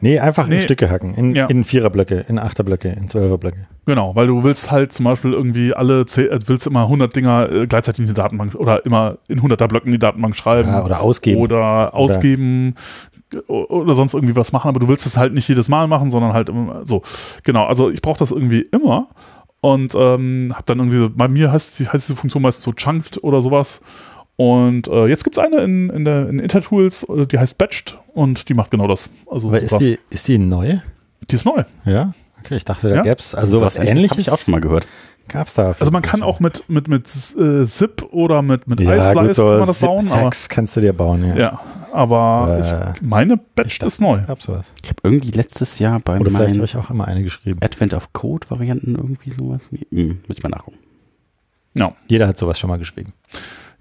[0.00, 0.56] Nee, einfach nee.
[0.56, 1.14] in Stücke hacken.
[1.14, 1.46] In, ja.
[1.46, 3.66] in Viererblöcke, in Achterblöcke, in Zwölferblöcke.
[3.86, 7.66] Genau, weil du willst halt zum Beispiel irgendwie alle, äh, willst immer 100 Dinger äh,
[7.66, 10.70] gleichzeitig in die Datenbank oder immer in 100er Blöcken in die Datenbank schreiben.
[10.70, 11.40] Ja, oder ausgeben.
[11.40, 12.74] Oder ausgeben
[13.48, 16.10] oder, oder sonst irgendwie was machen, aber du willst es halt nicht jedes Mal machen,
[16.10, 17.02] sondern halt immer so.
[17.44, 19.08] Genau, also ich brauche das irgendwie immer
[19.60, 23.40] und ähm, habe dann irgendwie, bei mir heißt, heißt diese Funktion meistens so chunked oder
[23.42, 23.80] sowas
[24.40, 27.98] und äh, jetzt gibt es eine in, in, der, in Intertools, äh, die heißt Batched
[28.14, 29.10] und die macht genau das.
[29.30, 30.78] Also Aber ist die, ist die neu?
[31.30, 31.64] Die ist neu.
[31.84, 33.02] Ja, okay, ich dachte, da ja?
[33.02, 34.12] gäbe es also sowas ähnliches.
[34.12, 34.86] Habe ich auch schon mal gehört.
[35.28, 35.74] Gab es da.
[35.78, 39.34] Also man kann auch mit, mit, mit äh, Zip oder mit, mit ja, Ice gut,
[39.34, 40.10] so kann man das bauen.
[40.10, 41.36] Aber, kannst du dir bauen, ja.
[41.36, 41.60] Ja,
[41.92, 44.20] aber ich, meine Batch ist neu.
[44.20, 44.70] Ich habe
[45.02, 47.60] irgendwie letztes Jahr bei Oder vielleicht habe ich auch immer eine geschrieben.
[47.62, 49.68] Advent of Code Varianten irgendwie sowas.
[49.90, 50.78] Hm, muss ich mal nachgucken.
[51.74, 51.92] Ja.
[52.08, 53.12] Jeder hat sowas schon mal geschrieben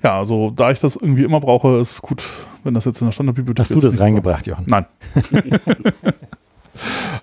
[0.04, 2.24] ja, also da ich das irgendwie immer brauche, ist gut,
[2.64, 3.76] wenn das jetzt in der Standardbibliothek ist.
[3.76, 4.66] Hast du das reingebracht, Jochen?
[4.68, 4.86] Nein.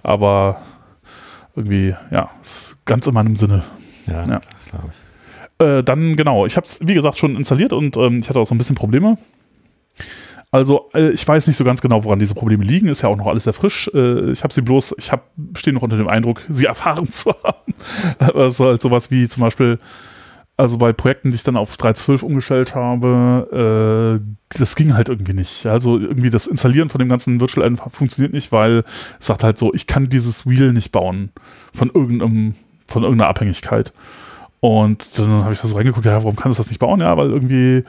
[0.03, 0.61] Aber
[1.55, 3.65] irgendwie, ja, ist ganz in meinem Sinne.
[4.07, 4.41] Ja, ja.
[4.51, 5.67] das glaube ich.
[5.67, 8.47] Äh, dann, genau, ich habe es, wie gesagt, schon installiert und ähm, ich hatte auch
[8.47, 9.17] so ein bisschen Probleme.
[10.51, 12.89] Also, äh, ich weiß nicht so ganz genau, woran diese Probleme liegen.
[12.89, 13.91] Ist ja auch noch alles sehr frisch.
[13.95, 15.11] Äh, ich habe sie bloß, ich
[15.57, 17.75] stehe noch unter dem Eindruck, sie erfahren zu haben.
[18.19, 19.79] Aber es ist halt sowas wie zum Beispiel,
[20.57, 25.35] also bei Projekten, die ich dann auf 3.12 umgestellt habe, äh, das ging halt irgendwie
[25.35, 25.67] nicht.
[25.67, 28.85] Also irgendwie das Installieren von dem ganzen Virtual End funktioniert nicht, weil
[29.21, 31.31] es sagt halt so, ich kann dieses Wheel nicht bauen
[31.75, 32.55] von irgendeinem,
[32.87, 33.93] von irgendeiner Abhängigkeit.
[34.61, 37.01] Und dann habe ich da so reingeguckt, ja, warum kann es das nicht bauen?
[37.01, 37.85] Ja, weil irgendwie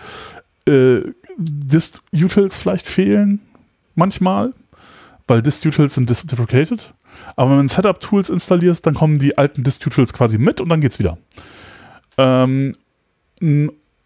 [0.70, 1.02] äh,
[1.38, 3.40] Dist-Utils vielleicht fehlen
[3.96, 4.54] manchmal,
[5.28, 6.94] weil Dist-Utils sind deprecated.
[7.36, 11.00] Aber wenn man Setup-Tools installiert, dann kommen die alten Dist-Utils quasi mit und dann geht's
[11.00, 11.18] wieder.
[12.18, 12.74] Ähm,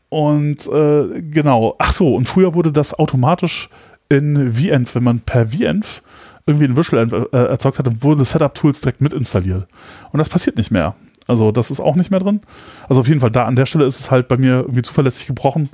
[0.10, 3.70] und äh, genau, ach so, und früher wurde das automatisch
[4.10, 6.02] in VEnv, wenn man per VEnv
[6.46, 9.68] irgendwie ein Visual Env äh, erzeugt hat, dann wurden Setup-Tools direkt mit installiert.
[10.12, 10.96] Und das passiert nicht mehr.
[11.28, 12.42] Also das ist auch nicht mehr drin.
[12.90, 15.28] Also auf jeden Fall da an der Stelle ist es halt bei mir irgendwie zuverlässig
[15.28, 15.70] gebrochen.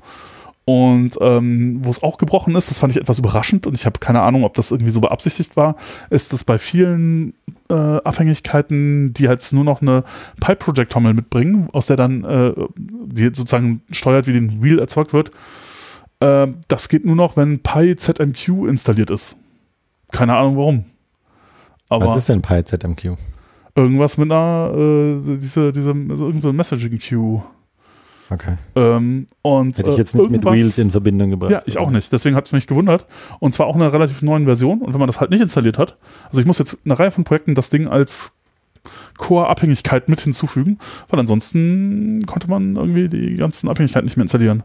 [0.70, 4.00] Und ähm, wo es auch gebrochen ist, das fand ich etwas überraschend und ich habe
[4.00, 5.78] keine Ahnung, ob das irgendwie so beabsichtigt war,
[6.10, 7.36] ist, dass bei vielen
[7.70, 10.04] äh, Abhängigkeiten, die halt nur noch eine
[10.42, 15.14] Pipe Project Trommel mitbringen, aus der dann äh, die sozusagen steuert, wie den Wheel erzeugt
[15.14, 15.32] wird,
[16.20, 19.38] äh, das geht nur noch, wenn PyZMQ installiert ist.
[20.12, 20.84] Keine Ahnung warum.
[21.88, 23.16] Aber Was ist denn PyZMQ?
[23.74, 27.42] Irgendwas mit einer, äh, diese, diese, irgend so ein Messaging Queue.
[28.30, 28.58] Okay.
[28.76, 31.52] Ähm, und, Hätte ich jetzt nicht mit Wheels in Verbindung gebracht.
[31.52, 32.12] Ja, ich auch nicht.
[32.12, 33.06] Deswegen hat es mich gewundert.
[33.40, 34.82] Und zwar auch in einer relativ neuen Version.
[34.82, 35.98] Und wenn man das halt nicht installiert hat,
[36.28, 38.34] also ich muss jetzt eine Reihe von Projekten das Ding als
[39.18, 40.78] Core-Abhängigkeit mit hinzufügen,
[41.10, 44.64] weil ansonsten konnte man irgendwie die ganzen Abhängigkeiten nicht mehr installieren.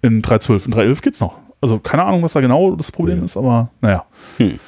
[0.00, 0.66] In 3.12.
[0.66, 1.38] In 3.11 geht's noch.
[1.60, 3.24] Also keine Ahnung, was da genau das Problem ja.
[3.24, 4.04] ist, aber naja.
[4.38, 4.58] Hm.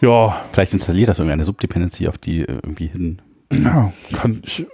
[0.00, 0.36] Ja.
[0.52, 3.22] Vielleicht installiert das irgendeine Subdependency auf die äh, irgendwie hin.
[3.52, 4.66] Ja, kann ich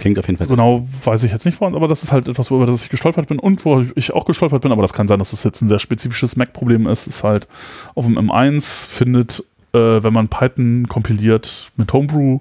[0.00, 0.48] Klingt auf jeden Fall.
[0.48, 2.88] So genau weiß ich jetzt nicht von, aber das ist halt etwas, über das ich
[2.88, 5.60] gestolpert bin und wo ich auch gestolpert bin, aber das kann sein, dass das jetzt
[5.60, 7.06] ein sehr spezifisches Mac-Problem ist.
[7.06, 7.46] Ist halt
[7.94, 9.44] auf dem M1 findet,
[9.74, 12.38] äh, wenn man Python kompiliert mit Homebrew,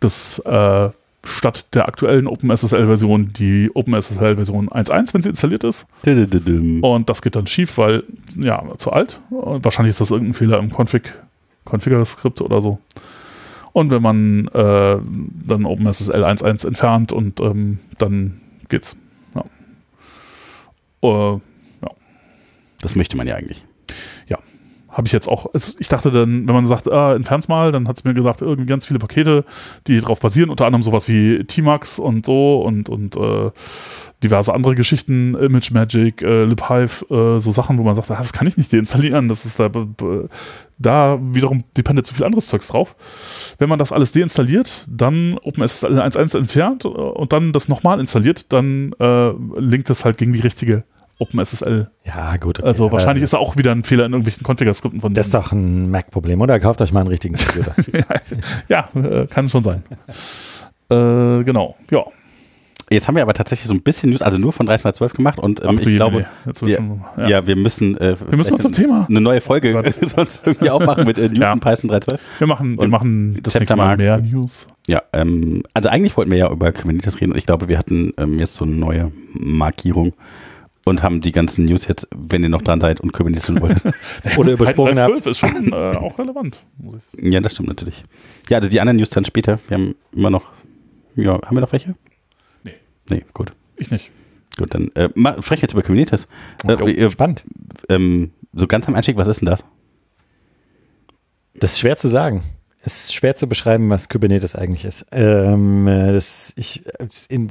[0.00, 0.90] das äh,
[1.24, 5.86] statt der aktuellen OpenSSL-Version die OpenSSL-Version 1.1, wenn sie installiert ist.
[6.82, 8.04] Und das geht dann schief, weil,
[8.36, 9.20] ja, zu alt.
[9.30, 11.14] Und wahrscheinlich ist das irgendein Fehler im Config,
[11.64, 12.78] Configure-Skript oder so.
[13.72, 14.98] Und wenn man äh,
[15.46, 18.96] dann OpenSSL 1.1 entfernt und ähm, dann geht's.
[19.34, 19.44] Ja.
[21.02, 21.32] Äh,
[21.82, 21.90] ja.
[22.80, 23.64] Das möchte man ja eigentlich.
[24.26, 24.38] Ja.
[24.92, 25.46] Habe ich jetzt auch.
[25.78, 28.66] Ich dachte dann, wenn man sagt, ah, entfern's mal, dann hat es mir gesagt, irgendwie
[28.66, 29.44] ganz viele Pakete,
[29.86, 33.50] die darauf basieren, unter anderem sowas wie Tmax und so und, und äh,
[34.22, 38.34] diverse andere Geschichten, Image Magic, äh, LibHive, äh, so Sachen, wo man sagt, ah, das
[38.34, 39.70] kann ich nicht deinstallieren, das ist da,
[40.78, 42.94] da wiederum dependet zu viel anderes Zeugs drauf.
[43.56, 48.92] Wenn man das alles deinstalliert, dann OpenSSL 1.1 entfernt und dann das nochmal installiert, dann
[49.00, 50.84] äh, linkt das halt gegen die richtige
[51.22, 51.90] OpenSSL.
[52.04, 52.58] Ja, gut.
[52.58, 55.34] okay, Also wahrscheinlich ist da auch wieder ein Fehler in irgendwelchen Configure-Skripten von Das ist
[55.34, 56.58] doch ein Mac-Problem, oder?
[56.60, 57.74] Kauft euch mal einen richtigen Computer.
[58.68, 59.82] ja, äh, kann schon sein.
[60.90, 62.04] Äh, genau, ja.
[62.90, 65.62] Jetzt haben wir aber tatsächlich so ein bisschen News, also nur von 1312 gemacht und
[65.64, 66.52] ähm, Ach ich glaube, nee.
[66.66, 67.26] Wir, schon- ja.
[67.26, 67.46] ja.
[67.46, 69.06] wir müssen, äh, Wir müssen zum Thema.
[69.08, 71.50] eine neue Folge Oh sonst irgendwie auch machen mit äh, News Ja.
[71.52, 72.20] von Python 312.
[72.38, 74.66] Wir machen, wir Und machen das nächste Mal mehr News.
[74.88, 78.12] Ja, ähm, also eigentlich wollten wir ja über Kubernetes reden und ich glaube, wir hatten
[78.18, 80.12] ähm, jetzt so eine neue Markierung
[80.84, 83.80] und haben die ganzen News jetzt, wenn ihr noch dran seid und Kubernetes tun wollt.
[84.36, 85.22] Oder übersprungen habt.
[85.22, 86.58] 12 ist schon äh, auch relevant.
[86.78, 88.02] Muss ich ja, das stimmt natürlich.
[88.48, 89.60] Ja, also die anderen News dann später.
[89.68, 90.52] Wir haben immer noch,
[91.14, 91.94] ja, haben wir noch welche?
[92.64, 92.74] Nee.
[93.08, 93.52] Nee, gut.
[93.76, 94.10] Ich nicht.
[94.58, 96.28] Gut, dann äh, mal, sprechen wir jetzt über Kubernetes.
[96.66, 97.44] Äh, Jo, ihr, Spannend.
[97.88, 99.64] ähm, so ganz am Einstieg, was ist denn das?
[101.54, 102.42] Das ist schwer zu sagen.
[102.84, 105.06] Es ist schwer zu beschreiben, was Kubernetes eigentlich ist.
[105.12, 106.82] Ähm, äh, das, ich,
[107.28, 107.50] in,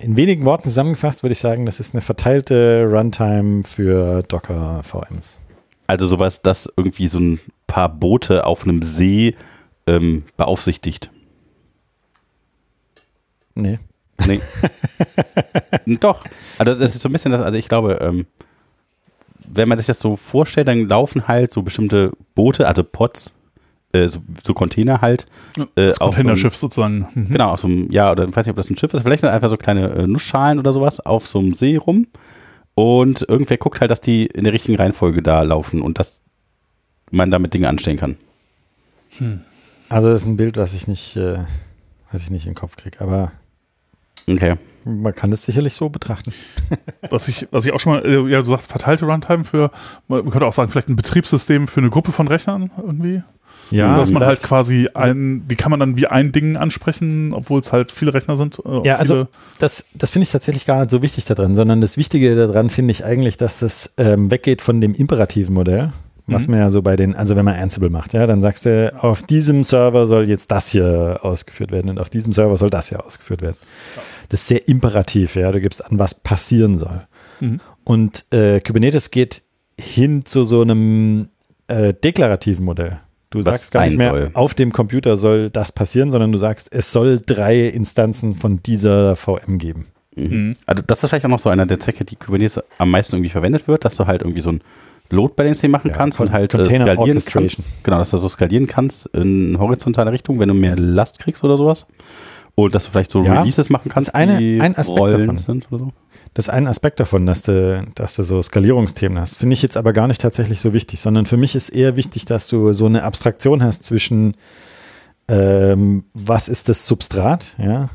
[0.00, 5.38] in wenigen Worten zusammengefasst würde ich sagen, das ist eine verteilte Runtime für Docker VMs.
[5.86, 9.36] Also sowas, das irgendwie so ein paar Boote auf einem See
[9.86, 11.10] ähm, beaufsichtigt.
[13.54, 13.78] Nee.
[14.26, 14.40] Nee.
[16.00, 16.24] Doch.
[16.58, 18.26] Also es ist so ein bisschen das, also ich glaube, ähm,
[19.46, 23.34] wenn man sich das so vorstellt, dann laufen halt so bestimmte Boote, also Pods,
[23.92, 25.26] äh, so, so Container halt.
[25.56, 27.06] Äh, Das auf so einem- Containerschiff sozusagen.
[27.14, 27.28] Mhm.
[27.28, 29.20] Genau, auf so einem, ja, oder ich weiß nicht, ob das ein Schiff ist, vielleicht
[29.20, 32.06] sind einfach so kleine äh, Nussschalen oder sowas auf so einem See rum.
[32.74, 36.20] Und irgendwer guckt halt, dass die in der richtigen Reihenfolge da laufen und dass
[37.10, 38.16] man damit Dinge anstellen kann.
[39.88, 41.40] Also das ist ein Bild, was ich nicht, äh,
[42.10, 43.00] was ich nicht in den Kopf kriege.
[43.00, 43.32] Aber
[44.26, 44.54] Okay.
[44.84, 46.32] man kann es sicherlich so betrachten.
[47.10, 49.70] Was ich, was ich auch schon mal, äh, ja, du sagst verteilte Runtime für,
[50.08, 53.22] man könnte auch sagen, vielleicht ein Betriebssystem für eine Gruppe von Rechnern irgendwie.
[53.98, 57.72] Dass man halt quasi ein, die kann man dann wie ein Ding ansprechen, obwohl es
[57.72, 58.60] halt viele Rechner sind.
[58.64, 59.26] äh, Ja, also
[59.58, 62.92] das, das finde ich tatsächlich gar nicht so wichtig daran, sondern das Wichtige daran finde
[62.92, 65.92] ich eigentlich, dass das ähm, weggeht von dem imperativen Modell,
[66.26, 66.52] was Mhm.
[66.52, 69.22] man ja so bei den, also wenn man Ansible macht, ja, dann sagst du, auf
[69.22, 73.04] diesem Server soll jetzt das hier ausgeführt werden und auf diesem Server soll das hier
[73.04, 73.56] ausgeführt werden.
[74.28, 77.02] Das ist sehr imperativ, ja, du gibst an, was passieren soll.
[77.40, 77.60] Mhm.
[77.84, 79.42] Und äh, Kubernetes geht
[79.80, 81.28] hin zu so einem
[81.66, 83.00] äh, deklarativen Modell.
[83.32, 84.30] Du Was sagst gar nicht mehr, soll.
[84.34, 89.16] auf dem Computer soll das passieren, sondern du sagst, es soll drei Instanzen von dieser
[89.16, 89.86] VM geben.
[90.14, 90.56] Mhm.
[90.66, 93.30] Also das ist vielleicht auch noch so einer der Zwecke, die Kubernetes am meisten irgendwie
[93.30, 94.60] verwendet wird, dass du halt irgendwie so ein
[95.10, 97.68] Load Balancing machen Ja, kannst und halt äh, Container skalieren kannst.
[97.82, 101.56] Genau, dass du so skalieren kannst in horizontale Richtung, wenn du mehr Last kriegst oder
[101.56, 101.86] sowas.
[102.54, 105.38] Und dass du vielleicht so Ja, Releases machen kannst, eine- die ein Aspekt Rollen davon.
[105.38, 105.92] sind oder so.
[106.34, 109.36] Das ist ein Aspekt davon, dass du, dass du so Skalierungsthemen hast.
[109.36, 112.24] Finde ich jetzt aber gar nicht tatsächlich so wichtig, sondern für mich ist eher wichtig,
[112.24, 114.34] dass du so eine Abstraktion hast zwischen,
[115.28, 117.90] ähm, was ist das Substrat, ja,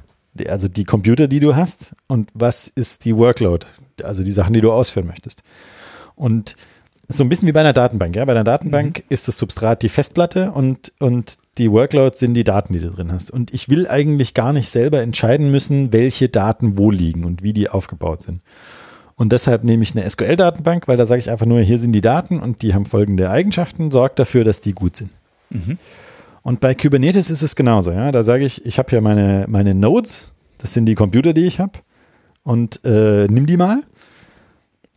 [0.47, 3.65] also die Computer, die du hast, und was ist die Workload,
[4.03, 5.41] also die Sachen, die du ausführen möchtest.
[6.15, 6.55] Und
[7.07, 8.15] so ein bisschen wie bei einer Datenbank.
[8.15, 8.25] Ja?
[8.25, 12.73] Bei einer Datenbank ist das Substrat die Festplatte und, und die Workload sind die Daten,
[12.73, 13.31] die du drin hast.
[13.31, 17.53] Und ich will eigentlich gar nicht selber entscheiden müssen, welche Daten wo liegen und wie
[17.53, 18.41] die aufgebaut sind.
[19.15, 22.01] Und deshalb nehme ich eine SQL-Datenbank, weil da sage ich einfach nur, hier sind die
[22.01, 25.09] Daten und die haben folgende Eigenschaften, sorgt dafür, dass die gut sind.
[26.43, 27.91] Und bei Kubernetes ist es genauso.
[27.91, 28.11] Ja?
[28.11, 31.59] Da sage ich, ich habe hier meine, meine Nodes, das sind die Computer, die ich
[31.59, 31.79] habe,
[32.43, 33.81] und äh, nimm die mal.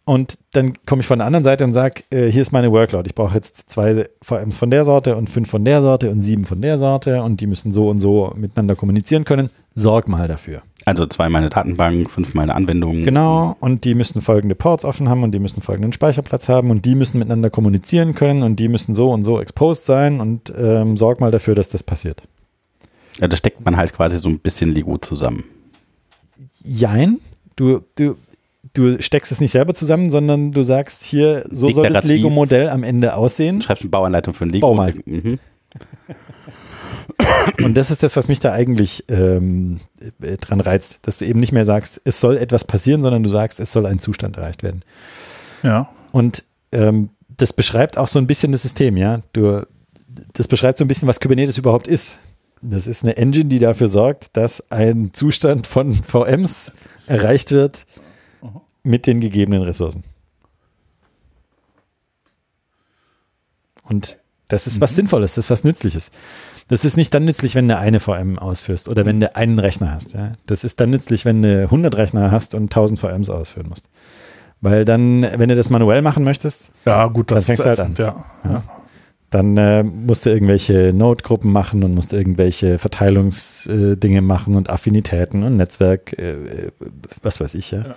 [0.06, 3.08] Und dann komme ich von der anderen Seite und sage, äh, hier ist meine Workload.
[3.08, 6.46] Ich brauche jetzt zwei VMs von der Sorte und fünf von der Sorte und sieben
[6.46, 9.50] von der Sorte und die müssen so und so miteinander kommunizieren können.
[9.74, 10.62] Sorg mal dafür.
[10.86, 13.04] Also zweimal eine Datenbank, fünfmal eine Anwendung.
[13.04, 16.86] Genau, und die müssen folgende Ports offen haben und die müssen folgenden Speicherplatz haben und
[16.86, 20.96] die müssen miteinander kommunizieren können und die müssen so und so exposed sein und ähm,
[20.96, 22.22] sorg mal dafür, dass das passiert.
[23.20, 25.44] Ja, da steckt man halt quasi so ein bisschen Lego zusammen.
[26.62, 27.18] Jein,
[27.56, 28.16] du, du,
[28.72, 32.04] du steckst es nicht selber zusammen, sondern du sagst hier, so soll das.
[32.04, 33.60] Lego-Modell am Ende aussehen.
[33.60, 34.68] Du schreibst eine Bauanleitung für ein Lego.
[34.68, 34.94] Bau mal.
[35.04, 35.38] Mhm.
[37.62, 39.80] Und das ist das, was mich da eigentlich ähm,
[40.22, 43.28] äh, dran reizt, dass du eben nicht mehr sagst, es soll etwas passieren, sondern du
[43.28, 44.82] sagst, es soll ein Zustand erreicht werden.
[45.62, 45.90] Ja.
[46.12, 49.20] Und ähm, das beschreibt auch so ein bisschen das System, ja.
[49.32, 49.66] Du,
[50.32, 52.18] das beschreibt so ein bisschen, was Kubernetes überhaupt ist.
[52.62, 56.72] Das ist eine Engine, die dafür sorgt, dass ein Zustand von VMs
[57.06, 57.86] erreicht wird
[58.82, 60.04] mit den gegebenen Ressourcen.
[63.82, 64.18] Und
[64.48, 66.10] das ist was Sinnvolles, das ist was Nützliches.
[66.68, 69.92] Das ist nicht dann nützlich, wenn du eine VM ausführst oder wenn du einen Rechner
[69.92, 70.12] hast.
[70.12, 70.34] Ja.
[70.46, 73.88] Das ist dann nützlich, wenn du 100 Rechner hast und 1000 VMs ausführen musst.
[74.60, 77.78] Weil dann, wenn du das manuell machen möchtest, Ja, gut, das Dann fängst du halt
[77.78, 78.24] ätzend, ja.
[78.44, 78.62] Ja.
[79.30, 85.56] dann äh, musst du irgendwelche Node-Gruppen machen und musst irgendwelche Verteilungsdinge machen und Affinitäten und
[85.56, 86.70] Netzwerk, äh, äh,
[87.22, 87.80] was weiß ich, ja.
[87.80, 87.94] Ja.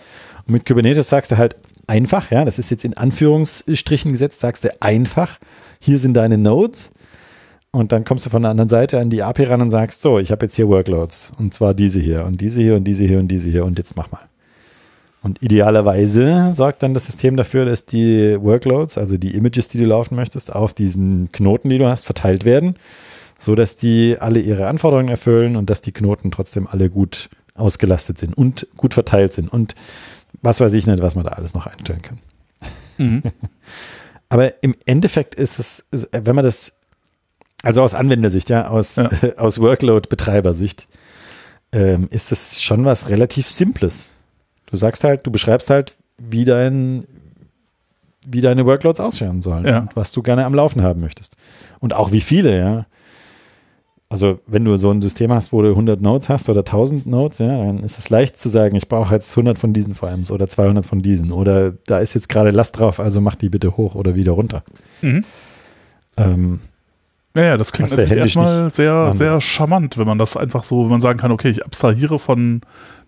[0.47, 1.55] Und mit Kubernetes sagst du halt,
[1.87, 5.39] einfach, ja, das ist jetzt in Anführungsstrichen gesetzt, sagst du einfach,
[5.79, 6.91] hier sind deine Nodes.
[7.71, 10.19] Und dann kommst du von der anderen Seite an die API ran und sagst, so,
[10.19, 11.31] ich habe jetzt hier Workloads.
[11.39, 13.95] Und zwar diese hier und diese hier und diese hier und diese hier und jetzt
[13.95, 14.21] mach mal.
[15.23, 19.85] Und idealerweise sorgt dann das System dafür, dass die Workloads, also die Images, die du
[19.85, 22.75] laufen möchtest, auf diesen Knoten, die du hast, verteilt werden,
[23.39, 28.17] so dass die alle ihre Anforderungen erfüllen und dass die Knoten trotzdem alle gut ausgelastet
[28.17, 29.51] sind und gut verteilt sind.
[29.51, 29.75] Und
[30.41, 32.19] was weiß ich nicht, was man da alles noch einstellen kann.
[32.97, 33.23] Mhm.
[34.29, 36.77] Aber im Endeffekt ist es, wenn man das,
[37.61, 39.09] also aus Anwendersicht, ja, aus, ja.
[39.37, 40.87] aus Workload-Betreibersicht,
[41.71, 44.15] ähm, ist das schon was relativ Simples.
[44.65, 47.05] Du sagst halt, du beschreibst halt, wie dein,
[48.25, 49.79] wie deine Workloads ausschauen sollen ja.
[49.79, 51.35] und was du gerne am Laufen haben möchtest.
[51.79, 52.85] Und auch wie viele, ja.
[54.13, 57.39] Also wenn du so ein System hast, wo du 100 Nodes hast oder 1000 Nodes,
[57.39, 60.47] ja, dann ist es leicht zu sagen, ich brauche jetzt 100 von diesen VMs oder
[60.47, 63.95] 200 von diesen oder da ist jetzt gerade Last drauf, also mach die bitte hoch
[63.95, 64.61] oder wieder runter.
[65.01, 65.25] Mhm.
[66.15, 66.59] Ähm,
[67.33, 71.01] naja, das klingt natürlich erstmal sehr, sehr charmant, wenn man das einfach so, wenn man
[71.01, 72.61] sagen kann, okay, ich abstrahiere von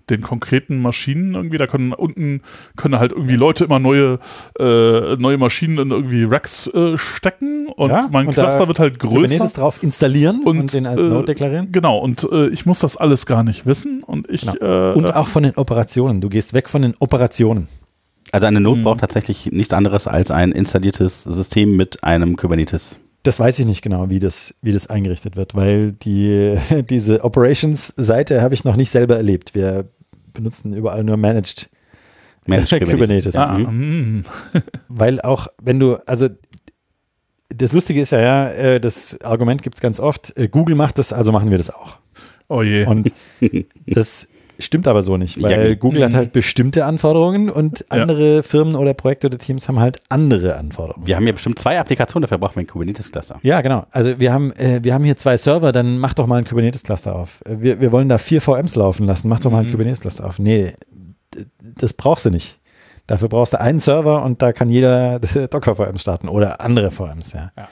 [0.10, 1.58] den konkreten Maschinen irgendwie.
[1.58, 2.42] Da können unten
[2.76, 4.20] können halt irgendwie Leute immer neue,
[4.60, 9.00] äh, neue Maschinen in irgendwie Racks äh, stecken und ja, mein und Cluster wird halt
[9.00, 9.16] größer.
[9.16, 11.72] Kubernetes drauf installieren und, und den als äh, Node deklarieren.
[11.72, 14.04] Genau, und äh, ich muss das alles gar nicht wissen.
[14.04, 14.42] Und ich.
[14.42, 14.92] Genau.
[14.92, 16.22] Äh, und auch von den Operationen.
[16.22, 17.68] Du gehst weg von den Operationen.
[18.32, 18.84] Also eine Node mhm.
[18.84, 22.98] braucht tatsächlich nichts anderes als ein installiertes System mit einem Kubernetes.
[23.24, 26.58] Das weiß ich nicht genau, wie das, wie das eingerichtet wird, weil die,
[26.90, 29.56] diese Operations-Seite habe ich noch nicht selber erlebt.
[29.56, 29.90] Wir
[30.36, 31.70] benutzen überall nur Managed,
[32.46, 33.36] Managed Kubernetes.
[33.36, 34.24] Ah, mm.
[34.88, 36.30] Weil auch, wenn du, also
[37.50, 41.00] das Lustige ist ja, ja, äh, das Argument gibt es ganz oft, äh, Google macht
[41.00, 41.98] das, also machen wir das auch.
[42.48, 42.86] Oh je.
[42.86, 43.12] Und
[43.88, 44.28] das
[44.60, 45.76] Stimmt aber so nicht, weil ja, genau.
[45.76, 46.16] Google hat mhm.
[46.16, 48.42] halt bestimmte Anforderungen und andere ja.
[48.44, 51.06] Firmen oder Projekte oder Teams haben halt andere Anforderungen.
[51.06, 53.40] Wir haben ja bestimmt zwei Applikationen, dafür brauchen wir ein Kubernetes-Cluster.
[53.44, 53.86] Ja, genau.
[53.92, 57.16] Also wir haben, äh, wir haben hier zwei Server, dann mach doch mal ein Kubernetes-Cluster
[57.16, 57.42] auf.
[57.46, 59.72] Wir, wir wollen da vier VMs laufen lassen, mach doch mal ein mhm.
[59.72, 60.40] Kubernetes-Cluster auf.
[60.40, 60.74] Nee,
[61.60, 62.60] das brauchst du nicht.
[63.08, 67.52] Dafür brauchst du einen Server und da kann jeder Docker-VMs starten oder andere VMs, ja.
[67.56, 67.68] ja.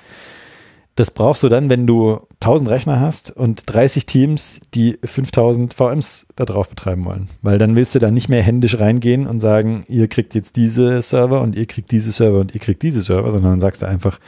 [0.95, 6.27] Das brauchst du dann, wenn du 1000 Rechner hast und 30 Teams, die 5000 VMs
[6.35, 7.29] da drauf betreiben wollen.
[7.41, 11.01] Weil dann willst du da nicht mehr händisch reingehen und sagen, ihr kriegt jetzt diese
[11.01, 13.87] Server und ihr kriegt diese Server und ihr kriegt diese Server, sondern dann sagst du
[13.87, 14.19] einfach,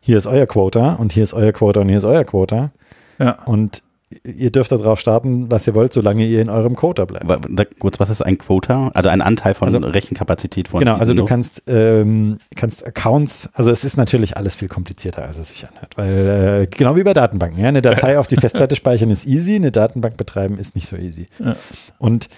[0.00, 2.72] hier ist euer Quota und hier ist euer Quota und hier ist euer Quota.
[3.18, 3.38] Ja.
[3.44, 3.82] Und
[4.24, 7.78] ihr dürft darauf starten, was ihr wollt, solange ihr in eurem Quota bleibt.
[7.78, 8.90] Kurz, was ist ein Quota?
[8.94, 10.80] Also ein Anteil von also, Rechenkapazität von.
[10.80, 15.38] Genau, also du kannst, ähm, kannst Accounts, also es ist natürlich alles viel komplizierter, als
[15.38, 18.76] es sich anhört, weil äh, genau wie bei Datenbanken, ja, eine Datei auf die Festplatte
[18.76, 21.26] speichern ist easy, eine Datenbank betreiben ist nicht so easy.
[21.38, 21.56] Ja.
[21.98, 22.28] Und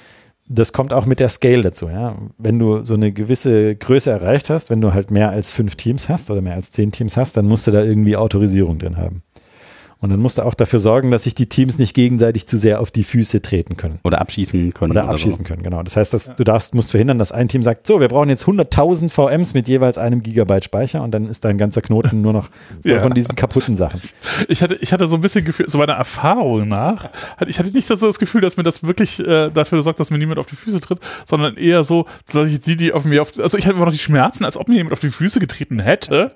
[0.46, 2.16] das kommt auch mit der Scale dazu, ja.
[2.36, 6.08] Wenn du so eine gewisse Größe erreicht hast, wenn du halt mehr als fünf Teams
[6.08, 9.22] hast oder mehr als zehn Teams hast, dann musst du da irgendwie Autorisierung drin haben.
[10.00, 12.80] Und dann musst du auch dafür sorgen, dass sich die Teams nicht gegenseitig zu sehr
[12.80, 13.98] auf die Füße treten können.
[14.04, 14.92] Oder abschießen können.
[14.92, 15.48] Oder, oder abschießen so.
[15.48, 15.82] können, genau.
[15.82, 16.34] Das heißt, dass ja.
[16.34, 19.68] du darfst, musst verhindern, dass ein Team sagt, so, wir brauchen jetzt 100.000 VMs mit
[19.68, 22.48] jeweils einem Gigabyte Speicher und dann ist dein ganzer Knoten nur noch
[22.84, 23.00] ja.
[23.00, 24.00] von diesen kaputten Sachen.
[24.48, 27.10] Ich hatte, ich hatte so ein bisschen Gefühl, so meiner Erfahrung nach,
[27.46, 30.18] ich hatte nicht so das Gefühl, dass mir das wirklich äh, dafür sorgt, dass mir
[30.18, 33.32] niemand auf die Füße tritt, sondern eher so, dass ich die, die auf mir auf,
[33.38, 35.80] also ich hatte immer noch die Schmerzen, als ob mir jemand auf die Füße getreten
[35.80, 36.32] hätte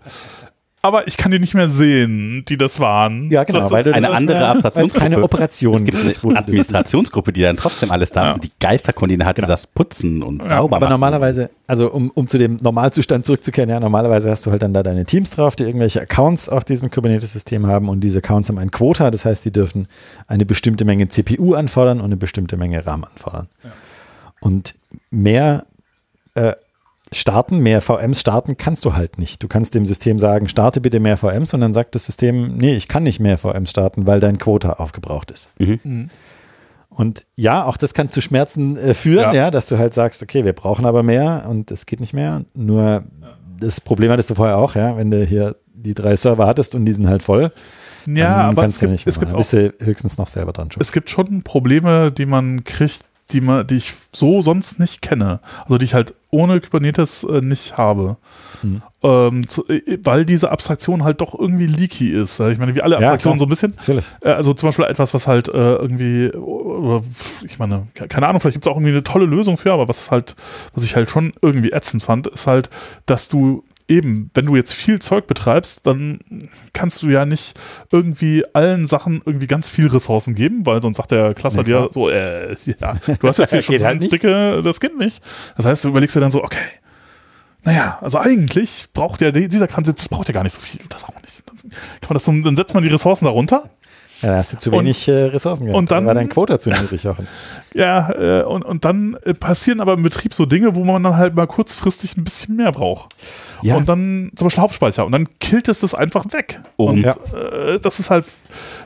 [0.80, 3.30] aber ich kann die nicht mehr sehen, die das waren.
[3.30, 3.60] Ja, genau.
[3.60, 5.02] Das weil ist eine andere Administrationsgruppe.
[5.02, 5.74] keine Operation.
[5.74, 8.38] Es gibt eine Administrationsgruppe, die dann trotzdem alles da, ja.
[8.38, 9.48] die Geisterkoordinate, genau.
[9.48, 10.50] das Putzen und ja.
[10.50, 10.92] sauber Aber machen.
[10.92, 14.84] normalerweise, also um, um zu dem Normalzustand zurückzukehren, ja, normalerweise hast du halt dann da
[14.84, 18.70] deine Teams drauf, die irgendwelche Accounts auf diesem Kubernetes-System haben und diese Accounts haben ein
[18.70, 19.88] Quota, das heißt, die dürfen
[20.28, 23.48] eine bestimmte Menge CPU anfordern und eine bestimmte Menge RAM anfordern.
[23.64, 23.70] Ja.
[24.40, 24.76] Und
[25.10, 25.64] mehr
[26.34, 26.52] äh,
[27.12, 29.42] starten, mehr VMs starten kannst du halt nicht.
[29.42, 32.74] Du kannst dem System sagen, starte bitte mehr VMs und dann sagt das System, nee,
[32.74, 35.50] ich kann nicht mehr VMs starten, weil dein Quota aufgebraucht ist.
[35.58, 35.80] Mhm.
[35.82, 36.10] Mhm.
[36.90, 39.44] Und ja, auch das kann zu Schmerzen äh, führen, ja.
[39.44, 39.50] ja.
[39.50, 42.44] dass du halt sagst, okay, wir brauchen aber mehr und es geht nicht mehr.
[42.54, 43.04] Nur
[43.60, 46.86] das Problem hattest du vorher auch, ja, wenn du hier die drei Server hattest und
[46.86, 47.52] die sind halt voll.
[48.06, 50.80] Ja, aber es gibt, es gibt auch, bist du höchstens noch selber dran schon.
[50.80, 55.40] Es gibt schon Probleme, die man kriegt, die, man, die ich so sonst nicht kenne.
[55.64, 58.16] Also die ich halt ohne Kubernetes äh, nicht habe.
[58.62, 58.82] Mhm.
[59.02, 62.40] Ähm, zu, äh, weil diese Abstraktion halt doch irgendwie leaky ist.
[62.40, 63.74] Ich meine, wie alle Abstraktionen ja, so ein bisschen.
[64.22, 67.02] Äh, also zum Beispiel etwas, was halt äh, irgendwie, oder,
[67.44, 70.10] ich meine, keine Ahnung, vielleicht gibt es auch irgendwie eine tolle Lösung für, aber was
[70.10, 70.34] halt,
[70.74, 72.70] was ich halt schon irgendwie ätzend fand, ist halt,
[73.06, 76.20] dass du eben, wenn du jetzt viel Zeug betreibst, dann
[76.72, 77.58] kannst du ja nicht
[77.90, 81.88] irgendwie allen Sachen irgendwie ganz viel Ressourcen geben, weil sonst sagt der Cluster nee, dir
[81.90, 85.22] so, äh, ja, du hast jetzt hier schon so halt dicke, das geht nicht.
[85.56, 86.58] Das heißt, du überlegst dir dann so, okay,
[87.64, 91.04] naja, also eigentlich braucht ja dieser Transit, das braucht ja gar nicht so viel, das
[91.04, 91.42] auch nicht.
[91.46, 93.70] Dann, kann man das so, dann setzt man die Ressourcen darunter
[94.22, 95.78] Ja, da hast du zu Und- wenig äh, Ressourcen gehabt.
[95.78, 97.28] und dann- Da war dein Quota zu niedrig, Jochen.
[97.74, 101.16] Ja, äh, und, und dann äh, passieren aber im Betrieb so Dinge, wo man dann
[101.16, 103.14] halt mal kurzfristig ein bisschen mehr braucht.
[103.62, 103.76] Ja.
[103.76, 105.04] Und dann zum Beispiel Hauptspeicher.
[105.06, 106.60] Und dann killt es das einfach weg.
[106.78, 106.86] Oh.
[106.88, 107.14] Und Ja.
[107.34, 108.26] äh, das ist halt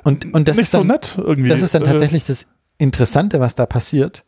[0.02, 1.48] Und, und das nicht ist dann, so nett irgendwie.
[1.48, 4.24] Das ist dann tatsächlich das Interessante, was da passiert,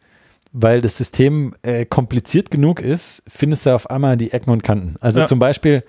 [0.52, 4.94] weil das System äh, kompliziert genug ist, findest du auf einmal die Ecken und Kanten.
[5.00, 5.26] Also Ja.
[5.26, 5.82] zum Beispiel,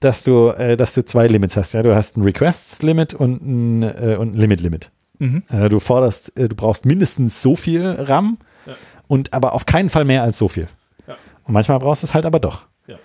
[0.00, 1.72] dass du, äh, dass du zwei Limits hast.
[1.72, 4.90] Ja, du hast ein Requests-Limit und ein, äh, und ein Limit-Limit.
[5.18, 5.42] Mhm.
[5.50, 8.74] Äh, du forderst, äh, du brauchst mindestens so viel RAM Ja.
[9.08, 10.68] und aber auf keinen Fall mehr als so viel.
[11.06, 11.16] Ja.
[11.44, 12.66] Und manchmal brauchst du es halt aber doch.
[12.86, 12.96] Ja.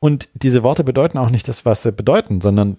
[0.00, 2.76] Und diese Worte bedeuten auch nicht das, was sie bedeuten, sondern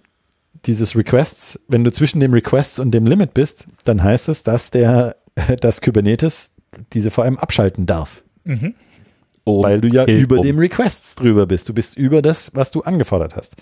[0.66, 4.72] dieses Requests, wenn du zwischen dem Requests und dem Limit bist, dann heißt es, dass
[4.72, 5.16] der,
[5.62, 6.52] dass Kubernetes
[6.94, 8.74] diese VM abschalten darf, Mhm.
[9.46, 10.42] Um, weil du ja kill, über um.
[10.42, 11.68] dem Requests drüber bist.
[11.68, 13.56] Du bist über das, was du angefordert hast.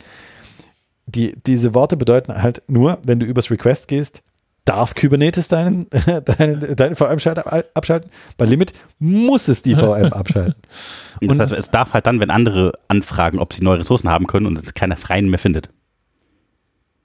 [1.08, 4.22] Die, diese Worte bedeuten halt nur, wenn du übers Request gehst,
[4.66, 5.88] darf Kubernetes deinen,
[6.38, 8.12] deinen, deinen VM-Schalter abschalten.
[8.38, 10.62] Bei Limit muss es die VM abschalten.
[11.22, 14.46] Das heißt, es darf halt dann, wenn andere anfragen, ob sie neue Ressourcen haben können
[14.46, 15.70] und es keiner freien mehr findet.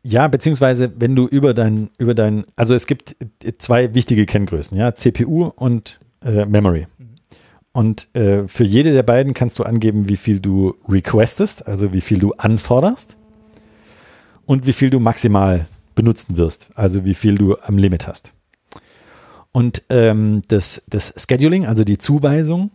[0.02, 3.16] Ja, beziehungsweise wenn du über dein, über dein, also es gibt
[3.58, 6.86] zwei wichtige Kenngrößen, ja, CPU und äh, Memory.
[7.76, 12.00] Und äh, für jede der beiden kannst du angeben, wie viel du requestest, also wie
[12.00, 13.18] viel du anforderst
[14.46, 18.32] und wie viel du maximal benutzen wirst, also wie viel du am Limit hast.
[19.52, 22.70] Und ähm, das, das Scheduling, also die Zuweisung,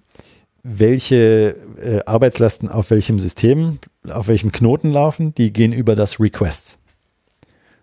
[0.62, 6.78] welche äh, Arbeitslasten auf welchem System, auf welchem Knoten laufen, die gehen über das Requests.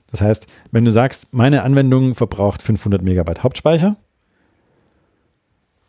[0.08, 3.96] Das heißt, wenn du sagst, meine Anwendung verbraucht 500 Megabyte Hauptspeicher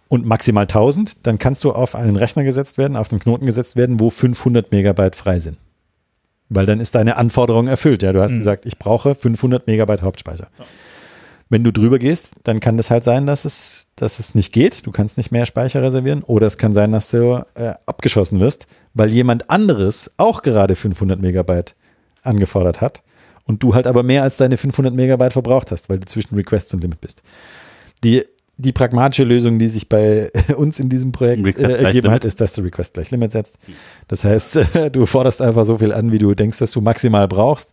[0.10, 3.78] und maximal 1000, dann kannst du auf einen Rechner gesetzt werden, auf einen Knoten gesetzt
[3.78, 5.58] werden, wo 500 Megabyte frei sind.
[6.50, 8.02] Weil dann ist deine Anforderung erfüllt.
[8.04, 8.40] Ja, du hast Mhm.
[8.40, 10.48] gesagt, ich brauche 500 Megabyte Hauptspeicher.
[11.52, 14.86] Wenn du drüber gehst, dann kann das halt sein, dass es, dass es nicht geht.
[14.86, 16.24] Du kannst nicht mehr Speicher reservieren.
[16.24, 21.20] Oder es kann sein, dass du äh, abgeschossen wirst, weil jemand anderes auch gerade 500
[21.20, 21.76] Megabyte
[22.24, 23.02] angefordert hat
[23.46, 26.74] und du halt aber mehr als deine 500 Megabyte verbraucht hast, weil du zwischen Requests
[26.74, 27.22] und Limit bist.
[28.04, 28.26] Die,
[28.60, 32.54] die pragmatische Lösung, die sich bei uns in diesem Projekt äh, ergeben hat, ist, dass
[32.54, 33.56] du Request gleich Limit setzt.
[34.08, 34.60] Das heißt,
[34.92, 37.72] du forderst einfach so viel an, wie du denkst, dass du maximal brauchst.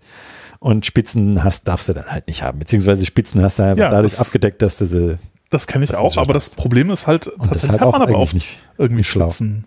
[0.59, 2.59] Und Spitzen hast, darfst du dann halt nicht haben.
[2.59, 5.19] Beziehungsweise Spitzen hast du einfach Ja, dadurch das- abgedeckt, dass du sie.
[5.51, 7.93] Das kenne ich Das auch, aber das Problem ist halt, Und tatsächlich halt hat auch
[7.99, 8.49] man aber auch nicht.
[8.79, 9.27] irgendwie schlau.
[9.29, 9.65] Spitzen.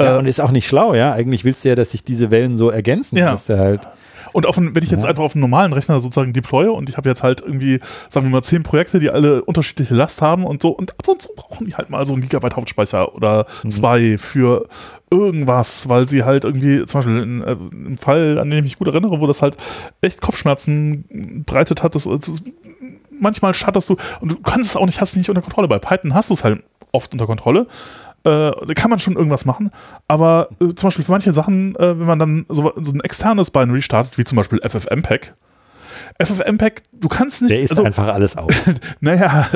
[0.00, 1.12] Ja, Äh, und ist auch nicht schlau, ja.
[1.12, 3.30] Eigentlich willst du ja, dass sich diese Wellen so ergänzen, Ja.
[3.30, 3.80] dass du halt.
[4.36, 7.08] Und auf wenn ich jetzt einfach auf einen normalen Rechner sozusagen deploye und ich habe
[7.08, 7.80] jetzt halt irgendwie,
[8.10, 11.22] sagen wir mal, zehn Projekte, die alle unterschiedliche Last haben und so und ab und
[11.22, 13.70] zu brauchen die halt mal so einen Gigabyte Hauptspeicher oder Mhm.
[13.70, 14.68] zwei für
[15.10, 18.78] irgendwas, weil sie halt irgendwie, zum Beispiel in, äh, im Fall, an den ich mich
[18.78, 19.56] gut erinnere, wo das halt
[20.02, 22.42] echt Kopfschmerzen bereitet hat, das, das
[23.18, 25.66] manchmal schatterst du und du kannst es auch nicht, hast es nicht unter Kontrolle.
[25.66, 26.62] Bei Python hast du es halt
[26.92, 27.66] oft unter Kontrolle.
[28.26, 29.70] Äh, da kann man schon irgendwas machen,
[30.08, 33.50] aber äh, zum Beispiel für manche Sachen, äh, wenn man dann so, so ein externes
[33.52, 35.32] Binary startet, wie zum Beispiel FFmpeg,
[36.18, 38.50] FFmpeg, du kannst nicht, Der ist also, einfach alles auf.
[39.00, 39.48] naja,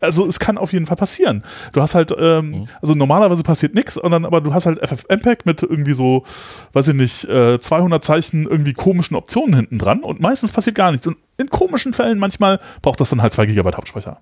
[0.00, 1.44] also es kann auf jeden Fall passieren.
[1.72, 2.68] Du hast halt, ähm, Mhm.
[2.80, 6.24] also normalerweise passiert nichts, und dann, aber du hast halt FFmpeg mit irgendwie so,
[6.72, 10.90] weiß ich nicht, äh, 200 Zeichen irgendwie komischen Optionen hinten dran und meistens passiert gar
[10.90, 11.06] nichts.
[11.06, 14.20] Und in komischen Fällen manchmal braucht das dann halt 2 GB Hauptspeicher.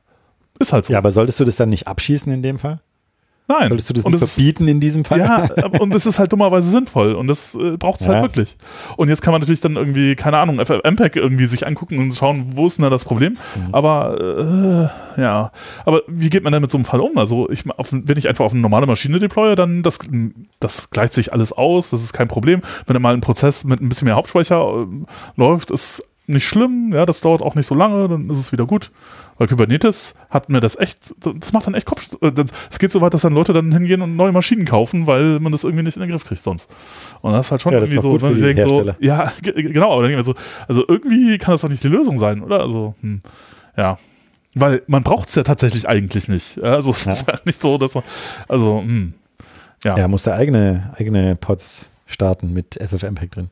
[0.59, 0.93] Ist halt so.
[0.93, 2.81] Ja, aber solltest du das dann nicht abschießen in dem Fall?
[3.47, 3.69] Nein.
[3.69, 5.19] Solltest du das Und nicht das ist- verbieten in diesem Fall?
[5.19, 5.47] Ja,
[5.81, 8.15] und das ist halt dummerweise sinnvoll und das äh, braucht es Ja.
[8.15, 8.57] halt wirklich.
[8.97, 12.47] Und jetzt kann man natürlich dann irgendwie, keine Ahnung, FFmpeg irgendwie sich angucken und schauen,
[12.55, 13.33] wo ist denn da das Problem.
[13.57, 13.75] Mhm.
[13.75, 15.53] Aber äh, ja,
[15.85, 17.19] aber wie geht man denn mit so einem Fall um?
[17.19, 19.99] Also ich, auf, wenn ich einfach auf eine normale Maschine deploye, dann das,
[20.61, 22.63] das gleicht sich alles aus, das ist kein Problem.
[22.87, 24.87] Wenn da mal ein Prozess mit ein bisschen mehr Hauptspeicher äh,
[25.37, 28.65] läuft, ist nicht schlimm, ja, das dauert auch nicht so lange, dann ist es wieder
[28.67, 28.91] gut.
[29.37, 32.17] Weil Kubernetes hat mir das echt, das macht dann echt Kopf.
[32.23, 32.33] äh,
[32.71, 35.53] Es geht so weit, dass dann Leute dann hingehen und neue Maschinen kaufen, weil man
[35.53, 36.71] das irgendwie nicht in den Griff kriegt sonst.
[37.21, 39.93] Und das ist halt schon Ja, irgendwie so, wenn ich denke so, ja, ge- genau,
[39.93, 40.35] aber dann denke ich so,
[40.69, 42.61] also irgendwie kann das doch nicht die Lösung sein, oder?
[42.61, 43.21] Also, hm,
[43.77, 43.99] ja.
[44.55, 46.63] Weil man braucht es ja tatsächlich eigentlich nicht.
[46.63, 47.13] Also es Ja.
[47.13, 48.05] ist halt nicht so, dass man,
[48.49, 49.15] also, hm,
[49.83, 49.99] ja.
[49.99, 53.51] Ja, musst du eigene, eigene Pods starten mit FFmpeg drin.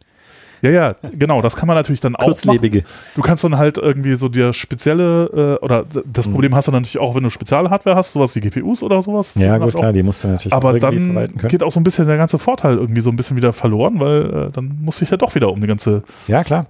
[0.63, 2.31] Ja, ja, genau, das kann man natürlich dann auch machen.
[2.35, 2.85] Kurzlebige.
[3.17, 6.33] Du kannst dann halt irgendwie so dir spezielle, äh, oder das Mhm.
[6.33, 9.35] Problem hast du dann natürlich auch, wenn du Spezialhardware hast, sowas wie GPUs oder sowas.
[9.35, 9.81] Ja, gut, auch.
[9.81, 11.51] klar, die musst du natürlich Aber auch dann verwalten können.
[11.51, 14.47] geht auch so ein bisschen der ganze Vorteil irgendwie so ein bisschen wieder verloren, weil
[14.49, 16.67] äh, dann muss ich ja doch wieder um die ganze Ja, klar.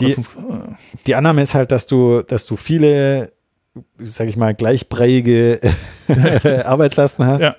[0.00, 0.14] Äh,
[1.06, 3.30] Die Annahme ist halt, dass du, dass du viele,
[3.98, 5.60] sag ich mal, gleichbreiige
[6.64, 7.54] Arbeitslasten hast, Ja.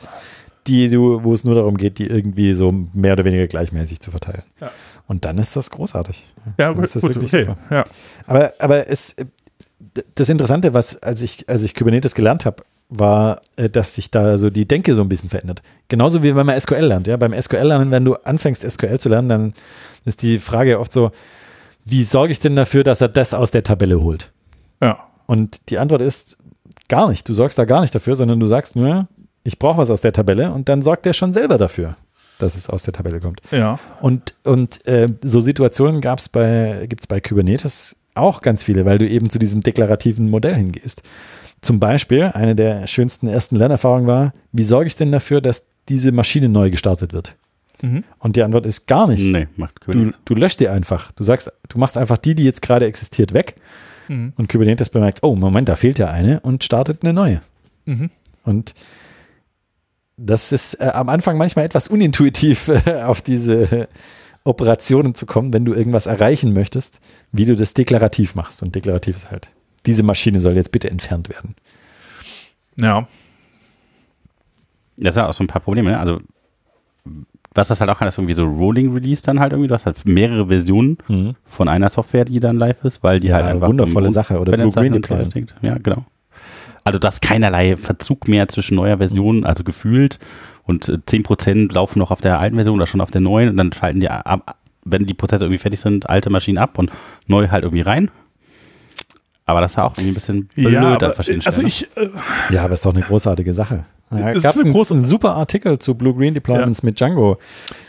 [0.68, 4.12] die du, wo es nur darum geht, die irgendwie so mehr oder weniger gleichmäßig zu
[4.12, 4.44] verteilen.
[4.60, 4.70] Ja.
[5.08, 6.26] Und dann ist das großartig.
[6.58, 7.45] Ja, Dann gut, ist das gut wirklich okay.
[7.45, 7.58] super.
[7.70, 7.84] Ja.
[8.26, 9.16] Aber, aber es,
[10.16, 14.38] das Interessante, was, als ich, als ich Kubernetes gelernt habe, war, äh, dass sich da
[14.38, 15.62] so die Denke so ein bisschen verändert.
[15.88, 17.08] Genauso wie wenn man SQL lernt.
[17.08, 17.18] Ja?
[17.18, 19.53] Beim SQL-Lernen, wenn du anfängst, SQL zu lernen, dann
[20.05, 21.12] ist die Frage oft so,
[21.86, 24.32] wie sorge ich denn dafür, dass er das aus der Tabelle holt?
[24.82, 24.99] ja.
[25.26, 26.38] Und die Antwort ist
[26.88, 27.28] gar nicht.
[27.28, 29.08] Du sorgst da gar nicht dafür, sondern du sagst nur,
[29.43, 31.97] ich brauche was aus der Tabelle und dann sorgt der schon selber dafür,
[32.40, 33.42] dass es aus der Tabelle kommt.
[33.52, 33.80] Ja.
[34.02, 39.08] Und, und äh, so Situationen gab's bei, gibt's bei Kubernetes auch ganz viele, weil du
[39.08, 41.04] eben zu diesem deklarativen Modell hingehst.
[41.62, 46.12] Zum Beispiel, eine der schönsten ersten Lernerfahrungen war, wie sorge ich denn dafür, dass diese
[46.12, 47.36] Maschine neu gestartet wird?
[47.82, 48.04] Mhm.
[48.20, 49.22] Und die Antwort ist gar nicht.
[49.22, 50.20] Nee, macht Du, Kubernetes.
[50.26, 51.12] du löscht die einfach.
[51.12, 53.56] Du sagst, du machst einfach die, die jetzt gerade existiert, weg.
[54.08, 54.34] Mhm.
[54.36, 57.42] Und Kubernetes bemerkt, oh, Moment, da fehlt ja eine und startet eine neue.
[57.86, 58.10] Mhm.
[58.44, 58.74] Und
[60.18, 63.88] das ist äh, am Anfang manchmal etwas unintuitiv, äh, auf diese
[64.43, 66.99] Operationen zu kommen, wenn du irgendwas erreichen möchtest,
[67.32, 68.63] wie du das deklarativ machst.
[68.63, 69.47] Und deklarativ ist halt,
[69.86, 71.55] diese Maschine soll jetzt bitte entfernt werden.
[72.80, 73.07] Ja.
[74.97, 75.99] Das ist ja auch so ein paar Probleme, ne?
[75.99, 76.20] Also,
[77.53, 79.68] was das halt auch kann, ist irgendwie so Rolling Release dann halt irgendwie.
[79.68, 80.97] Du hast halt mehrere Versionen
[81.45, 83.68] von einer Software, die dann live ist, weil die Ja, halt einfach.
[83.68, 84.39] wundervolle Sache.
[84.39, 85.55] Oder Blue-Green Sachen Deployment.
[85.61, 86.05] Ja, genau.
[86.88, 90.20] Also, du hast keinerlei Verzug mehr zwischen neuer Version, also gefühlt,
[90.64, 93.58] und äh, 10% laufen noch auf der alten Version oder schon auf der neuen und
[93.58, 96.90] dann schalten die ab, wenn die Prozesse irgendwie fertig sind, alte Maschinen ab und
[97.28, 98.10] neu halt irgendwie rein.
[99.46, 101.68] Aber das ist ja auch irgendwie ein bisschen blöd ja, an aber, verschiedenen also Stellen.
[101.68, 101.90] ich,
[102.52, 103.84] äh, Ja, aber ist doch eine großartige Sache.
[104.12, 107.38] Ja, Es ist gab es einen, große- einen super Artikel zu Blue-Green Deployments mit Django.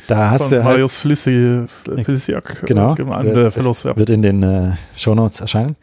[0.08, 2.96] Da hast von du halt, Marius Feliciak, Genau.
[2.96, 3.96] äh, einen der Fellows, ja.
[3.96, 5.76] wird in den äh, Shownotes erscheinen,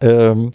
[0.00, 0.52] ähm,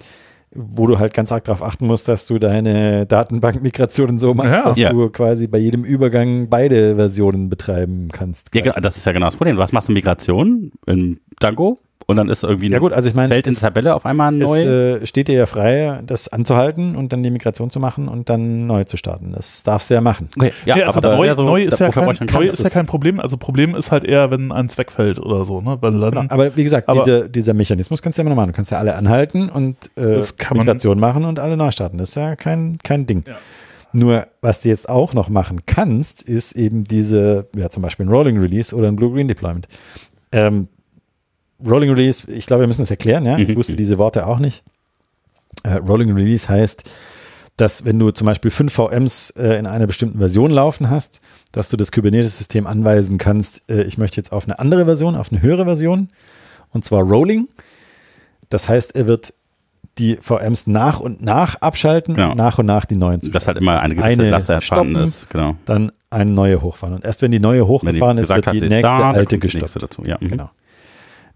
[0.56, 4.64] wo du halt ganz arg darauf achten musst, dass du deine Datenbankmigrationen so machst, Ja.
[4.64, 4.92] dass Ja.
[4.94, 8.50] du quasi bei jedem Übergang beide Versionen betreiben kannst.
[8.56, 9.58] Ja, genau, das ist ja genau das Problem.
[9.58, 11.78] Was machst du Migration in Django
[12.08, 13.96] und dann ist irgendwie ein Ja gut, also ich meine, Feld in es, der Tabelle
[13.96, 14.60] auf einmal es neu.
[14.62, 18.68] äh, steht dir ja frei, das anzuhalten und dann die Migration zu machen und dann
[18.68, 19.32] neu zu starten.
[19.36, 20.30] Das darfst du ja machen.
[20.38, 22.86] okay, ja, Ja, also aber neu, so, neu, ist ja kein, neu ist ja kein
[22.86, 23.20] Problem.
[23.20, 25.78] Also Problem ist halt eher, wenn eins wegfällt oder so, ne?
[25.82, 26.26] Weil dann, Genau.
[26.30, 28.52] Aber wie gesagt, Aber- diese, dieser Mechanismus kannst du ja immer noch machen.
[28.52, 31.72] Du kannst ja alle anhalten und äh, Das kann man- Migration machen und alle neu
[31.72, 31.98] starten.
[31.98, 33.24] Das ist ja kein, kein Ding.
[33.28, 33.36] Ja.
[33.94, 38.10] Nur, was du jetzt auch noch machen kannst, ist eben diese, ja, zum Beispiel ein
[38.10, 39.68] Rolling Release oder ein Blue-Green Deployment.
[40.34, 40.68] Ähm,
[41.66, 43.38] Rolling Release, ich glaube, wir müssen das erklären, ja.
[43.38, 43.56] Ich Mhm.
[43.56, 44.64] wusste diese Worte auch nicht.
[45.64, 46.90] Äh, Rolling Release heißt,
[47.58, 51.22] dass wenn du zum Beispiel fünf VMs äh, in einer bestimmten Version laufen hast,
[51.54, 55.32] dass du das Kubernetes-System anweisen kannst, äh, ich möchte jetzt auf eine andere Version, auf
[55.32, 56.10] eine höhere Version,
[56.72, 57.48] und zwar Rolling.
[58.50, 59.34] Das heißt, er wird
[59.98, 62.32] die VMs nach und nach abschalten Genau.
[62.32, 64.90] und nach und nach die neuen zu dass halt immer Das eine gewisse Lasse stoppen,
[64.90, 65.30] erfahren ist.
[65.30, 65.56] Genau.
[65.64, 66.96] Dann eine neue hochfahren.
[66.96, 69.40] Und erst wenn die neue hochgefahren die ist, wird die nächste da, alte kommt die
[69.40, 69.62] gestoppt.
[69.64, 70.04] nächste dazu.
[70.06, 70.28] Ja, mhm.
[70.30, 70.50] Genau.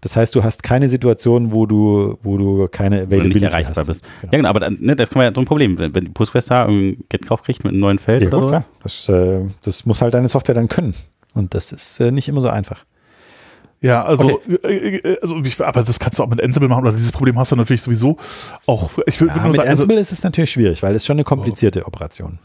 [0.02, 3.52] Das heißt, du hast keine Situation, wo du, wo du keine Wenn du Availability nicht
[3.52, 3.86] erreichbar hast.
[3.86, 4.04] bist.
[4.22, 4.32] Genau.
[4.32, 5.76] Ja, genau, aber dann, ne, das kann man ja so ein Problem.
[5.78, 8.36] Wenn, wenn die Postgres da einen Get drauf kriegt mit einem neuen Feld Ja, oder
[8.38, 8.48] gut, so.
[8.48, 8.64] klar.
[8.82, 10.94] Das, äh, das muss halt deine Software dann können.
[11.34, 12.84] Und das ist äh, nicht immer so einfach.
[13.82, 14.58] Ja, also, Okay.
[14.64, 17.38] äh, äh, also ich, aber das kannst du auch mit Ansible machen, oder dieses Problem
[17.38, 18.16] hast du natürlich sowieso
[18.66, 18.90] auch.
[19.06, 21.16] Ich will Ja, nur mit sagen, also, Ansible ist es natürlich schwierig, weil es schon
[21.16, 22.38] eine komplizierte Operation.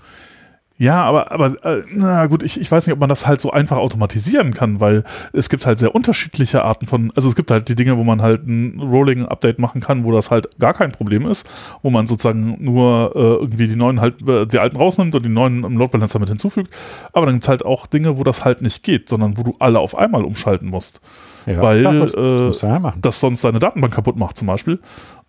[0.78, 3.51] Ja, aber, aber äh, na gut, ich, ich weiß nicht, ob man das halt so
[3.51, 7.69] einfach automatisieren kann, weil es gibt halt sehr unterschiedliche Arten von, also es gibt halt
[7.69, 11.26] die Dinge, wo man halt ein Rolling-Update machen kann, wo das halt gar kein Problem
[11.28, 11.47] ist,
[11.82, 15.30] wo man sozusagen nur äh, irgendwie die neuen halt, äh, die alten rausnimmt und die
[15.30, 16.73] neuen im Load Balancer mit hinzufügt.
[17.13, 19.55] Aber dann gibt es halt auch Dinge, wo das halt nicht geht, sondern wo du
[19.59, 20.99] alle auf einmal umschalten musst.
[21.45, 22.99] Ja, weil äh, ja machen.
[23.01, 24.80] das sonst deine Datenbank kaputt macht zum Beispiel.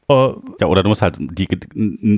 [0.09, 0.29] Äh,
[0.61, 1.49] Ja, oder du musst halt die,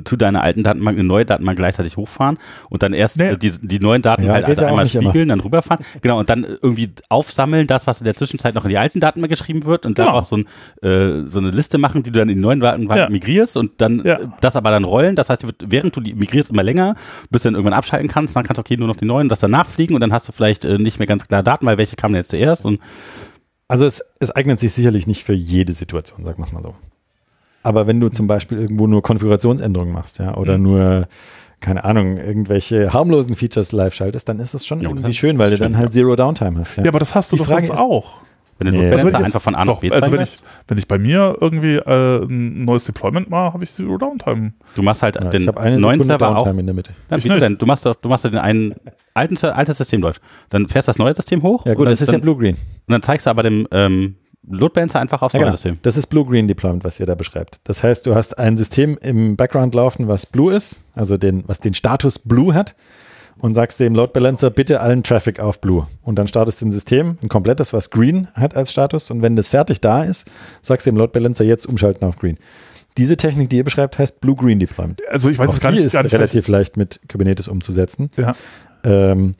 [0.05, 2.37] zu deiner alten Datenbank eine neue Datenbank gleichzeitig hochfahren
[2.69, 3.29] und dann erst Nee.
[3.29, 5.09] äh, die, die neuen Daten Ja, halt also ja einmal nicht immer.
[5.09, 5.83] spiegeln, dann rüberfahren.
[6.01, 9.31] Genau, und dann irgendwie aufsammeln, das, was in der Zwischenzeit noch in die alten Datenbank
[9.31, 10.19] geschrieben wird und dann Genau.
[10.19, 10.45] auch so, ein,
[10.87, 13.09] äh, so eine Liste machen, die du dann in die neuen Datenbank Ja.
[13.09, 14.19] migrierst und dann Ja.
[14.19, 15.15] äh, das aber dann rollen.
[15.15, 16.95] Das heißt, während du die migrierst immer länger,
[17.31, 19.39] bis du dann irgendwann abschalten kannst, dann kannst du okay nur noch die neuen das
[19.39, 21.95] danach fliegen und dann hast du vielleicht äh, nicht mehr ganz klar Daten, weil welche
[21.95, 22.79] kamen jetzt zuerst und
[23.67, 26.75] Also es, es eignet sich sicherlich nicht für jede Situation, sagen wir es mal so.
[27.63, 30.63] Aber wenn du zum Beispiel irgendwo nur Konfigurationsänderungen machst, ja, oder Mhm.
[30.63, 31.07] nur,
[31.59, 35.17] keine Ahnung, irgendwelche harmlosen Features live schaltest, dann ist das schon Ja, das irgendwie ist
[35.17, 36.77] schön, weil du schön, dann halt Zero Downtime hast.
[36.77, 38.21] Ja, ja, aber das hast du Die doch Frage sonst ist- auch.
[38.61, 38.85] wenn du Nee.
[38.87, 40.37] nee, Also wenn einfach von A nach B also wenn ich,
[40.67, 44.53] wenn ich bei mir irgendwie äh, ein neues Deployment mache, habe ich Zero Downtime.
[44.75, 46.75] Du machst halt Ja, den ich habe eine neuen Sekunde Server auch Downtime in der
[46.75, 46.91] Mitte.
[47.09, 47.57] Dann, Ich wie du denn?
[47.57, 48.75] Du machst doch, du machst doch den einen
[49.13, 50.21] alten, altes System läuft.
[50.49, 51.65] Dann fährst das neue System hoch.
[51.65, 52.55] Ja und gut, dann, das ist ja dann, Blue-Green.
[52.55, 54.15] Und dann zeigst du aber dem ähm,
[54.47, 55.51] Load Balancer einfach aufs Ja, genau.
[55.51, 55.77] System.
[55.81, 57.59] Das ist Blue-Green Deployment, was ihr da beschreibt.
[57.65, 61.59] Das heißt, du hast ein System im Background laufen, was Blue ist, also den, was
[61.59, 62.75] den Status Blue hat.
[63.41, 65.87] und sagst dem Load Balancer, bitte allen Traffic auf Blue.
[66.03, 69.11] Und dann startest du ein System, ein komplettes, was Green hat als Status.
[69.11, 70.29] Und wenn das fertig da ist,
[70.61, 72.37] sagst du dem Load Balancer jetzt umschalten auf Green.
[72.97, 75.01] Diese Technik, die ihr beschreibt, heißt Blue-Green Deployment.
[75.09, 77.47] Also ich weiß Auch es gar die nicht, ist gar nicht relativ leicht mit Kubernetes
[77.47, 78.09] umzusetzen.
[78.17, 78.35] Ja.
[78.83, 79.35] Ähm,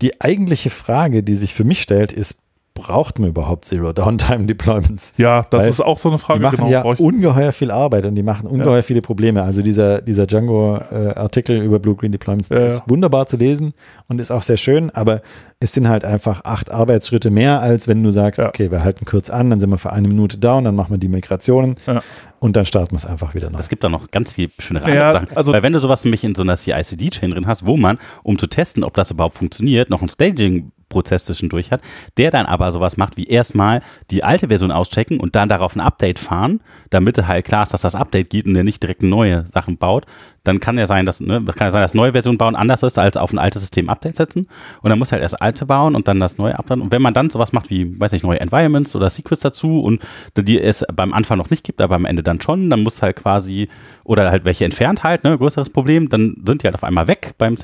[0.00, 2.36] die eigentliche Frage, die sich für mich stellt, ist,
[2.78, 5.12] braucht man überhaupt Zero Downtime Deployments?
[5.18, 6.38] Ja, das Weil ist auch so eine Frage.
[6.40, 9.42] Die machen genau, ja ungeheuer viel Arbeit und die machen ungeheuer viele Probleme.
[9.42, 12.84] Also dieser, dieser Django-Artikel über Blue-Green Deployments der Ja, ist ja.
[12.86, 13.74] wunderbar zu lesen
[14.08, 15.20] und ist auch sehr schön, aber
[15.60, 18.48] es sind halt einfach acht Arbeitsschritte mehr, als wenn du sagst, Ja.
[18.48, 20.98] okay, wir halten kurz an, dann sind wir für eine Minute down, dann machen wir
[20.98, 22.00] die Migrationen Ja.
[22.40, 23.58] Und dann starten wir es einfach wieder neu.
[23.58, 25.36] Es gibt da noch ganz viel schöne Ja, Sachen.
[25.36, 28.38] also- Weil wenn du sowas nämlich in so einer CICD-Chain drin hast, wo man, um
[28.38, 31.80] zu testen, ob das überhaupt funktioniert, noch einen Staging-Prozess zwischendurch hat,
[32.16, 35.80] der dann aber sowas macht, wie erstmal die alte Version auschecken und dann darauf ein
[35.80, 36.60] Update fahren,
[36.90, 40.04] damit halt klar ist, dass das Update geht und der nicht direkt neue Sachen baut,
[40.48, 42.82] dann kann ja sein, dass, ne, das kann ja sein, dass neue Version bauen anders
[42.82, 44.48] ist, als auf ein altes System Update setzen.
[44.82, 46.82] Und dann muss halt erst alte bauen und dann das neue updaten.
[46.82, 50.02] Und wenn man dann sowas macht wie, weiß nicht, neue Environments oder Secrets dazu und
[50.36, 53.16] die es beim Anfang noch nicht gibt, aber am Ende dann schon, dann muss halt
[53.16, 53.68] quasi,
[54.04, 57.34] oder halt welche entfernt halt, ne, größeres Problem, dann sind die halt auf einmal weg
[57.38, 57.56] beim,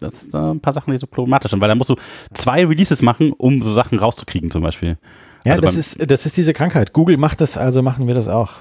[0.00, 1.96] das sind äh, ein paar Sachen, die so problematisch sind, weil dann musst du
[2.32, 4.98] zwei Releases machen, um so Sachen rauszukriegen zum Beispiel.
[5.44, 6.92] Ja, Also das ist, das ist diese Krankheit.
[6.92, 8.52] Google macht das, also machen wir das auch.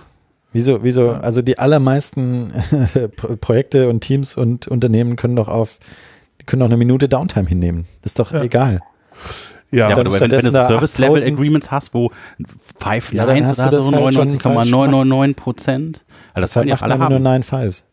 [0.52, 2.52] Wieso, wieso, also die allermeisten
[3.16, 5.78] Pro- Projekte und Teams und Unternehmen können doch auf,
[6.46, 7.86] können doch eine Minute Downtime hinnehmen.
[8.04, 8.42] ist doch Ja.
[8.42, 8.80] egal.
[9.72, 12.12] Ja, Ja, aber wenn, wenn du stattdessen so da Service-Level 8000 Agreements hast, wo
[12.80, 16.06] Five Ja, dann Nines hast oder so halt schon falsch 99,999 Prozent.
[16.34, 17.24] Also das können ja alle man nur haben.
[17.24, 17.86] Nine Fives.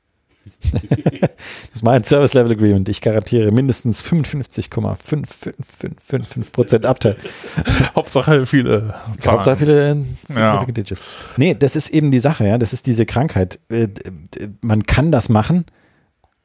[0.72, 1.30] das
[1.74, 2.88] ist mein Service Level Agreement.
[2.88, 7.16] Ich garantiere mindestens 55,5555 Prozent Uptime.
[7.94, 9.36] Hauptsache viele Zahlen.
[9.46, 10.60] Hauptsache viele Ja.
[10.60, 11.02] significant digits.
[11.36, 12.58] Nee, das ist eben die Sache, ja.
[12.58, 13.58] Das ist diese Krankheit.
[13.68, 13.88] Äh,
[14.60, 15.64] Man kann das machen,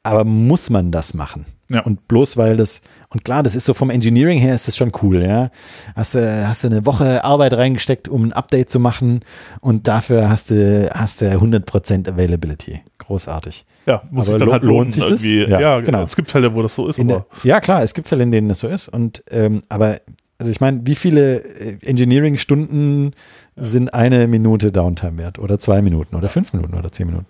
[0.02, 1.46] aber muss man das machen?
[1.72, 1.80] Ja.
[1.80, 4.92] Und bloß weil das, und klar, das ist so vom Engineering her ist das schon
[5.02, 5.50] cool, ja.
[5.96, 9.20] Hast du, hast du eine Woche Arbeit reingesteckt, um ein Update zu machen
[9.60, 12.80] und dafür hast du, hast du 100% Availability.
[12.98, 13.64] Großartig.
[13.86, 14.90] Ja, muss Aber sich dann halt lohnt lohnen.
[14.92, 15.24] sich das?
[15.24, 16.02] Ja, Ja, genau.
[16.04, 18.48] Es gibt Fälle, wo das so ist, der, ja, klar, es gibt Fälle, in denen
[18.48, 18.88] das so ist.
[18.88, 19.98] Und ähm, aber
[20.38, 23.12] also ich meine, wie viele äh, Engineering-Stunden
[23.56, 25.38] sind eine Minute Downtime wert?
[25.38, 27.26] Oder zwei Minuten oder fünf Minuten oder zehn Minuten?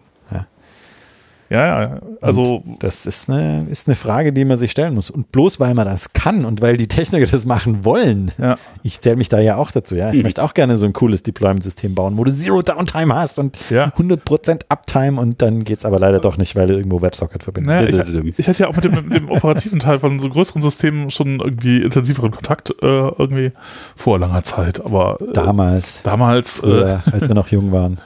[1.53, 1.83] Ja.
[1.83, 2.01] ja.
[2.21, 5.11] Also Und das ist eine, ist eine Frage, die man sich stellen muss.
[5.11, 8.57] Und bloß weil man das kann und weil die Techniker das machen wollen, Ja.
[8.83, 10.11] ich zähle mich da ja auch dazu, ja.
[10.11, 10.23] Ich Mhm.
[10.23, 13.93] möchte auch gerne so ein cooles Deployment-System bauen, wo du Zero Downtime hast und Ja.
[13.97, 17.93] 100% Uptime und dann geht es aber leider doch nicht, weil du irgendwo WebSocket verbindest.
[17.93, 20.63] Naja, ich, ich hätte ja auch mit dem, mit dem operativen Teil von so größeren
[20.63, 23.53] Systemen schon irgendwie intensiveren Kontakt äh, irgendwie
[23.97, 24.85] vor langer Zeit.
[24.85, 27.99] Aber äh, Damals, damals, äh, als wir noch jung waren.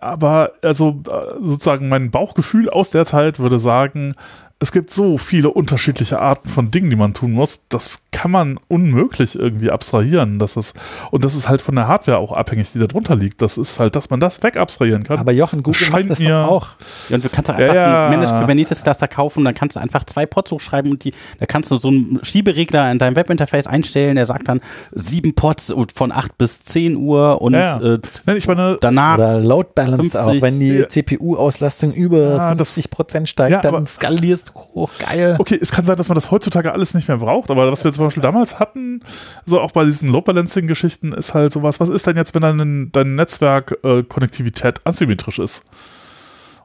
[0.00, 4.14] Aber also äh, sozusagen mein Bauchgefühl aus der Zeit würde sagen,
[4.62, 7.62] es gibt so viele unterschiedliche Arten von Dingen, die man tun muss.
[7.70, 10.38] Das kann man unmöglich irgendwie abstrahieren.
[10.38, 10.74] Das ist,
[11.10, 13.40] und das ist halt von der Hardware auch abhängig, die da drunter liegt.
[13.40, 15.18] Das ist halt, dass man das wegabstrahieren kann.
[15.18, 16.66] Aber Jochen, Google Scheint macht das mir- doch auch.
[17.08, 18.06] Ja, und du kannst doch Ja, einfach ja.
[18.08, 21.46] einen Managed Kubernetes Cluster kaufen, dann kannst du einfach zwei Pods hochschreiben und die, da
[21.46, 24.60] kannst du so einen Schieberegler in deinem Webinterface einstellen, der sagt dann
[24.92, 27.94] sieben Pods von 8 bis 10 Uhr und Ja, ja.
[28.26, 30.42] äh, ich meine, danach Oder Load Balanced 50, auch.
[30.42, 30.88] Wenn die ja.
[30.88, 34.90] CPU-Auslastung über Ja, das- 50% steigt, Ja, dann aber- skalierst du hoch.
[34.98, 35.36] Geil.
[35.38, 37.92] Okay, es kann sein, dass man das heutzutage alles nicht mehr braucht, aber was wir
[37.92, 39.02] zum Beispiel damals hatten,
[39.46, 43.10] so auch bei diesen Load-Balancing-Geschichten, ist halt sowas, was ist denn jetzt, wenn dein, deine
[43.10, 45.62] Netzwerk-Konnektivität asymmetrisch ist?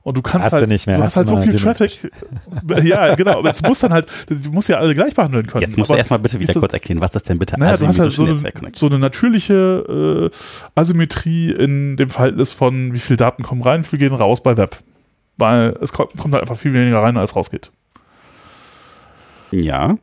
[0.06, 2.12] Und du kannst Hast du halt, nicht mehr, du hast hast halt so viel Traffic.
[2.84, 5.64] ja, genau, aber jetzt muss dann halt, du musst ja alle gleich behandeln können.
[5.64, 7.76] Jetzt musst du Aber erstmal bitte wieder ist kurz erklären, was das denn bitte naja,
[7.76, 12.94] du hast halt so eine, Netzwerk so eine natürliche äh, Asymmetrie in dem Verhältnis von,
[12.94, 14.78] wie viel Daten kommen rein, wie viel gehen raus bei Web.
[15.38, 17.72] Weil es kommt, halt einfach viel weniger rein, als rausgeht.
[19.52, 19.98] Ja.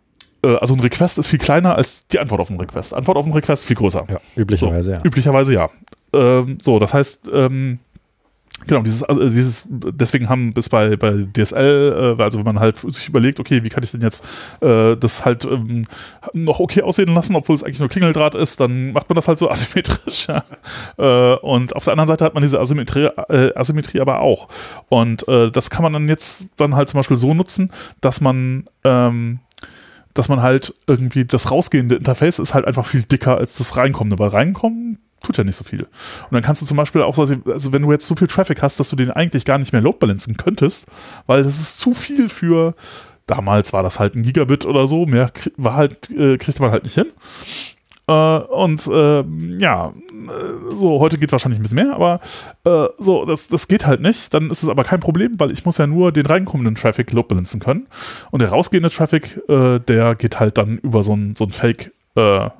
[0.44, 2.94] Äh, also ein Request ist viel kleiner als die Antwort auf einen Request.
[2.94, 4.06] Antwort auf einen Request viel größer.
[4.08, 5.00] Ja, üblicherweise, ja.
[5.02, 5.70] Üblicherweise ja.
[6.12, 7.78] Ähm, so, das heißt, ähm,
[8.66, 12.78] genau, dieses, also dieses, deswegen haben bis bei, bei DSL, äh, also wenn man halt
[12.78, 14.22] sich überlegt, okay, wie kann ich denn jetzt
[14.60, 15.86] äh, das halt ähm,
[16.32, 19.38] noch okay aussehen lassen, obwohl es eigentlich nur Klingeldraht ist, dann macht man das halt
[19.38, 20.28] so asymmetrisch.
[20.28, 20.44] Ja.
[20.98, 24.48] Äh, und auf der anderen Seite hat man diese Asymmetrie, äh, Asymmetrie aber auch.
[24.88, 28.64] Und äh, das kann man dann jetzt dann halt zum Beispiel so nutzen, dass man
[28.84, 29.40] ähm,
[30.14, 34.18] dass man halt irgendwie das rausgehende Interface ist halt einfach viel dicker als das reinkommende,
[34.18, 35.82] weil reinkommen tut ja nicht so viel.
[35.82, 38.62] Und dann kannst du zum Beispiel auch, so- also wenn du jetzt so viel Traffic
[38.62, 40.86] hast, dass du den eigentlich gar nicht mehr load balancen könntest,
[41.26, 42.74] weil das ist zu viel für,
[43.26, 46.82] damals war das halt ein Gigabit oder so, mehr war halt, äh, kriegte man halt
[46.82, 47.06] nicht hin.
[48.08, 49.22] Äh, und äh,
[49.58, 52.18] ja, äh, so, heute geht wahrscheinlich ein bisschen mehr, aber
[52.64, 54.34] äh, so, das, das geht halt nicht.
[54.34, 57.28] Dann ist es aber kein Problem, weil ich muss ja nur den reinkommenden Traffic load
[57.28, 57.86] balancen können.
[58.32, 61.92] Und der rausgehende Traffic, äh, der geht halt dann über so ein, so ein Fake
[62.16, 62.50] äh,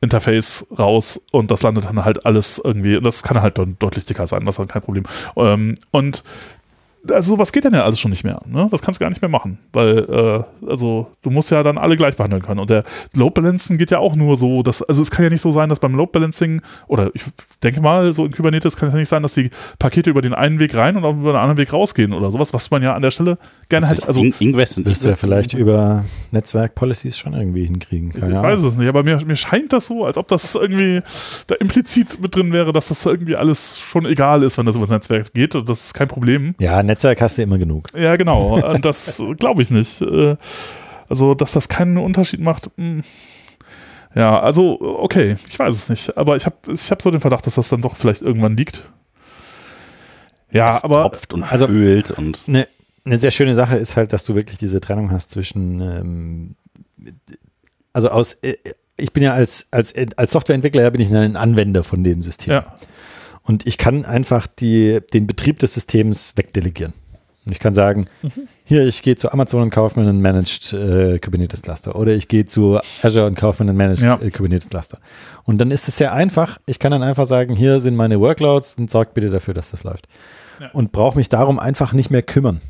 [0.00, 4.26] Interface raus und das landet dann halt alles irgendwie, und das kann halt deutlich dicker
[4.26, 5.04] sein, das ist dann kein Problem.
[5.36, 6.22] Ähm, und
[7.12, 8.40] also sowas geht dann ja alles schon nicht mehr.
[8.46, 8.68] Ne?
[8.70, 11.96] Das kannst du gar nicht mehr machen, weil äh, also du musst ja dann alle
[11.96, 12.60] gleich behandeln können.
[12.60, 12.84] Und der
[13.14, 15.68] Load Balancing geht ja auch nur so, dass also es kann ja nicht so sein,
[15.68, 17.22] dass beim Load Balancing oder ich
[17.62, 20.34] denke mal so in Kubernetes kann es ja nicht sein, dass die Pakete über den
[20.34, 23.02] einen Weg rein und über den anderen Weg rausgehen oder sowas, was man ja an
[23.02, 23.38] der Stelle
[23.68, 28.10] gerne halt also Ingress und Wirst du ja vielleicht über Netzwerk-Policies schon irgendwie hinkriegen.
[28.14, 31.02] ich Keine weiß es nicht, aber mir, mir scheint das so, als ob das irgendwie
[31.46, 34.86] da implizit mit drin wäre, dass das irgendwie alles schon egal ist, wenn das über
[34.86, 36.54] das Netzwerk geht und das ist kein Problem.
[36.58, 37.86] Ja, Netzwerk hast du immer genug.
[37.94, 38.58] Ja, genau.
[38.72, 40.00] Und das glaube ich nicht.
[40.02, 40.36] Äh,
[41.08, 42.70] Also, dass das keinen Unterschied macht.
[42.76, 43.02] mh.
[44.14, 46.16] Ja, also, okay, ich weiß es nicht.
[46.16, 48.82] Aber ich habe ich hab so den Verdacht, dass das dann doch vielleicht irgendwann liegt.
[50.50, 51.02] Ja, es aber.
[51.02, 52.66] tropft und also- ölt und Eine,
[53.04, 56.56] eine sehr schöne Sache ist halt, dass du wirklich diese Trennung hast zwischen, ähm,
[57.92, 58.56] also aus, äh,
[58.96, 62.52] ich bin ja als, als, als Softwareentwickler ja bin ich ein Anwender von dem System.
[62.54, 62.74] Ja,
[63.48, 66.92] Und ich kann einfach die, den Betrieb des Systems wegdelegieren.
[67.46, 68.08] Und ich kann sagen,
[68.64, 71.96] hier, ich gehe zu Amazon und kaufe mir einen Managed äh, Kubernetes Cluster.
[71.96, 74.20] Oder ich gehe zu Azure und kaufe mir einen Managed Ja.
[74.20, 74.98] äh, Kubernetes Cluster.
[75.44, 76.58] Und dann ist es sehr einfach.
[76.66, 79.82] Ich kann dann einfach sagen, hier sind meine Workloads und sorgt bitte dafür, dass das
[79.82, 80.08] läuft.
[80.60, 80.68] Ja.
[80.74, 82.60] Und brauche mich darum einfach nicht mehr kümmern.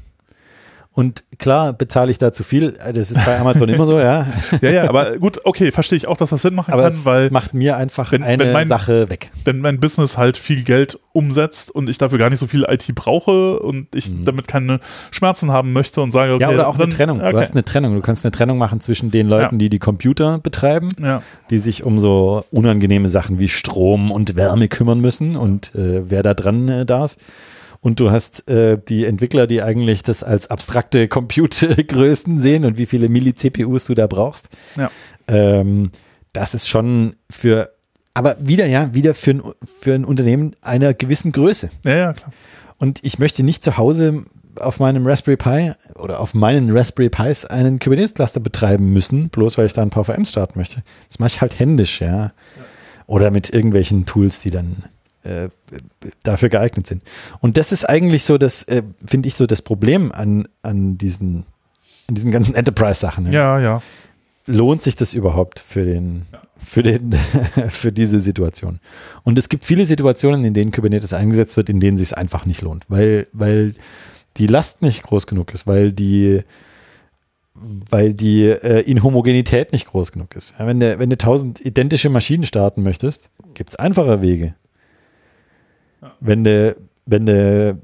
[0.99, 2.72] Und klar bezahle ich da zu viel.
[2.92, 4.26] Das ist bei Amazon immer so, ja.
[4.61, 7.07] ja, ja, aber gut, okay, verstehe ich auch, dass das Sinn machen Aber kann, es,
[7.07, 9.30] weil es macht mir einfach wenn- eine wenn mein- Sache weg.
[9.44, 12.92] wenn mein Business halt viel Geld umsetzt und ich dafür gar nicht so viel IT
[12.96, 14.80] brauche und ich damit keine
[15.12, 16.51] Schmerzen haben möchte und sage, okay, Mhm.
[16.51, 17.20] Ja, oder auch eine dann- Trennung.
[17.20, 17.30] Okay.
[17.30, 17.94] Du hast eine Trennung.
[17.94, 19.59] Du kannst eine Trennung machen zwischen den Leuten, Ja.
[19.59, 24.66] die die Computer betreiben, ja, die sich um so unangenehme Sachen wie Strom und Wärme
[24.66, 27.16] kümmern müssen und äh, wer da dran äh, darf.
[27.81, 32.87] Und du hast äh, die Entwickler, die eigentlich das als abstrakte Compute-Größen sehen und wie
[32.87, 34.49] viele Milli-CPUs du da brauchst.
[34.76, 34.91] Ja.
[35.29, 35.91] Ähm,
[36.33, 37.72] das ist schon für,
[38.14, 39.43] aber wieder, ja, wieder für ein,
[39.81, 41.70] für ein Unternehmen einer gewissen Größe.
[41.85, 42.33] ja, ja, klar.
[42.79, 44.24] Und ich möchte nicht zu Hause
[44.61, 49.66] auf meinem Raspberry Pi oder auf meinen Raspberry Pis einen Kubernetes-Cluster betreiben müssen, bloß weil
[49.66, 50.83] ich da ein paar VMs starten möchte.
[51.09, 52.33] Das mache ich halt händisch, ja.
[53.07, 54.85] Oder mit irgendwelchen Tools, die dann
[55.29, 55.49] äh,
[56.22, 57.03] dafür geeignet sind.
[57.41, 61.45] Und das ist eigentlich so das, äh, finde ich, so das Problem an, an diesen,
[62.07, 63.31] an diesen ganzen Enterprise-Sachen.
[63.33, 63.83] Ja, ja.
[64.47, 66.26] Lohnt sich das überhaupt für den,
[66.57, 67.12] für den,
[67.68, 68.81] für diese Situation?
[69.24, 72.47] Und es gibt viele Situationen, in denen Kubernetes eingesetzt wird, in denen sich es einfach
[72.47, 73.74] nicht lohnt, weil, weil
[74.39, 76.43] die Last nicht groß genug ist, weil die,
[77.55, 80.55] weil die äh, Inhomogenität nicht groß genug ist.
[80.59, 84.55] Ja, wenn, du, wenn du tausend identische Maschinen starten möchtest, gibt es einfache Wege.
[86.20, 86.76] Wenn du,
[87.07, 87.78] wenn du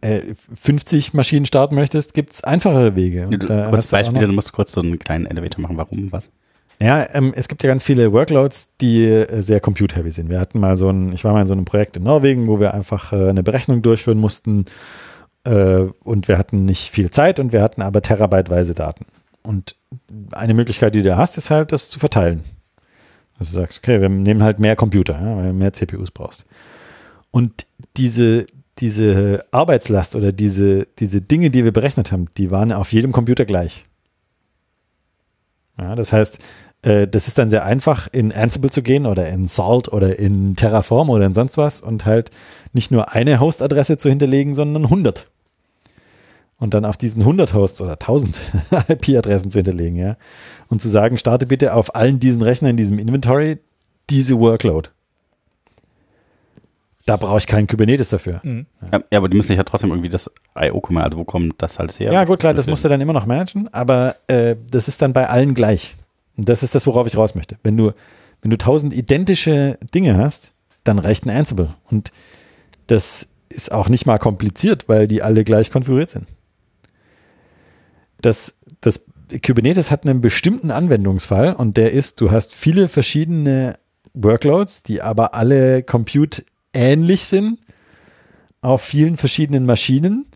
[0.00, 3.24] äh, 50 Maschinen starten möchtest, gibt es einfachere Wege.
[3.26, 5.76] Und Du, da kurz hast du musst kurz so einen kleinen Elevator machen.
[5.76, 6.10] Warum?
[6.10, 6.30] Was?
[6.82, 10.30] ja, ähm, es gibt ja ganz viele Workloads, die äh, sehr compute-heavy sind.
[10.30, 12.58] Wir hatten mal so ein, ich war mal in so einem Projekt in Norwegen, wo
[12.58, 14.64] wir einfach äh, eine Berechnung durchführen mussten
[15.44, 19.04] äh, und wir hatten nicht viel Zeit und wir hatten aber terabyteweise Daten.
[19.42, 19.76] Und
[20.32, 22.44] eine Möglichkeit, die du hast, ist halt, das zu verteilen.
[23.38, 26.46] Also du sagst, okay, wir nehmen halt mehr Computer, ja, weil du mehr CPUs brauchst.
[27.30, 27.66] Und
[27.96, 28.46] diese,
[28.78, 33.44] diese Arbeitslast oder diese, diese Dinge, die wir berechnet haben, die waren auf jedem Computer
[33.44, 33.84] gleich.
[35.78, 36.38] Ja, das heißt,
[36.82, 40.56] äh, das ist dann sehr einfach, in Ansible zu gehen oder in Salt oder in
[40.56, 42.30] Terraform oder in sonst was und halt
[42.72, 45.28] nicht nur eine Hostadresse zu hinterlegen, sondern 100.
[46.58, 48.38] Und dann auf diesen 100 Hosts oder 1000
[48.88, 50.16] IP-Adressen zu hinterlegen, ja.
[50.68, 53.58] Und zu sagen, starte bitte auf allen diesen Rechnern in diesem Inventory
[54.10, 54.90] diese Workload.
[57.10, 58.40] Da brauche ich keinen Kubernetes dafür.
[58.44, 60.80] Ja, ja, aber die müssen sich ja trotzdem irgendwie das I.O.
[60.80, 61.02] kümmern.
[61.02, 62.12] Also wo kommt das halt her?
[62.12, 65.12] Ja, gut, klar, das musst du dann immer noch managen, aber äh, das ist dann
[65.12, 65.96] bei allen gleich.
[66.36, 67.56] Und das ist das, worauf ich raus möchte.
[67.64, 67.90] Wenn du,
[68.42, 70.52] wenn du tausend identische Dinge hast,
[70.84, 71.74] dann reicht ein Ansible.
[71.90, 72.12] Und
[72.86, 76.28] das ist auch nicht mal kompliziert, weil die alle gleich konfiguriert sind.
[78.20, 79.06] Das, das
[79.44, 83.74] Kubernetes hat einen bestimmten Anwendungsfall und der ist, du hast viele verschiedene
[84.14, 87.58] Workloads, die aber alle compute ähnlich sind
[88.62, 90.26] auf vielen verschiedenen Maschinen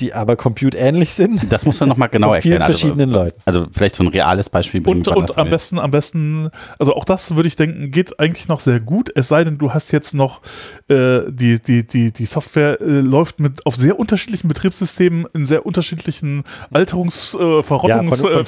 [0.00, 1.52] die aber compute-ähnlich sind.
[1.52, 2.62] Das muss man nochmal genau mit vielen erklären.
[2.72, 3.40] Also, verschiedenen Leuten.
[3.44, 4.84] also vielleicht so ein reales Beispiel.
[4.86, 8.58] Und, und am besten, am besten, also auch das würde ich denken, geht eigentlich noch
[8.60, 10.40] sehr gut, es sei denn, du hast jetzt noch
[10.88, 15.66] äh, die, die, die, die Software äh, läuft mit auf sehr unterschiedlichen Betriebssystemen in sehr
[15.66, 16.42] unterschiedlichen
[16.72, 18.44] Alterungs-, äh, Verrottungs-, Ja, von- von äh,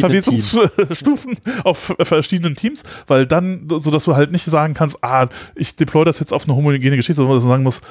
[0.00, 5.76] Verwesungsstufen auf verschiedenen Teams, weil dann, so dass du halt nicht sagen kannst, ah, ich
[5.76, 7.82] deploy das jetzt auf eine homogene Geschichte, sondern dass du sagen musst,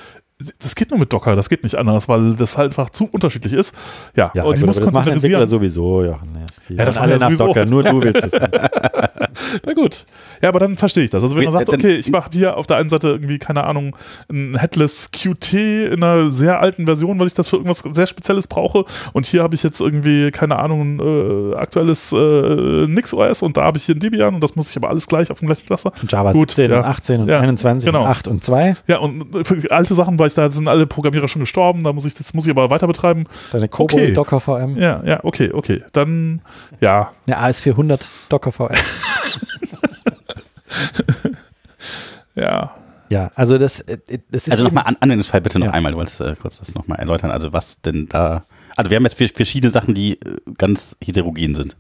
[0.60, 3.54] das geht nur mit Docker, das geht nicht anders, weil das halt einfach zu unterschiedlich
[3.54, 3.74] ist.
[4.16, 5.46] Ja, Ja, und ich gut, muss containerisieren.
[5.48, 6.30] sowieso, Jochen.
[6.70, 8.32] Die Ja, das alle nach ja Docker, nur du willst es.
[9.66, 10.06] Na gut.
[10.42, 11.24] Ja, aber dann verstehe ich das.
[11.24, 13.96] Also wenn man sagt, okay, ich mache hier auf der einen Seite irgendwie, keine Ahnung,
[14.30, 18.48] ein Headless Qt in einer sehr alten Version, weil ich das für irgendwas sehr Spezielles
[18.48, 18.86] brauche.
[19.14, 23.64] Und hier habe ich jetzt irgendwie, keine Ahnung, ein äh, aktuelles äh, NixOS und da
[23.64, 25.66] habe ich hier ein Debian und das muss ich aber alles gleich auf dem gleichen
[25.66, 25.92] Cluster.
[26.08, 26.80] Java Gut, 17 ja.
[26.80, 28.02] und 18 und Ja, 21 genau.
[28.04, 28.76] und 8 und 2.
[28.88, 32.06] Ja, und für alte Sachen, weil ich da sind alle Programmierer schon gestorben, da muss
[32.06, 33.26] ich, das muss ich aber weiter betreiben.
[33.52, 34.14] Deine Cobol Okay.
[34.14, 34.78] Docker VM.
[34.78, 35.84] Ja, ja, okay, okay.
[35.92, 36.42] Dann,
[36.82, 38.70] ja, Eine AS400 Docker VM.
[42.36, 42.72] ja.
[43.10, 43.98] ja, also das, äh,
[44.32, 45.74] das ist Also nochmal an Anwendungsfall bitte noch Ja.
[45.74, 45.92] einmal.
[45.92, 47.32] Du wolltest äh, kurz das nochmal erläutern.
[47.32, 48.46] Also was denn da.
[48.76, 51.78] Also wir haben jetzt verschiedene Sachen, die äh, ganz heterogen sind.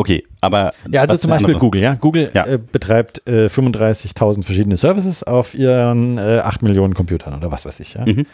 [0.00, 0.72] Okay, aber.
[0.90, 1.60] Ja, also zum Beispiel andere?
[1.60, 1.94] Google, ja.
[1.94, 2.46] Google Ja.
[2.46, 7.80] Äh, betreibt äh, 35.000 verschiedene Services auf ihren äh, 8 Millionen Computern oder was weiß
[7.80, 8.06] ich, ja.
[8.06, 8.24] Mhm.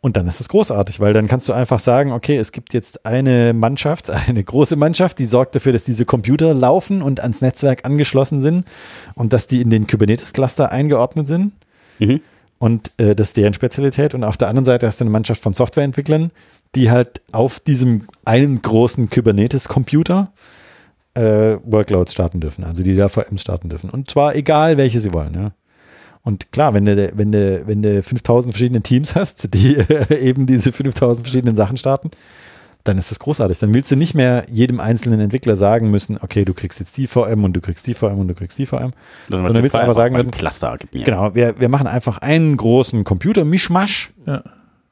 [0.00, 3.06] Und dann ist es großartig, weil dann kannst du einfach sagen, okay, es gibt jetzt
[3.06, 7.86] eine Mannschaft, eine große Mannschaft, die sorgt dafür, dass diese Computer laufen und ans Netzwerk
[7.86, 8.66] angeschlossen sind
[9.14, 11.52] und dass die in den Kubernetes-Cluster eingeordnet sind.
[12.00, 12.20] Mhm.
[12.58, 14.12] Und äh, das ist deren Spezialität.
[14.14, 16.32] Und auf der anderen Seite hast du eine Mannschaft von Softwareentwicklern,
[16.74, 20.32] die halt auf diesem einen großen Kubernetes-Computer
[21.16, 23.90] äh, Workloads starten dürfen, also die da VMs starten dürfen.
[23.90, 25.52] Und zwar egal, welche sie wollen, ja.
[26.22, 29.76] Und klar, wenn du, wenn du, wenn du 5000 verschiedene Teams hast, die
[30.20, 32.10] eben diese 5000 verschiedenen Sachen starten,
[32.82, 33.58] dann ist das großartig.
[33.58, 37.06] Dann willst du nicht mehr jedem einzelnen Entwickler sagen müssen, okay, du kriegst jetzt die
[37.06, 38.92] VM und du kriegst die VM und du kriegst die VM.
[39.28, 41.04] Das Und dann willst du einfach sagen, ein Cluster gib mir.
[41.04, 44.42] Genau, wir, wir machen einfach einen großen Computer, Mischmasch, Ja.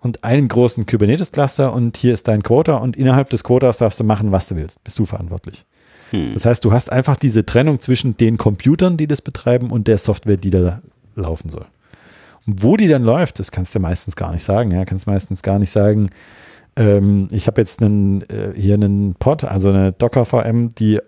[0.01, 4.05] und einen großen Kubernetes-Cluster und hier ist dein Quota und innerhalb des Quotas darfst du
[4.05, 4.83] machen, was du willst.
[4.85, 5.65] Bist du verantwortlich.
[6.15, 6.35] Hm.
[6.35, 9.99] Das heißt, du hast einfach diese Trennung zwischen den Computern, die das betreiben und der
[9.99, 10.81] Software, die da
[11.17, 11.67] laufen soll.
[12.47, 14.71] Und wo die dann läuft, das kannst du meistens gar nicht sagen.
[14.71, 16.11] Ja, kannst meistens gar nicht sagen,
[16.77, 21.01] ähm, ich habe jetzt einen, äh, hier einen Pod, also eine Docker-VM, die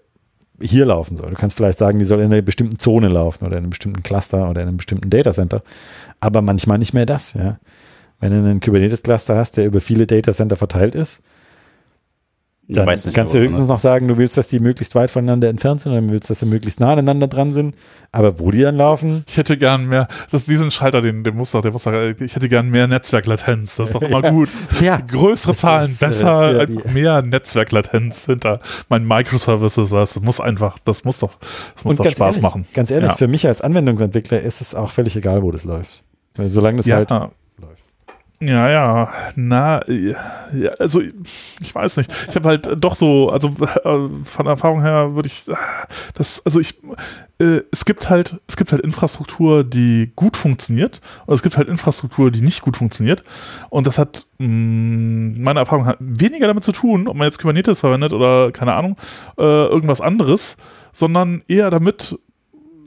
[0.60, 1.30] hier laufen soll.
[1.30, 4.02] Du kannst vielleicht sagen, die soll in einer bestimmten Zone laufen oder in einem bestimmten
[4.02, 5.62] Cluster oder in einem bestimmten Datacenter,
[6.18, 7.34] aber manchmal nicht mehr das.
[7.34, 7.58] Ja.
[8.20, 11.22] Wenn du einen Kubernetes-Cluster hast, der über viele Datacenter verteilt ist,
[12.68, 15.80] dann nicht, kannst du höchstens noch sagen, du willst, dass die möglichst weit voneinander entfernt
[15.82, 17.76] sind oder du willst, dass sie möglichst nah aneinander dran sind.
[18.10, 21.52] Aber wo die dann laufen, Ich hätte gern mehr, das, diesen Schalter, den, den muss
[21.52, 23.76] doch, der muss doch, ich hätte gern mehr Netzwerklatenz.
[23.76, 24.30] Das ist doch immer Ja.
[24.30, 24.48] gut.
[24.80, 24.96] Ja.
[24.98, 29.90] Größere Das Zahlen, ist, äh, besser, ja, mehr Netzwerklatenz hinter meinen Microservices.
[29.90, 31.32] Das muss einfach, das muss doch,
[31.74, 32.66] das muss und doch ganz Spaß ehrlich, machen.
[32.74, 33.16] ganz ehrlich, Ja.
[33.16, 36.02] für mich als Anwendungsentwickler ist es auch völlig egal, wo das läuft.
[36.46, 37.10] Solange das Ja, halt
[38.40, 38.70] ja.
[38.70, 40.14] Ja, na, äh,
[40.54, 42.12] ja, also ich weiß nicht.
[42.28, 43.48] Ich habe halt doch so, also
[43.84, 45.54] äh, von Erfahrung her würde ich, äh,
[46.14, 46.78] das, also ich,
[47.38, 51.68] äh, es gibt halt, es gibt halt Infrastruktur, die gut funktioniert und es gibt halt
[51.68, 53.22] Infrastruktur, die nicht gut funktioniert
[53.70, 57.80] und das hat mh, meiner Erfahrung hat weniger damit zu tun, ob man jetzt Kubernetes
[57.80, 58.96] verwendet oder keine Ahnung
[59.38, 60.56] äh, irgendwas anderes,
[60.92, 62.18] sondern eher damit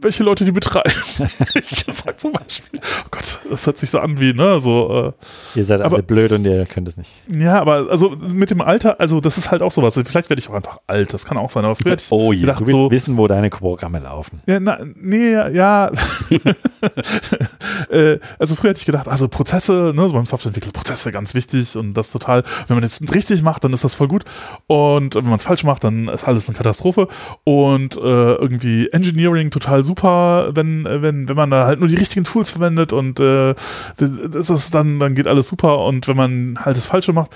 [0.01, 0.91] welche Leute die betreiben.
[1.55, 5.13] ich gesagt zum Beispiel, oh Gott, das hört sich so an wie, ne, so,
[5.55, 7.11] äh, Ihr seid Aber- alle blöd und ihr könnt es nicht.
[7.33, 9.99] ja, aber also mit dem Alter, also das ist halt auch sowas.
[10.05, 11.65] Vielleicht werde ich auch einfach alt, das kann auch sein.
[11.65, 12.41] Aber früher Oh je.
[12.41, 14.41] gedacht Du willst so, wissen, wo deine Programme laufen.
[14.45, 15.91] ja, na, nee, ja.
[17.89, 21.75] äh, also früher hätte ich gedacht, also Prozesse, ne, so beim Softwareentwickler, Prozesse ganz wichtig
[21.75, 24.23] und das total, wenn man jetzt richtig macht, dann ist das voll gut.
[24.67, 27.07] Und wenn man es falsch macht, dann ist alles eine Katastrophe.
[27.43, 32.25] Und äh, irgendwie Engineering total super, wenn, wenn, wenn man da halt nur die richtigen
[32.25, 33.53] Tools verwendet und äh,
[33.97, 35.85] das ist dann, dann geht alles super.
[35.85, 37.35] Und wenn man halt das Falsche macht,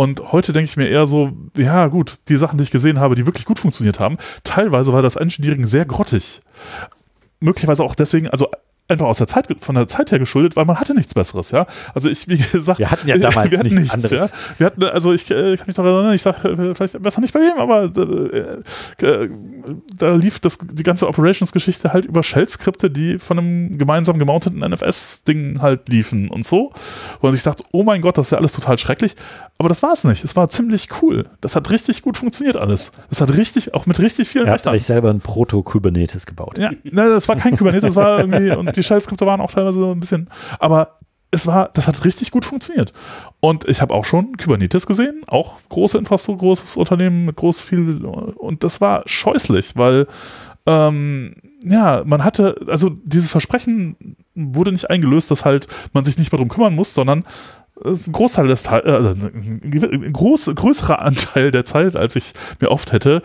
[0.00, 3.16] und heute denke ich mir eher so, ja gut, die Sachen, die ich gesehen habe,
[3.16, 6.40] die wirklich gut funktioniert haben, teilweise war das Engineering sehr grottig.
[7.40, 8.48] Möglicherweise auch deswegen, also
[8.90, 11.66] einfach aus der Zeit, von der Zeit her geschuldet, weil man hatte nichts Besseres, ja.
[11.94, 14.20] Also ich, wie gesagt, Wir hatten ja damals hatten nichts anderes.
[14.20, 14.28] Ja.
[14.58, 17.40] Wir hatten, also ich äh, kann mich noch erinnern, ich sage vielleicht besser nicht bei
[17.40, 19.30] wem, aber äh, äh,
[19.96, 25.60] da lief das, die ganze Operations-Geschichte halt über Shell-Skripte, die von einem gemeinsam gemounteten NFS-Ding
[25.60, 26.72] halt liefen und so.
[27.20, 29.14] Wo man sich dachte, oh mein Gott, das ist ja alles total schrecklich.
[29.58, 30.24] Aber das war es nicht.
[30.24, 31.26] Es war ziemlich cool.
[31.40, 32.92] Das hat richtig gut funktioniert alles.
[33.08, 34.74] Das hat richtig, auch mit richtig vielen habt Rechnern.
[34.74, 36.58] euch selber ein Proto-Kubernetes gebaut.
[36.58, 39.80] Ja, ne, das war kein Kubernetes, das war irgendwie, und die Shell-Skripte waren auch teilweise
[39.80, 40.28] so ein bisschen,
[40.58, 40.98] aber
[41.30, 42.92] es war, das hat richtig gut funktioniert.
[43.38, 48.04] Und ich habe auch schon Kubernetes gesehen, auch große Infrastruktur, großes Unternehmen mit groß viel,
[48.04, 50.06] und das war scheußlich, weil
[50.66, 56.32] ähm, ja, man hatte, also dieses Versprechen wurde nicht eingelöst, dass halt man sich nicht
[56.32, 57.24] mehr darum kümmern muss, sondern
[57.84, 62.92] ein Großteil des Teil, also ein groß, größerer Anteil der Zeit, als ich mir oft
[62.92, 63.22] hätte,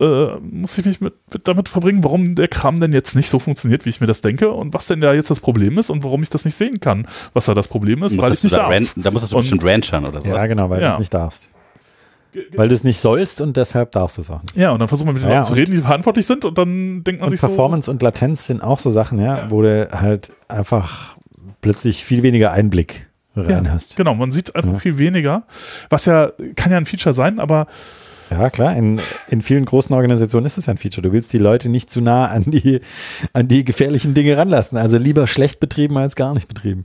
[0.00, 3.38] äh, muss ich mich mit, mit, damit verbringen, warum der Kram denn jetzt nicht so
[3.38, 6.04] funktioniert, wie ich mir das denke und was denn da jetzt das Problem ist und
[6.04, 8.68] warum ich das nicht sehen kann, was da das Problem ist, weil ich nicht da
[8.68, 8.94] darf.
[8.96, 10.28] da musst du bestimmt ranchern oder so.
[10.28, 10.88] Ja, genau, weil ja.
[10.88, 11.50] du es nicht darfst.
[12.54, 14.54] Weil du es nicht sollst und deshalb darfst du es auch nicht.
[14.54, 16.58] Ja, und dann versucht man mit den ja, Leuten zu reden, die verantwortlich sind und
[16.58, 19.50] dann denkt man und sich Performance so, und Latenz sind auch so Sachen, ja, ja,
[19.50, 21.16] wo du halt einfach
[21.62, 23.07] plötzlich viel weniger Einblick
[23.40, 23.96] rein ja, hast.
[23.96, 24.78] Genau, man sieht einfach ja.
[24.78, 25.44] viel weniger,
[25.90, 27.66] was ja, kann ja ein Feature sein, aber
[28.30, 28.76] ja, klar.
[28.76, 31.02] In, in vielen großen Organisationen ist es ein Feature.
[31.02, 32.80] Du willst die Leute nicht zu nah an die,
[33.32, 34.76] an die gefährlichen Dinge ranlassen.
[34.76, 36.84] Also lieber schlecht betrieben als gar nicht betrieben.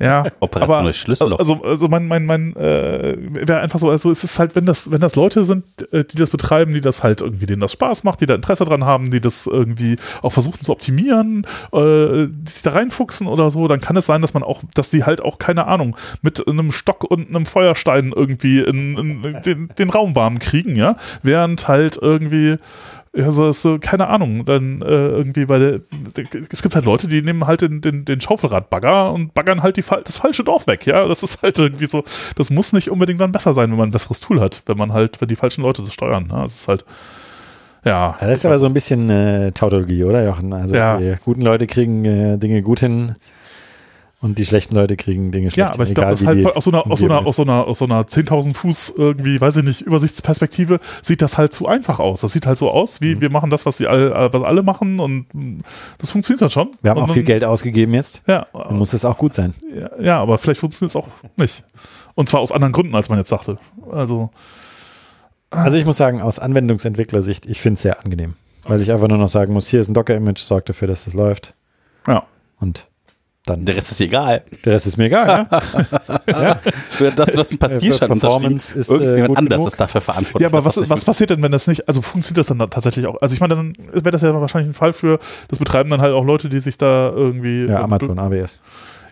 [0.00, 1.38] Ja, aber Schlüsselloch.
[1.38, 4.90] also, also mein, mein, mein äh, wäre einfach so, also es ist halt, wenn das,
[4.90, 8.04] wenn das Leute sind, äh, die das betreiben, die das halt irgendwie, denen das Spaß
[8.04, 12.50] macht, die da Interesse dran haben, die das irgendwie auch versuchen zu optimieren, äh, die
[12.50, 15.20] sich da reinfuchsen oder so, dann kann es sein, dass man auch, dass die halt
[15.20, 20.14] auch, keine Ahnung, mit einem Stock und einem Feuerstein irgendwie in, in den, den Raum
[20.14, 22.58] warm kriegen, ja, während halt irgendwie
[23.16, 25.80] ja, so, keine Ahnung, dann äh, irgendwie, weil
[26.50, 29.84] es gibt halt Leute, die nehmen halt den, den, den Schaufelradbagger und baggern halt die,
[30.04, 31.08] das falsche Dorf weg, ja.
[31.08, 33.92] Das ist halt irgendwie so, das muss nicht unbedingt dann besser sein, wenn man ein
[33.92, 36.24] besseres Tool hat, wenn man halt, wenn die falschen Leute das steuern.
[36.24, 36.34] Ne?
[36.42, 36.84] Das ist halt,
[37.86, 38.16] ja.
[38.20, 40.52] ja das ist aber so ein bisschen äh, Tautologie, oder Jochen?
[40.52, 40.98] Also ja.
[40.98, 43.14] die guten Leute kriegen äh, Dinge gut hin
[44.26, 45.70] und die schlechten Leute kriegen Dinge schlecht.
[45.70, 47.68] Ja, aber ich glaube, das halt aus so einer, aus so einer, aus so einer,
[47.68, 52.00] aus so einer 10.000 Fuß irgendwie, weiß ich nicht, Übersichtsperspektive sieht das halt zu einfach
[52.00, 52.22] aus.
[52.22, 53.20] Das sieht halt so aus, wie mhm.
[53.20, 55.26] wir machen das, was die all, was alle machen und
[55.98, 56.72] das funktioniert dann schon.
[56.82, 58.22] Wir haben und auch dann, viel Geld ausgegeben jetzt.
[58.26, 58.48] Ja.
[58.52, 59.54] Dann muss das auch gut sein.
[59.72, 61.62] Ja, ja aber vielleicht funktioniert es auch nicht.
[62.16, 63.58] Und zwar aus anderen Gründen, als man jetzt dachte.
[63.92, 64.30] Also.
[65.50, 68.34] Also ich muss sagen, aus Anwendungsentwicklersicht, ich finde es sehr angenehm.
[68.64, 71.14] Weil ich einfach nur noch sagen muss, hier ist ein Docker-Image, sorgt dafür, dass das
[71.14, 71.54] läuft.
[72.08, 72.24] Ja.
[72.58, 72.88] Und
[73.46, 73.64] dann.
[73.64, 74.42] Der Rest ist egal.
[74.64, 75.62] Der Rest ist mir egal, ja.
[76.42, 76.60] ja.
[76.98, 79.68] Du, das, du hast ein Passierschein Performance ist Irgendjemand äh, anders genug.
[79.68, 80.42] ist dafür verantwortlich.
[80.42, 83.20] Ja, aber was, was passiert denn, wenn das nicht, also funktioniert das dann tatsächlich auch?
[83.22, 85.18] Also ich meine, dann wäre das ja wahrscheinlich ein Fall für,
[85.48, 87.66] das betreiben dann halt auch Leute, die sich da irgendwie.
[87.66, 88.58] Ja, Amazon, AWS.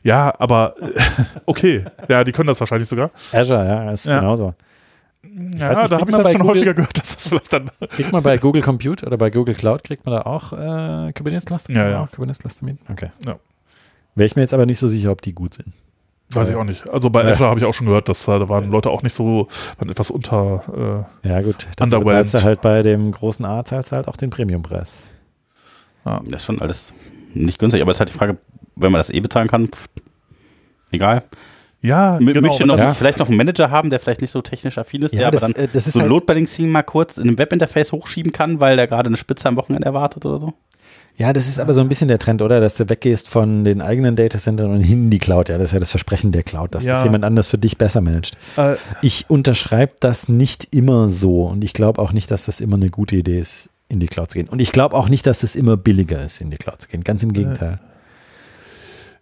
[0.02, 0.74] Ja, aber
[1.46, 1.84] okay.
[2.08, 3.10] Ja, die können das wahrscheinlich sogar.
[3.32, 4.20] Azure, ja, ist Ja.
[4.20, 4.54] genauso.
[5.58, 7.70] Ja, weiß nicht, da habe ich bei schon Google- häufiger gehört, dass das vielleicht dann.
[7.88, 11.72] Kriegt man bei Google Compute oder bei Google Cloud, kriegt man da auch äh, Kubernetes-Cluster?
[11.72, 12.08] Ja, ja.
[12.12, 12.66] Kubernetes-Cluster?
[12.90, 13.10] Okay.
[13.24, 13.36] Ja.
[14.14, 15.72] Wäre ich mir jetzt aber nicht so sicher, ob die gut sind.
[16.30, 16.88] Weiß ich auch nicht.
[16.88, 17.32] Also bei Ja.
[17.32, 19.88] Azure habe ich auch schon gehört, dass äh, da waren Leute auch nicht so, waren
[19.90, 21.06] etwas unter.
[21.22, 21.66] Ja, gut.
[21.76, 24.98] Dann zahlst du halt bei dem großen A, zahlst du halt auch den Premiumpreis.
[26.04, 26.92] Das ist schon alles
[27.34, 28.36] nicht günstig, aber es ist halt die Frage,
[28.76, 29.86] wenn man das eh bezahlen kann, pff,
[30.92, 31.18] egal.
[31.82, 32.94] Äh, ja, M möchte und noch, Ja.
[32.94, 35.38] vielleicht noch einen Manager haben, der vielleicht nicht so technisch affin ist, Ja, der aber
[35.40, 37.92] das, dann äh, das ist so ein halt- Load Balancing mal kurz in einem Webinterface
[37.92, 40.54] hochschieben kann, weil der gerade eine Spitze am Wochenende erwartet oder so.
[41.16, 42.60] Ja, das ist aber so ein bisschen der Trend, oder?
[42.60, 45.48] Dass du weggehst von den eigenen Datacentern und hin in die Cloud.
[45.48, 46.94] Ja, das ist ja das Versprechen der Cloud, dass Ja.
[46.94, 48.36] das jemand anders für dich besser managt.
[48.56, 52.74] Äh, Ich unterschreibe das nicht immer so und ich glaube auch nicht, dass das immer
[52.76, 54.48] eine gute Idee ist, in die Cloud zu gehen.
[54.48, 57.04] Und ich glaube auch nicht, dass es immer billiger ist, in die Cloud zu gehen.
[57.04, 57.78] Ganz im Gegenteil.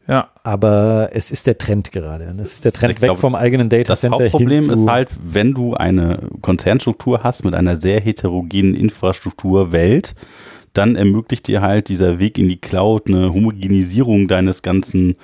[0.09, 2.29] ja, Aber es ist der Trend gerade.
[2.31, 4.73] Und es ist der Trend Ich weg glaube, vom eigenen Das Datacenter Hauptproblem hin zu
[4.73, 10.15] ist halt, wenn du eine Konzernstruktur hast mit einer sehr heterogenen Infrastrukturwelt,
[10.73, 15.17] dann ermöglicht dir halt dieser Weg in die Cloud eine Homogenisierung deines ganzen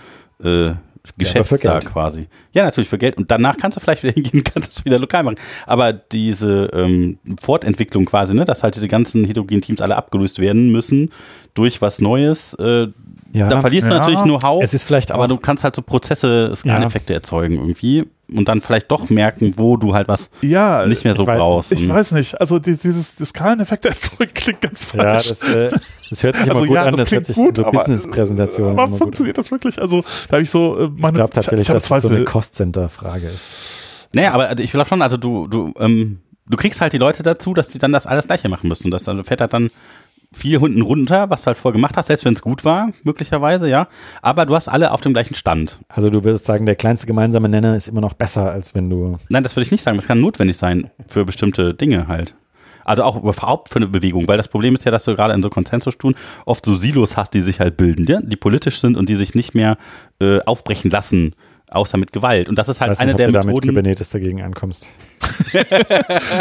[0.43, 0.73] äh,
[1.17, 2.27] Geschäfts für da quasi.
[2.53, 3.17] Ja, natürlich für Geld.
[3.17, 5.39] Und danach kannst du vielleicht wieder hingehen, kannst es wieder lokal machen.
[5.67, 10.71] Aber diese ähm, Fortentwicklung quasi, ne, dass halt diese ganzen heterogenen Teams alle abgelöst werden
[10.71, 11.11] müssen
[11.55, 12.89] durch was Neues, äh,
[13.33, 13.99] Ja, da verlierst du ja.
[13.99, 14.63] natürlich Know-how.
[14.63, 18.91] Es ist vielleicht aber du kannst halt so Prozesse, Skaleneffekte erzeugen irgendwie und dann vielleicht
[18.91, 21.73] doch merken, wo du halt was ja, nicht mehr so ich weiß brauchst.
[21.73, 22.41] ich weiß nicht.
[22.41, 25.29] Also die, dieses das Skaleneffekt erzeugen klingt ganz Ja, falsch.
[25.29, 25.71] das, äh,
[26.09, 26.93] das hört sich immer Also gut ja, an.
[26.93, 28.99] das Das, hört sich gut, in so aber- Business-Präsentationen Aber immer gut an.
[28.99, 29.81] funktioniert das wirklich?
[29.81, 32.25] Also da habe ich so äh, meine Ich glaube tatsächlich, ich, dass es so eine
[32.25, 34.09] Cost-Center-Frage ist.
[34.15, 37.23] Naja, aber also ich glaube schon, also du, du, ähm, du kriegst halt die Leute
[37.23, 38.91] dazu, dass sie dann das alles gleiche machen müssen.
[38.91, 39.71] Das dann fährt halt dann
[40.33, 43.69] viel Hunden runter, was du halt vorher gemacht hast, selbst wenn es gut war, möglicherweise,
[43.69, 43.89] ja.
[44.21, 45.79] Aber du hast alle auf dem gleichen Stand.
[45.89, 49.17] Also du würdest sagen, der kleinste gemeinsame Nenner ist immer noch besser, als wenn du
[49.31, 49.97] Nein, das würde ich nicht sagen.
[49.97, 52.35] Das kann notwendig sein für bestimmte Dinge halt.
[52.85, 55.43] Also auch überhaupt für eine Bewegung, weil das Problem ist ja, dass du gerade in
[55.43, 59.17] so Konsensusstufen oft so Silos hast, die sich halt bilden, die politisch sind und die
[59.17, 59.77] sich nicht mehr
[60.21, 61.35] äh, aufbrechen lassen
[61.71, 62.49] außer mit Gewalt.
[62.49, 63.69] Und das ist halt Weiß eine nicht, der ob du Methoden.
[63.71, 64.89] Kubernetes dagegen ankommst.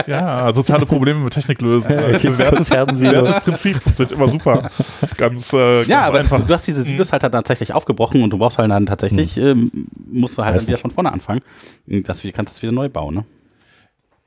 [0.08, 1.91] Ja, soziale Probleme mit Technik lösen.
[2.16, 3.16] Okay, Bewährtes, Herdensilos.
[3.20, 4.70] bewährtes Prinzip funktioniert immer super.
[5.18, 6.45] Ganz, äh, ganz Ja, aber einfach.
[6.45, 9.72] du hast diese Silos halt dann tatsächlich aufgebrochen und du brauchst halt dann tatsächlich, ähm,
[10.10, 11.41] musst du halt Weiß dann wieder von vorne anfangen.
[11.86, 13.26] Das, kannst das wieder neu bauen, ne?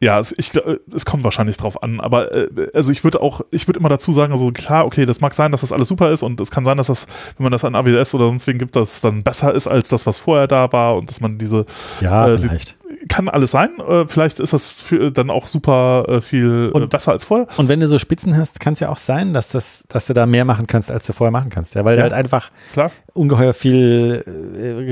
[0.03, 0.65] Ja, es, ich, glaub,
[0.95, 4.13] es kommt wahrscheinlich drauf an, aber äh, also ich würde auch, ich würde immer dazu
[4.13, 6.65] sagen, also klar, okay, das mag sein, dass das alles super ist und es kann
[6.65, 7.07] sein, dass das,
[7.37, 9.91] wenn man das an AWS oder sonst wen gibt, dass es dann besser ist als
[9.91, 11.67] das, was vorher da war und dass man diese,
[12.01, 12.77] Ja, Äh, die- vielleicht.
[13.11, 16.89] kann alles sein, äh, vielleicht ist das für, dann auch super äh, viel äh, Und-
[16.89, 17.47] besser als vorher.
[17.59, 20.15] Und wenn du so Spitzen hast, kann es ja auch sein, dass, das, dass du
[20.15, 21.75] da mehr machen kannst, als du vorher machen kannst.
[21.75, 22.05] Ja, weil du Ja.
[22.05, 22.91] halt einfach Klar.
[23.13, 24.25] ungeheuer viel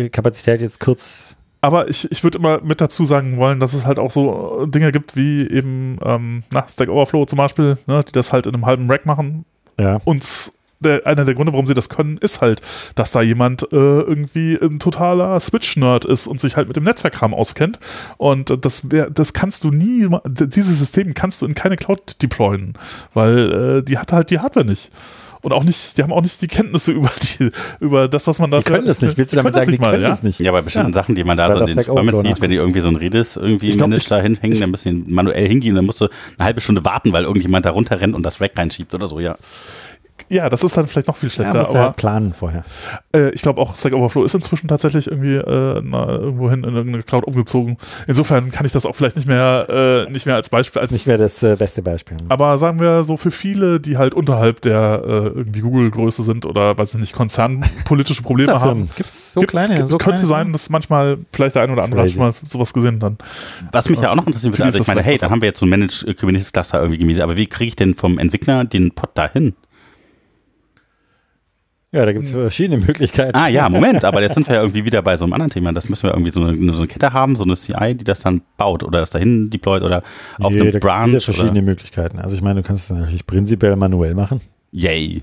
[0.04, 1.34] äh, Kapazität jetzt kurz.
[1.60, 4.68] Aber ich, ich würde immer mit dazu sagen wollen, dass es halt auch so äh,
[4.68, 8.54] Dinge gibt wie eben ähm, na, Stack Overflow zum Beispiel, ne, die das halt in
[8.54, 9.44] einem halben Rack machen.
[9.78, 10.00] Ja.
[10.04, 12.60] Und der, einer der Gründe, warum sie das können, ist halt,
[12.94, 17.34] dass da jemand äh, irgendwie ein totaler Switch-Nerd ist und sich halt mit dem Netzwerkkram
[17.34, 17.78] auskennt.
[18.16, 22.74] Und äh, das, das kannst du nie, dieses System kannst du in keine Cloud deployen,
[23.14, 24.90] weil äh, die hat halt die Hardware nicht.
[25.48, 27.50] Und auch nicht, die haben auch nicht die Kenntnisse über die,
[27.80, 29.16] über das, was man da Die können das nicht.
[29.16, 30.40] Willst du damit sagen, die können das nicht?
[30.40, 32.56] Ja, bei bestimmten Sachen, die man Das da so in den Overflow sieht, wenn die
[32.56, 35.48] irgendwie so ein Redis irgendwie im glaub, Manage ich- da hinhängen, dann müssen die manuell
[35.48, 38.52] hingehen, dann musst du eine halbe Stunde warten, weil irgendjemand da runterrennt und das Rack
[38.58, 39.36] reinschiebt oder so, ja.
[40.30, 41.58] Ja, das ist dann vielleicht noch viel Ja, schlechter.
[41.58, 42.64] musst du aber halt planen vorher.
[43.14, 47.02] Äh, ich glaube auch, Stack Overflow ist inzwischen tatsächlich irgendwie äh, na, irgendwohin in irgendeine
[47.02, 47.76] Cloud umgezogen.
[48.06, 50.82] Insofern kann ich das auch vielleicht nicht mehr, äh, nicht mehr als Beispiel.
[50.82, 52.16] Als, nicht mehr das äh, beste Beispiel.
[52.28, 56.76] aber sagen wir so für viele, die halt unterhalb der äh, irgendwie Google-Größe sind oder
[56.76, 58.90] weiß ich nicht, konzernpolitische Probleme haben.
[58.96, 59.74] Gibt es so Gibt's- kleine?
[59.76, 62.32] gibt- so könnte kleine sein, dass manchmal vielleicht der ein oder andere hat schon mal
[62.44, 63.18] sowas gesehen dann.
[63.72, 65.48] Was mich ja auch noch interessieren würde, also ist ich meine, hey, dann haben wir
[65.48, 68.18] jetzt so ein Managed äh, Kubernetes Cluster irgendwie gemietet, aber wie kriege ich denn vom
[68.18, 69.54] Entwickler den Pod dahin?
[71.90, 73.34] Ja, da gibt es verschiedene Möglichkeiten.
[73.34, 75.72] Ah ja, Moment, aber jetzt sind wir ja irgendwie wieder bei so einem anderen Thema.
[75.72, 78.20] Das müssen wir irgendwie so eine, so eine Kette haben, so eine CI, die das
[78.20, 80.02] dann baut oder das dahin deployt oder
[80.38, 81.06] auf nee, einem da Branch.
[81.06, 82.18] gibt es verschiedene Oder, Möglichkeiten.
[82.18, 84.42] Also ich meine, du kannst es natürlich prinzipiell manuell machen.
[84.70, 85.22] yay.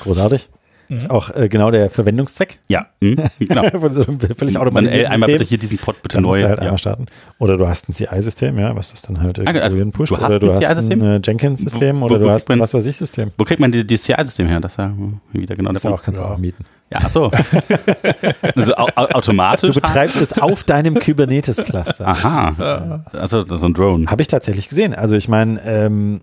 [0.00, 0.48] Großartig.
[0.88, 0.96] Mhm.
[0.96, 3.62] Ist auch äh, genau der Verwendungszweck Ja, hm, genau.
[3.80, 6.42] von so einem völlig automatisierten ey, einmal bitte hier diesen Pod bitte dann neu.
[6.42, 6.78] halt ja.
[6.78, 7.06] starten.
[7.38, 10.12] Oder du hast ein CI-System, ja, was das dann halt irgendwie du pusht.
[10.12, 12.86] hast Oder du ein hast ein äh, Jenkins-System oder wo- du hast ein was weiß
[12.86, 13.30] ich System.
[13.36, 14.60] Wo kriegt man die, die CI-System her?
[14.60, 14.92] Das ist ja
[15.32, 16.30] wieder genau Das auch, kannst du Ja.
[16.30, 16.64] auch mieten.
[16.90, 17.30] Ja, ach so.
[18.56, 19.72] also au au automatisch.
[19.74, 22.06] Du betreibst es auf deinem Kubernetes-Cluster.
[22.08, 23.04] Aha.
[23.12, 24.06] Also so ein Drone.
[24.06, 24.94] Habe ich tatsächlich gesehen.
[24.94, 26.20] Also ich meine, ähm,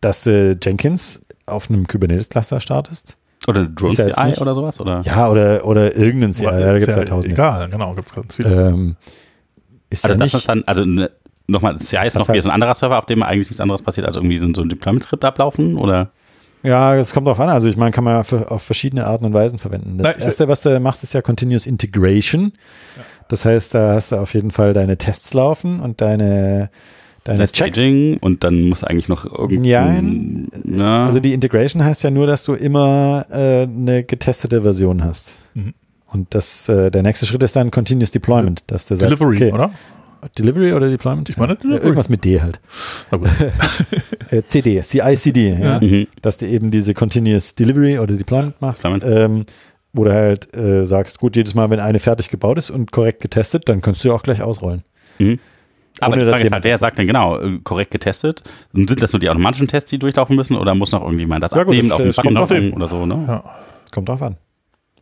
[0.00, 3.16] dass du Jenkins auf einem Kubernetes-Cluster startest.
[3.48, 4.80] Oder Drone ja CI nicht- oder sowas?
[4.80, 5.00] Oder?
[5.04, 6.44] Ja, oder, oder irgendein CI.
[6.44, 7.34] Ja, da gibt es halt tausende.
[7.34, 8.68] Egal, genau, gibt es ganz viele.
[8.68, 8.96] Ähm,
[9.88, 11.10] ist Also ja das nicht, ist dann, also ne,
[11.46, 13.82] nochmal, CI ist noch halt- wieder so ein anderer Server, auf dem eigentlich nichts anderes
[13.82, 15.76] passiert, als irgendwie so ein, Deployment-Skript ablaufen?
[15.78, 16.10] Oder?
[16.62, 17.48] ja, es kommt drauf an.
[17.48, 19.96] Also ich meine, kann man ja auf verschiedene Arten und Weisen verwenden.
[19.96, 22.52] Das Nein, erste, was du machst, ist ja Continuous Integration.
[23.28, 26.68] Das heißt, da hast du auf jeden Fall deine Tests laufen und deine,
[27.30, 27.78] deine Das Checks.
[27.78, 29.70] Staging und dann muss eigentlich noch irgendwie.
[29.70, 30.48] Nein.
[30.64, 31.06] Ja.
[31.06, 35.44] Also die Integration heißt ja nur, dass du immer äh, eine getestete Version hast.
[35.54, 35.74] Mhm.
[36.12, 39.52] Und das, äh, der nächste Schritt ist dann Continuous Deployment, dass du sagst, Delivery, okay,
[39.52, 39.70] oder?
[40.38, 41.30] Delivery oder Deployment?
[41.30, 41.82] Ich meine Ja, Delivery.
[41.84, 42.60] Irgendwas mit D halt.
[43.10, 43.18] Na.
[44.30, 45.80] Äh, CD, CI/CD, ja.
[45.80, 46.06] mhm.
[46.22, 49.04] dass du eben diese Continuous Delivery oder Deployment machst, Deployment.
[49.04, 49.42] ähm,
[49.92, 53.20] wo du halt äh, sagst, gut, jedes Mal, wenn eine fertig gebaut ist und korrekt
[53.22, 54.84] getestet, dann kannst du ja auch gleich ausrollen.
[55.18, 55.40] Mhm.
[56.00, 58.42] Aber Ohne, die Frage ist halt, wer sagt denn genau, äh, korrekt getestet?
[58.72, 61.64] Sind das nur die automatischen Tests, die durchlaufen müssen oder muss noch irgendjemand das Ja,
[61.64, 63.24] gut, abnehmen, das- auf den das Button oder so, ne?
[63.28, 63.44] Ja.
[63.92, 64.36] Kommt drauf an.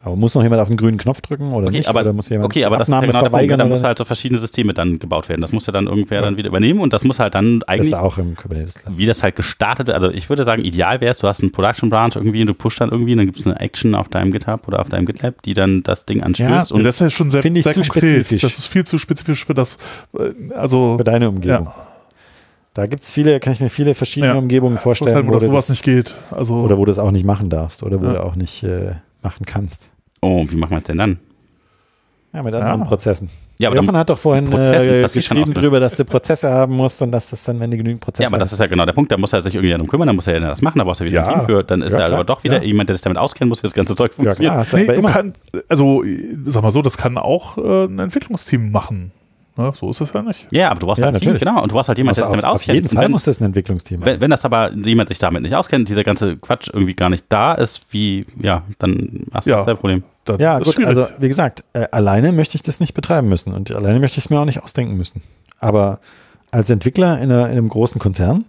[0.01, 1.89] Aber muss noch jemand auf den grünen Knopf drücken oder Okay, nicht?
[1.89, 3.35] aber, oder muss jemand okay, aber das ist ja Abnahme genau der Punkt.
[3.41, 3.59] verweigern?
[3.59, 3.75] Da oder?
[3.75, 5.41] muss halt so verschiedene Systeme dann gebaut werden.
[5.41, 7.87] Das muss ja dann irgendwer dann wieder übernehmen und das muss halt dann das eigentlich
[7.89, 8.97] ist auch im Kubernetes-Cluster.
[8.97, 9.97] wie das halt gestartet wird.
[9.97, 12.55] Also ich würde sagen, ideal wäre es, du hast einen Production Branch irgendwie und du
[12.55, 15.05] pushst dann irgendwie und dann gibt es eine Action auf deinem GitHub oder auf deinem
[15.05, 16.71] GitLab, die dann das Ding anstößt.
[16.71, 18.03] Ja, Und das ist ja schon sehr, Finde ich sehr zu konkret.
[18.11, 18.43] spezifisch.
[18.43, 19.79] Das ist viel zu spezifisch für das,
[20.17, 21.67] äh, also Für deine Umgebung.
[21.67, 21.75] ja,
[22.75, 24.39] Da gibt es viele, kann ich mir viele verschiedene Ja.
[24.39, 26.15] Umgebungen vorstellen, wo das du sowas das, nicht geht.
[26.31, 28.13] Also oder wo du das auch nicht machen darfst oder wo Ja.
[28.13, 28.93] du auch nicht äh,
[29.23, 29.91] machen kannst.
[30.21, 31.19] oh, wie machen wir es denn dann?
[32.33, 32.87] Ja, mit anderen Ja.
[32.87, 33.31] Prozessen.
[33.61, 35.55] Ja, aber, Jochen hat doch vorhin äh, geschrieben ne?
[35.55, 38.29] drüber, dass du Prozesse haben musst und dass das dann, wenn du genügend Prozesse ja,
[38.29, 38.53] aber das hast.
[38.53, 39.11] ist ja genau der Punkt.
[39.11, 41.01] Da muss er sich irgendwie darum kümmern, dann muss er ja das machen, da brauchst
[41.01, 41.27] du wieder Ja.
[41.27, 41.65] ein Team für.
[41.65, 42.19] Dann ist Ja, er klar.
[42.21, 42.63] aber doch wieder Ja.
[42.63, 44.53] jemand, der sich damit auskennen muss, wie das ganze Zeug ja, funktioniert.
[44.53, 45.33] klar, hast du nee, kann,
[45.69, 46.05] also
[46.47, 49.11] sag mal so, das kann auch äh, ein Entwicklungsteam machen.
[49.59, 50.47] Ne, so ist es ja nicht.
[50.53, 51.41] Ja, aber du brauchst Ja, halt ein Team, natürlich.
[51.49, 51.63] genau.
[51.63, 52.75] Und du brauchst halt jemanden, der Also sich auf, damit auf auskennt.
[52.77, 55.43] jeden Und Fall wenn, muss das ein Entwicklungsteam wenn, wenn das aber jemand sich damit
[55.43, 59.51] nicht auskennt, dieser ganze Quatsch irgendwie gar nicht da ist, wie, ja, dann hast du
[59.51, 59.57] Ja.
[59.57, 60.05] das selbe Problem.
[60.25, 60.87] Das Ja, gut, schwierig.
[60.87, 64.25] also wie gesagt, äh, alleine möchte ich das nicht betreiben müssen und alleine möchte ich
[64.27, 65.23] es mir auch nicht ausdenken müssen.
[65.59, 65.99] Aber
[66.53, 68.45] als Entwickler in, einer, in einem großen Konzern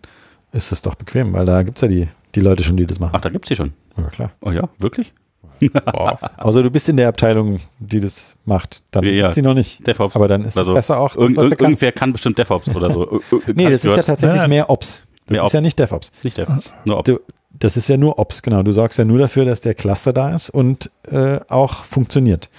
[0.51, 2.99] ist es doch bequem, weil da gibt es ja die, die Leute schon, die das
[2.99, 3.13] machen.
[3.15, 3.73] Ach, da gibt's die schon.
[3.97, 4.31] Ja, klar.
[4.41, 5.11] Oh ja, wirklich?
[5.59, 6.17] Boah.
[6.37, 8.83] Außer du bist in der Abteilung, die das macht.
[8.91, 9.27] Dann Ja, ja.
[9.29, 9.85] ist sie noch nicht.
[9.85, 10.15] DevOps.
[10.15, 11.61] Aber dann ist Also, es besser auch, das, du irgend, kannst.
[11.61, 13.19] irgendwer kann bestimmt DevOps oder so.
[13.55, 15.05] Nee, das ist ja tatsächlich mehr Ops.
[15.27, 15.63] Das Mehr ist ja Ops.
[15.63, 16.11] nicht DevOps.
[16.23, 16.65] Nicht DevOps.
[16.85, 17.05] Nur Ops.
[17.09, 17.19] Du,
[17.51, 18.63] das ist ja nur Ops, genau.
[18.63, 22.49] Du sorgst ja nur dafür, dass der Cluster da ist und äh, auch funktioniert.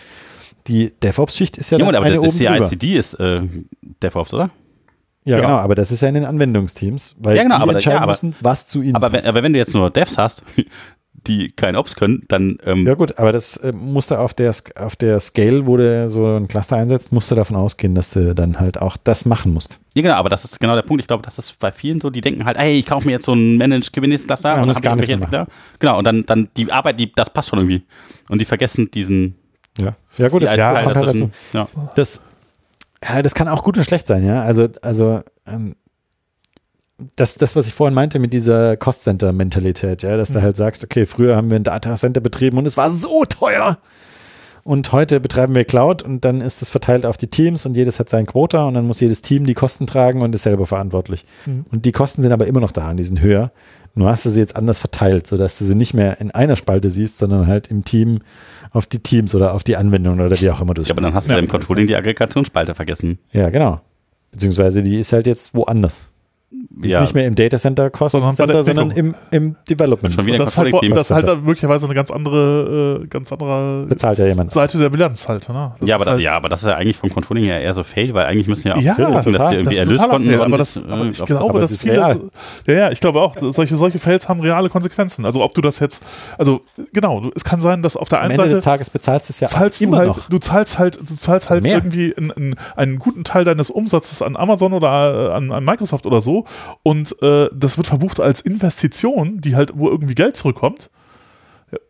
[0.66, 2.68] Die DevOps-Schicht ist ja Ja, dann aber eine das, das oben drüber.
[2.68, 3.40] CICD ist äh,
[4.02, 4.50] DevOps, oder?
[5.24, 5.42] Ja, Ja.
[5.42, 8.02] genau, aber das ist ja in den Anwendungsteams, weil Ja, genau, die aber- entscheiden ja,
[8.02, 9.28] aber- müssen, was zu ihnen Aber wenn, passt.
[9.28, 10.42] aber wenn du jetzt nur Devs hast,
[11.26, 14.54] die kein Ops können, dann ähm, Ja gut, aber das äh, musst du auf der,
[14.76, 18.34] auf der Scale, wo du so ein Cluster einsetzt, musst du davon ausgehen, dass du
[18.34, 19.80] dann halt auch das machen musst.
[19.94, 21.02] Ja, genau, aber das ist genau der Punkt.
[21.02, 23.24] Ich glaube, das ist bei vielen so, die denken halt, ey, ich kaufe mir jetzt
[23.24, 25.46] so einen Managed Kubernetes Cluster Ja, und muss hab gar mehr Entwickler.
[25.78, 27.82] Genau, und dann, dann die Arbeit, die, das passt schon irgendwie.
[28.28, 29.36] Und die vergessen diesen
[29.78, 31.30] Ja, ja gut, das, kommt halt dazu.
[31.52, 31.66] Ja.
[31.96, 32.22] Das,
[33.02, 34.42] ja, das kann auch gut und schlecht sein, ja.
[34.42, 35.74] Also, also ähm,
[37.16, 41.06] das, das, was ich vorhin meinte mit dieser Cost-Center-Mentalität, ja, dass du halt sagst, okay,
[41.06, 43.78] früher haben wir ein Datacenter betrieben und es war so teuer.
[44.62, 47.98] Und heute betreiben wir Cloud und dann ist es verteilt auf die Teams und jedes
[47.98, 51.24] hat sein Quota und dann muss jedes Team die Kosten tragen und ist selber verantwortlich.
[51.70, 53.52] Und die Kosten sind aber immer noch da und die sind höher.
[53.94, 56.90] Nur hast du sie jetzt anders verteilt, sodass du sie nicht mehr in einer Spalte
[56.90, 58.20] siehst, sondern halt im Team
[58.70, 61.00] auf die Teams oder auf die Anwendungen oder wie auch immer du es ja, aber
[61.02, 61.38] dann hast du Ja.
[61.38, 63.18] im Controlling die Aggregationsspalte vergessen.
[63.32, 63.80] ja, genau.
[64.30, 66.09] Beziehungsweise die ist halt jetzt woanders.
[66.52, 66.98] Die Ja.
[66.98, 70.12] ist nicht mehr im Data Center Cost Sondern im, im Development.
[70.12, 73.06] Schon wieder Und das ist halt, das ist halt da möglicherweise eine ganz andere, äh,
[73.06, 74.50] ganz andere Bezahlt ja jemand.
[74.50, 75.48] Seite der Bilanz halt.
[75.48, 75.72] Ne?
[75.78, 77.72] Das Ja ist aber, halt, ja, aber das ist ja eigentlich vom Controlling her eher
[77.72, 79.48] so Fail, weil eigentlich müssen ja auch Ja, dass total.
[79.50, 81.70] hier irgendwie Das ist Erlöskonten totaler Fail, aber, das, aber ich äh, glaube, aber dass
[81.70, 82.20] ist viele, real.
[82.66, 85.24] ja, ja, ich glaube auch, dass solche, solche Fails haben reale Konsequenzen.
[85.24, 86.02] Also ob du das jetzt,
[86.36, 86.62] also
[86.92, 89.28] genau, du- es kann sein, dass auf der Am einen Ende des Seite Tages bezahlst
[89.28, 90.28] du es ja zahlst du immer halt, noch.
[90.28, 91.76] du zahlst halt, du zahlst halt Mehr.
[91.76, 96.06] irgendwie einen, einen, einen guten Teil deines Umsatzes an Amazon oder äh, an, an Microsoft
[96.06, 96.39] oder so
[96.82, 100.90] und äh, das wird verbucht als Investition, die halt, wo irgendwie Geld zurückkommt.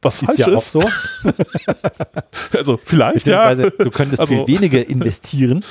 [0.02, 0.72] Was Ist falsch ja auch ist.
[0.72, 0.82] so.
[2.52, 3.48] Also vielleicht, ja.
[3.48, 5.64] Beziehungsweise du könntest Also- viel weniger investieren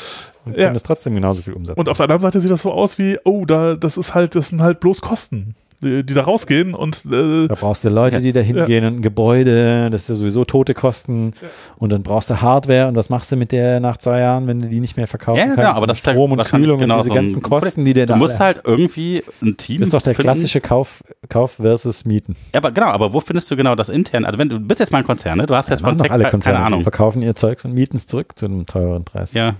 [0.46, 0.66] und Ja.
[0.66, 1.78] könntest trotzdem genauso viel Umsatz.
[1.78, 4.36] Und auf der anderen Seite sieht das so aus wie, oh, da, das ist halt,
[4.36, 8.22] das sind halt bloß Kosten, die, die da rausgehen und äh, Da brauchst du Leute,
[8.22, 11.34] die da hingehen und ein Gebäude, das ist ja sowieso tote Kosten.
[11.78, 14.62] Und dann brauchst du Hardware und was machst du mit der nach zwei Jahren, wenn
[14.62, 15.58] du die nicht mehr verkaufen Ja, kannst?
[15.60, 17.94] genau, aber das ist ja Strom und Kühlung genau und diese so ganzen Kosten, die
[17.94, 18.66] der Du da musst alle halt hast.
[18.68, 20.24] irgendwie ein Team Das ist doch der finden.
[20.28, 22.36] klassische Kauf, Kauf versus Mieten.
[22.54, 24.26] Ja, aber genau, aber wo findest du genau das intern?
[24.26, 25.46] Also wenn du bist jetzt mal ein Konzern, ne?
[25.46, 26.60] Du hast jetzt von doch Tech alle keine Konzerne.
[26.60, 26.82] Die Ahnung.
[26.84, 29.34] verkaufen ihr Zeugs und mieten es zurück zu einem teureren Preis.
[29.34, 29.56] Ja.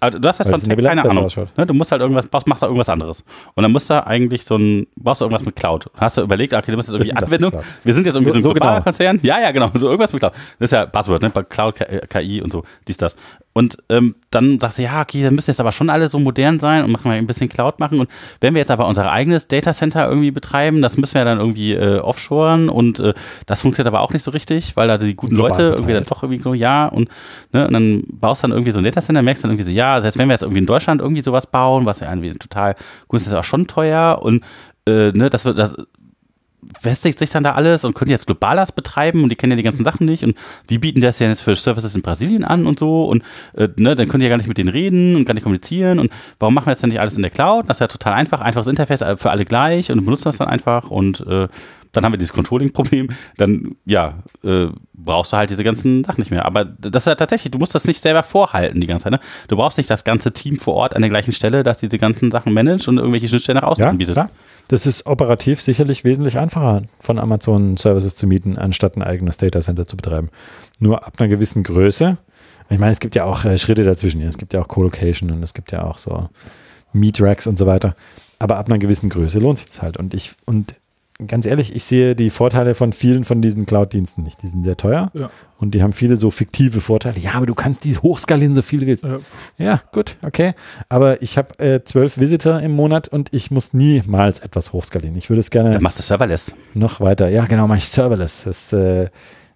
[0.00, 1.24] Aber du hast jetzt Weil von Tech keine Ahnung.
[1.24, 1.48] ausschaut.
[1.56, 1.66] Ne?
[1.66, 3.24] Du musst halt irgendwas, brauchst, machst da irgendwas anderes.
[3.54, 5.86] Und dann musst du eigentlich so ein, brauchst du irgendwas mit Cloud.
[5.96, 7.62] Hast du überlegt, okay, du musst jetzt irgendwie Irgendwas Anwendung.
[7.84, 8.80] Wir sind jetzt irgendwie so, So- ein so genau.
[8.82, 9.18] Konzern.
[9.22, 9.70] Ja, ja, genau.
[9.74, 10.32] So irgendwas mit Cloud.
[10.58, 11.30] Das ist ja Buzzword, ne?
[11.30, 11.76] Bei Cloud,
[12.10, 13.16] KI und so, dies, das.
[13.56, 16.60] Und ähm, dann sagst du, ja, okay, dann müssen jetzt aber schon alle so modern
[16.60, 18.00] sein und machen wir ein bisschen Cloud machen.
[18.00, 18.10] Und
[18.42, 22.00] wenn wir jetzt aber unser eigenes Datacenter irgendwie betreiben, das müssen wir dann irgendwie äh,
[22.00, 22.68] offshoren.
[22.68, 23.14] Und äh,
[23.46, 26.22] das funktioniert aber auch nicht so richtig, weil da die guten Leute irgendwie dann doch
[26.22, 27.08] irgendwie so, ja, und,
[27.54, 30.02] ne, und dann baust du dann irgendwie so ein Datacenter, merkst dann irgendwie so, ja,
[30.02, 32.74] selbst wenn wir jetzt irgendwie in Deutschland irgendwie sowas bauen, was ja irgendwie total
[33.08, 34.18] gut ist, ist auch schon teuer.
[34.20, 34.44] Und
[34.86, 35.76] äh, ne, das wird, das
[36.80, 39.62] festigt sich dann da alles und können jetzt globalas betreiben und die kennen ja die
[39.62, 40.36] ganzen Sachen nicht und
[40.70, 43.22] die bieten das ja jetzt für Services in Brasilien an und so und
[43.54, 45.98] äh, ne, dann können die ja gar nicht mit denen reden und gar nicht kommunizieren
[45.98, 47.68] und warum machen wir das dann nicht alles in der Cloud?
[47.68, 50.90] Das ist ja total einfach, einfaches Interface für alle gleich und benutzen das dann einfach
[50.90, 51.48] und äh,
[51.96, 56.30] dann haben wir dieses Controlling-Problem, dann ja, äh, brauchst du halt diese ganzen Sachen nicht
[56.30, 56.44] mehr.
[56.44, 59.12] Aber das ist ja tatsächlich, du musst das nicht selber vorhalten die ganze Zeit.
[59.12, 59.20] Ne?
[59.48, 62.30] Du brauchst nicht das ganze Team vor Ort an der gleichen Stelle, das diese ganzen
[62.30, 64.14] Sachen managt und irgendwelche Schnittstellen nach außen Ja, anbietet.
[64.14, 64.30] klar.
[64.68, 69.60] Das ist operativ sicherlich wesentlich einfacher, von Amazon Services zu mieten, anstatt ein eigenes Data
[69.60, 70.28] Center zu betreiben.
[70.80, 72.16] Nur ab einer gewissen Größe.
[72.68, 74.20] Ich meine, es gibt ja auch äh, Schritte dazwischen.
[74.22, 76.28] Es gibt ja auch Co-Location und es gibt ja auch so
[76.92, 77.94] Meet-Racks und so weiter.
[78.40, 79.96] Aber ab einer gewissen Größe lohnt sich halt.
[79.96, 80.74] Und ich, und
[81.26, 84.42] ganz ehrlich, ich sehe die Vorteile von vielen von diesen Cloud-Diensten nicht.
[84.42, 85.30] Die sind sehr teuer Ja.
[85.58, 87.18] und die haben viele so fiktive Vorteile.
[87.18, 89.04] Ja, aber du kannst die hochskalieren, so viel du willst.
[89.04, 89.18] äh,
[89.56, 90.52] Ja, gut, okay.
[90.88, 95.16] Aber ich habe äh, zwölf Visitor im Monat und ich muss niemals etwas hochskalieren.
[95.16, 96.52] Ich würde es gerne Dann machst du Serverless.
[96.74, 97.28] noch weiter.
[97.30, 98.44] Ja, genau, mache ich serverless.
[98.44, 99.08] Das äh,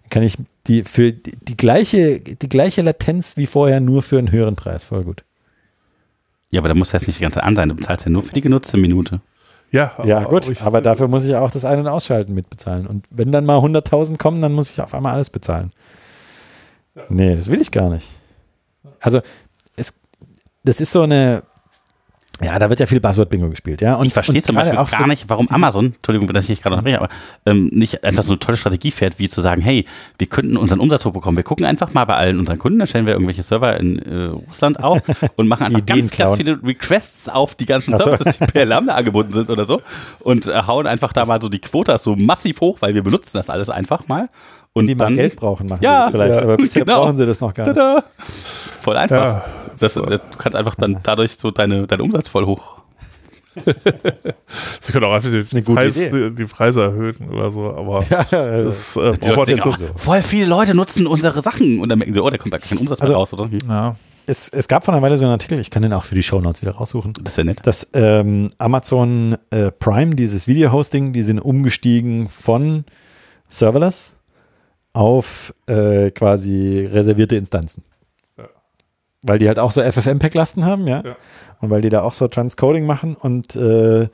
[0.09, 4.31] kann ich die für die, die gleiche die gleiche Latenz wie vorher nur für einen
[4.31, 4.85] höheren Preis.
[4.85, 5.23] Voll gut.
[6.51, 7.69] Ja, aber da muss das nicht die ganze Zeit an sein.
[7.69, 9.21] Du bezahlst ja nur für die genutzte Minute.
[9.71, 12.85] Ja, Ja, gut, ich- aber dafür muss ich auch das Ein- und Ausschalten mitbezahlen.
[12.87, 15.71] Und wenn dann mal 100.000 kommen, dann muss ich auf einmal alles bezahlen.
[17.09, 18.13] Nee, das will ich gar nicht.
[18.99, 19.21] Also,
[19.77, 19.93] es,
[20.63, 21.41] das ist so eine,
[22.43, 23.95] Ja, da wird ja viel Buzzword-Bingo gespielt, ja.
[23.95, 26.61] Und, ich verstehe zum Beispiel auch gar so- nicht, warum Amazon, Entschuldigung, dass ich dich
[26.61, 27.09] gerade unterbreche, aber
[27.45, 29.85] ähm, nicht einfach so eine tolle Strategie fährt, wie zu sagen, hey,
[30.17, 31.37] wir könnten unseren Umsatz hochbekommen.
[31.37, 34.25] Wir gucken einfach mal bei allen unseren Kunden, dann stellen wir irgendwelche Server in äh,
[34.47, 35.01] Russland auf
[35.35, 38.03] und machen einfach ganz, ganz viele Requests auf die ganzen so.
[38.03, 39.81] Server, die per Lambda angebunden sind oder so
[40.19, 43.37] und äh, hauen einfach da mal so die Quotas so massiv hoch, weil wir benutzen
[43.37, 44.29] das alles einfach mal.
[44.73, 46.35] Und die mal dann, Geld brauchen, machen Ja, das vielleicht.
[46.35, 47.03] ja, aber bisher genau.
[47.03, 47.75] brauchen sie das noch gar nicht.
[47.75, 48.05] Tada!
[48.79, 49.17] Voll einfach.
[49.17, 49.45] Ja,
[49.81, 52.81] das, das, du kannst einfach dann dadurch so deine, deinen Umsatz voll hoch.
[54.79, 56.29] Sie können auch einfach den eine gute Preis, Idee.
[56.29, 60.21] die, die Preise erhöhen oder so, aber Ja, das äh, braucht man jetzt oh, voll
[60.21, 62.99] viele Leute nutzen unsere Sachen und dann merken sie, oh, da kommt gar kein Umsatz
[62.99, 63.45] mehr Also- raus, oder?
[63.51, 63.95] Hm, ja.
[64.25, 66.23] es, es gab vor einer Weile so einen Artikel, ich kann den auch für die
[66.23, 67.59] Shownotes wieder raussuchen, Das wäre nett.
[67.67, 72.85] dass ähm, Amazon äh, Prime, dieses Video-Hosting, die sind umgestiegen von
[73.49, 74.15] Serverless
[74.93, 77.83] auf äh, quasi reservierte Instanzen.
[79.23, 81.03] Weil die halt auch so FFmpeg-Lasten haben, ja?
[81.05, 81.15] Ja.
[81.59, 84.07] Und weil die da auch so Transcoding machen und äh,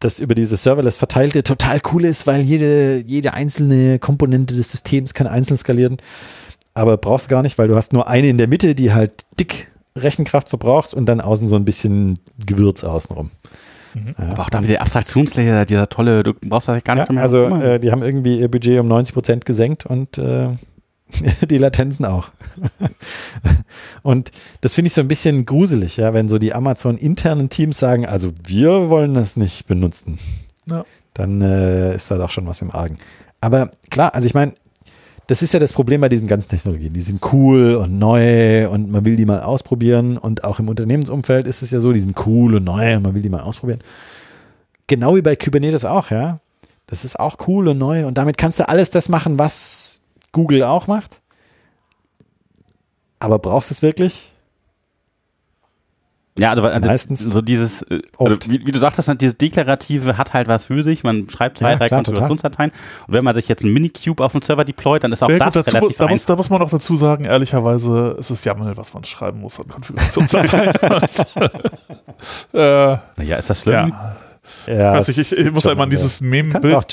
[0.00, 5.14] das über dieses Serverless verteilte total cool ist, weil jede, jede einzelne Komponente des Systems
[5.14, 5.98] kann einzeln skalieren.
[6.74, 9.68] Aber brauchst gar nicht, weil du hast nur eine in der Mitte, die halt dick
[9.96, 13.30] Rechenkraft verbraucht und dann außen so ein bisschen Gewürz außenrum.
[13.94, 14.30] Ja.
[14.30, 17.22] Aber auch da wieder der Abstraktionslayer, dieser tolle, du brauchst das gar nicht Ja, mehr.
[17.24, 20.48] also äh, die haben irgendwie ihr Budget um 90 Prozent gesenkt und äh,
[21.50, 22.30] die Latenzen auch.
[24.02, 24.30] und
[24.60, 28.06] das finde ich so ein bisschen gruselig, ja, wenn so die Amazon internen Teams sagen,
[28.06, 30.18] also wir wollen das nicht benutzen,
[30.66, 30.84] Ja.
[31.14, 32.98] dann äh, ist da doch schon was im Argen.
[33.40, 34.54] Aber klar, also ich meine,
[35.26, 36.92] das ist ja das Problem bei diesen ganzen Technologien.
[36.92, 40.18] Die sind cool und neu und man will die mal ausprobieren.
[40.18, 43.14] Und auch im Unternehmensumfeld ist es ja so, die sind cool und neu und man
[43.14, 43.78] will die mal ausprobieren.
[44.88, 46.40] Genau wie bei Kubernetes auch, ja.
[46.88, 49.99] Das ist auch cool und neu und damit kannst du alles das machen, was
[50.32, 51.22] Google auch macht.
[53.18, 54.32] Aber brauchst du es wirklich?
[56.38, 60.16] ja, also, also meistens so dieses, äh, also wie, wie du sagtest, halt, dieses Deklarative
[60.16, 61.04] hat halt was für sich.
[61.04, 62.70] Man schreibt zwei, Ja, drei klar, Konfigurationsdateien.
[63.06, 65.38] Und wenn man sich jetzt einen Minikube auf den Server deployt, dann ist auch Ja,
[65.38, 66.26] das gut, dazu, relativ da, muss, einfach.
[66.26, 69.68] da muss man auch dazu sagen, ehrlicherweise ist es YAML, was man schreiben muss an
[69.68, 70.72] Konfigurationsdateien.
[72.54, 73.88] äh, Naja, ist das schlimm?
[73.90, 74.16] ja.
[74.66, 76.86] Ja, Weiß ich, ich, muss ja immer an dieses Meme-Bild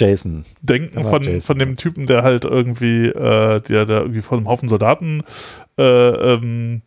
[0.62, 4.70] denken von, von dem Typen, der halt irgendwie, äh, der, der irgendwie vor einem Haufen
[4.70, 5.24] Soldaten
[5.78, 6.82] äh, ähm,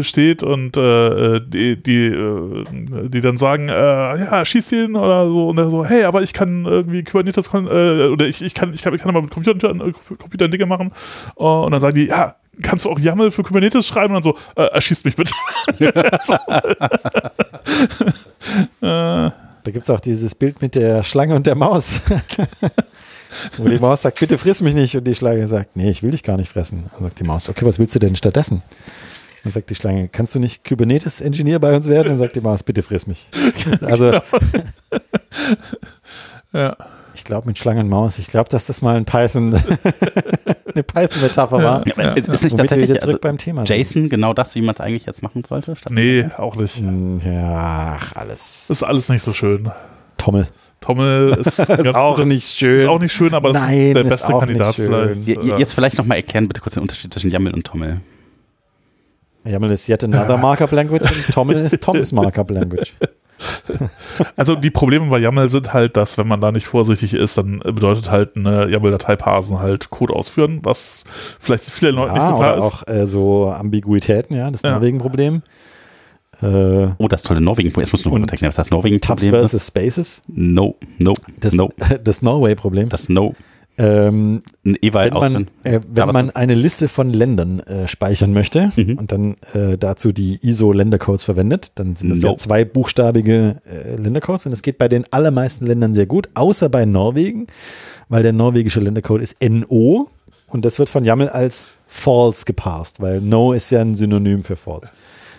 [0.00, 2.64] steht und äh, die, die, äh,
[3.08, 5.48] die dann sagen, äh, ja, schießt ihn oder so.
[5.48, 8.82] Und er so, hey, aber ich kann irgendwie Kubernetes äh, oder ich, ich kann ich
[8.82, 10.92] kann, ich kann aber mit Computern, äh, Computern Dinge machen.
[11.36, 14.14] Äh, und dann sagen die, ja, kannst du auch YAML für Kubernetes schreiben?
[14.14, 15.34] Und dann so, äh, erschießt mich bitte.
[18.80, 19.30] äh,
[19.64, 22.00] Da gibt es auch dieses Bild mit der Schlange und der Maus.
[23.56, 24.96] Wo die Maus sagt, bitte friss mich nicht.
[24.96, 26.90] Und die Schlange sagt, nee, ich will dich gar nicht fressen.
[26.92, 28.62] Dann sagt die Maus, okay, was willst du denn stattdessen?
[29.42, 32.08] Dann sagt die Schlange, kannst du nicht Kubernetes-Engineer bei uns werden?
[32.08, 33.26] Dann sagt die Maus, bitte friss mich.
[33.80, 34.12] Also,
[36.52, 36.76] ja.
[37.14, 39.54] Ich glaube mit Schlange und Maus, ich glaube, dass das mal ein Python,
[40.74, 41.86] eine Python-Metapher war.
[41.86, 43.76] Ja, aber ist, ist nicht Womit tatsächlich wieder zurück also, beim Thema sind.
[43.78, 45.76] JSON genau das, wie man es eigentlich jetzt machen sollte?
[45.76, 46.76] Statt Nee, auch nicht.
[46.76, 48.70] Hm, Ja, ach, alles.
[48.70, 49.70] Ist alles nicht so schön.
[50.18, 50.46] Tommel.
[50.80, 52.76] Tommel ist, Ist auch nicht schön.
[52.76, 54.86] Ist auch nicht schön, aber das Nein, ist der ist beste auch Kandidat nicht schön.
[54.86, 55.26] vielleicht.
[55.26, 58.00] Je- je- Jetzt vielleicht nochmal erklären, bitte kurz den Unterschied zwischen YAML und Tommel.
[59.44, 62.94] YAML ist yet another Markup Language und Tommel ist Toms Markup Language.
[64.36, 67.58] Also die Probleme bei YAML sind halt, dass wenn man da nicht vorsichtig ist, dann
[67.60, 71.04] bedeutet halt eine YAML-Datei parsen halt Code ausführen, was
[71.40, 72.72] vielleicht vielen Leuten nicht Ja, so klar oder ist.
[72.74, 74.72] auch äh, so Ambiguitäten, ja, das Ja.
[74.72, 75.42] Norwegen-Problem.
[76.42, 77.72] Äh, Oh, das tolle Norwegen.
[77.76, 79.50] Jetzt musst du noch erklären, was das Norwegen Tabs Problem ist.
[79.52, 80.22] versus Spaces.
[80.28, 81.70] No, no, Das, no.
[82.04, 82.88] das Norway-Problem.
[82.88, 83.34] Das No.
[83.78, 88.98] Ähm, Ewald wenn man, äh, wenn man eine Liste von Ländern äh, speichern möchte Mhm.
[88.98, 92.32] und dann äh, dazu die ISO-Ländercodes verwendet, dann sind das No.
[92.32, 96.68] ja zwei buchstabige äh, Ländercodes und das geht bei den allermeisten Ländern sehr gut, außer
[96.68, 97.46] bei Norwegen,
[98.10, 100.10] weil der norwegische Ländercode ist NO
[100.48, 104.56] und das wird von YAML als false geparst, weil No ist ja ein Synonym für
[104.56, 104.90] false.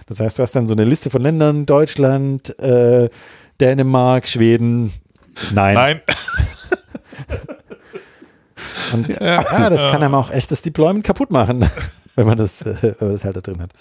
[0.07, 3.10] Das heißt, du hast dann so eine Liste von Ländern, Deutschland, äh,
[3.61, 4.91] Dänemark, Schweden,
[5.53, 5.76] nein.
[5.76, 6.01] Nein,
[8.94, 9.41] Und Ja.
[9.52, 11.69] ja, das kann einem auch echt das Deployment kaputt machen,
[12.15, 13.72] wenn man das, äh, wenn man das halt da drin hat.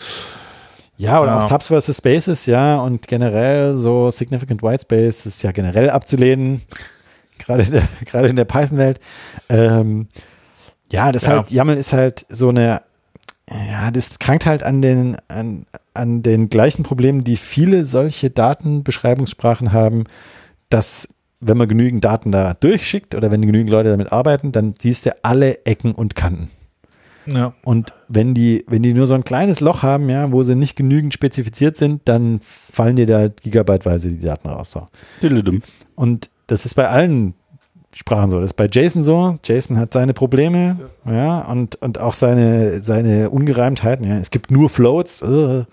[0.99, 1.45] Ja, oder Ja.
[1.45, 6.63] auch Tabs versus Spaces, ja, und generell so Significant White Space ist ja generell abzulehnen,
[7.39, 9.01] gerade in der, gerade in der Python-Welt.
[9.49, 10.09] Ähm,
[10.93, 11.31] ja, das Ja.
[11.31, 12.83] halt, YAML ist halt so eine,
[13.51, 19.73] ja, das krankt halt an den, an, an den gleichen Problemen, die viele solche Datenbeschreibungssprachen
[19.73, 20.05] haben,
[20.69, 21.09] dass
[21.43, 25.11] wenn man genügend Daten da durchschickt oder wenn genügend Leute damit arbeiten, dann siehst du
[25.23, 26.51] alle Ecken und Kanten.
[27.27, 27.53] Ja.
[27.65, 30.77] Und wenn die, wenn die nur so ein kleines Loch haben, ja, wo sie nicht
[30.77, 34.73] genügend spezifiziert sind, dann fallen dir da gigabyteweise die Daten raus.
[34.73, 34.87] So.
[35.95, 37.35] Und das ist bei allen
[37.95, 38.39] Sprachen so.
[38.41, 39.39] Das ist bei Jason so.
[39.45, 44.09] Jason hat seine Probleme, ja, und, und auch seine, seine Ungereimtheiten.
[44.09, 44.19] Ja.
[44.19, 45.23] Es gibt nur Floats.
[45.23, 45.65] äh.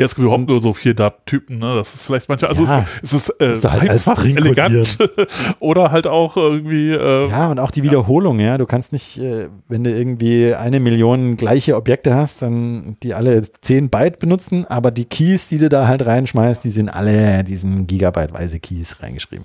[0.00, 1.74] Ja, es gibt überhaupt nur so vier Datentypen, ne?
[1.74, 2.86] Das ist vielleicht manchmal, also Ja.
[3.02, 4.96] es, es ist, äh, du halt einfach elegant
[5.60, 8.56] oder halt auch irgendwie, äh, Ja, und auch die Wiederholung, ja.
[8.56, 13.42] Du kannst nicht, äh, wenn du irgendwie eine Million gleiche Objekte hast, dann die alle
[13.60, 17.86] 10 Byte benutzen, aber die Keys, die du da halt reinschmeißt, die sind alle diesen
[17.86, 19.44] Gigabyteweise Keys reingeschrieben.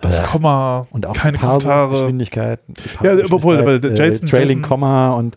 [0.00, 1.78] Das Äh, Komma, Und auch keine Kommentare.
[1.88, 2.60] Parsungsgeschwindigkeit.
[2.68, 5.36] die Ja, obwohl, aber Parsungsgeschwindigkeit, Jason- äh, Trailing Jason- Komma und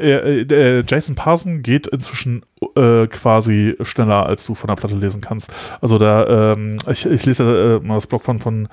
[0.00, 2.42] äh, Äh, äh, Jason Parson geht inzwischen
[2.76, 5.50] äh, quasi schneller, als du von der Platte lesen kannst.
[5.80, 8.68] Also da, ähm, ich, ich lese äh, mal das Blog von, von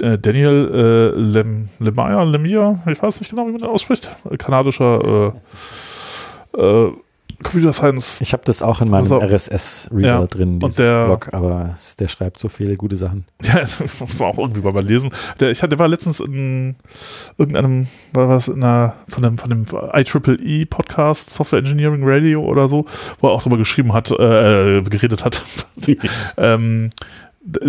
[0.00, 4.36] äh, Daniel äh, Lem, Lemire, Lemire, ich weiß nicht genau, wie man das ausspricht, äh,
[4.36, 5.32] kanadischer
[6.56, 6.92] äh, äh,
[7.42, 8.20] Computer Science.
[8.20, 12.08] ich habe das auch in meinem Also- RSS-Reader Ja, drin, dieses der- Blog, aber der
[12.08, 13.24] schreibt so viele gute Sachen.
[13.42, 13.66] Ja,
[13.98, 15.10] muss man auch irgendwie mal lesen.
[15.40, 16.76] Der, ich hatte, der war letztens in
[17.38, 19.64] irgendeinem, war was in einer, von dem, von dem
[19.94, 22.84] IEEE Podcast, Software Engineering Radio oder so,
[23.20, 25.42] wo er auch drüber geschrieben hat, äh, geredet hat.
[26.36, 26.90] ähm,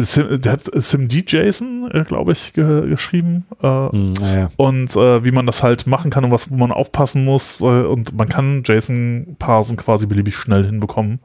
[0.02, 3.46] Sim, der hat SimD Jason, äh, glaube ich, ge geschrieben.
[3.64, 4.50] Äh, Hm, naja.
[4.58, 7.62] und äh, wie man das halt machen kann und was, wo man aufpassen muss.
[7.62, 11.20] Weil, und man kann JSON parsen quasi beliebig schnell hinbekommen.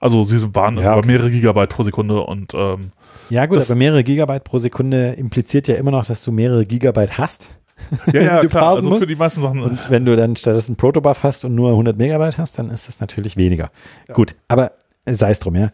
[0.00, 1.06] Also sie waren Ja, über okay.
[1.06, 2.88] mehrere Gigabyte pro Sekunde und ähm,
[3.30, 7.16] Ja, gut, aber mehrere Gigabyte pro Sekunde impliziert ja immer noch, dass du mehrere Gigabyte
[7.16, 7.58] hast.
[8.12, 8.74] Ja, ja, du klar.
[8.76, 9.60] Also für die meisten Sachen.
[9.62, 13.00] Und wenn du dann stattdessen Protobuf hast und nur 100 Megabyte hast, dann ist das
[13.00, 13.68] natürlich weniger.
[14.08, 14.14] Ja.
[14.14, 14.72] Gut, aber
[15.06, 15.70] sei es drum, ja.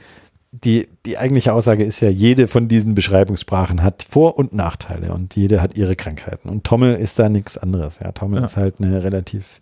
[0.51, 5.37] Die, die eigentliche Aussage ist ja, jede von diesen Beschreibungssprachen hat Vor- und Nachteile und
[5.37, 6.49] jede hat ihre Krankheiten.
[6.49, 7.99] Und Tommel ist da nichts anderes.
[8.03, 8.47] Ja, Tommel Ja.
[8.47, 9.61] ist halt eine relativ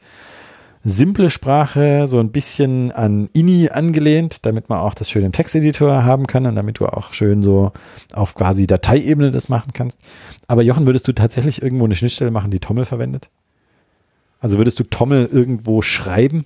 [0.85, 6.05] simple Sprache, so ein bisschen an INI angelehnt, damit man auch das schön im Texteditor
[6.05, 7.73] haben kann und damit du auch schön so
[8.13, 9.99] auf quasi Dateiebene das machen kannst.
[10.47, 13.29] Aber Jochen, würdest du tatsächlich irgendwo eine Schnittstelle machen, die Tommel verwendet?
[14.39, 16.45] Also würdest du Tommel irgendwo schreiben?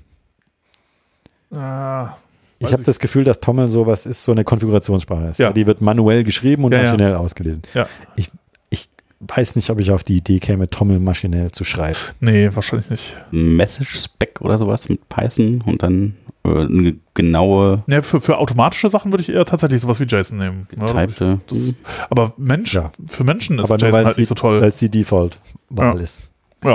[1.52, 2.14] Ah,
[2.62, 5.38] Ich habe das Gefühl, dass Tommel sowas ist, so eine Konfigurationssprache ist.
[5.38, 5.52] Ja.
[5.52, 6.84] Die wird manuell geschrieben und Ja, ja.
[6.92, 7.62] maschinell ausgelesen.
[7.74, 7.86] Ja.
[8.16, 8.30] Ich,
[8.68, 8.88] ich
[9.20, 11.96] weiß nicht, ob ich auf die Idee käme, Tommel maschinell zu schreiben.
[12.20, 13.16] nee, wahrscheinlich nicht.
[13.30, 18.88] Message Spec oder sowas mit Python und dann äh, eine genaue Ja, für, für automatische
[18.90, 20.68] Sachen würde ich eher tatsächlich sowas wie JSON nehmen.
[20.78, 21.40] Ja, getypte.
[21.48, 21.72] das,
[22.10, 22.92] aber Mensch, Ja.
[23.06, 24.60] für Menschen ist Aber JSON halt sie, nicht so toll.
[24.60, 26.02] weil es die Default-Wahl Ja.
[26.02, 26.20] ist.
[26.62, 26.74] Ja.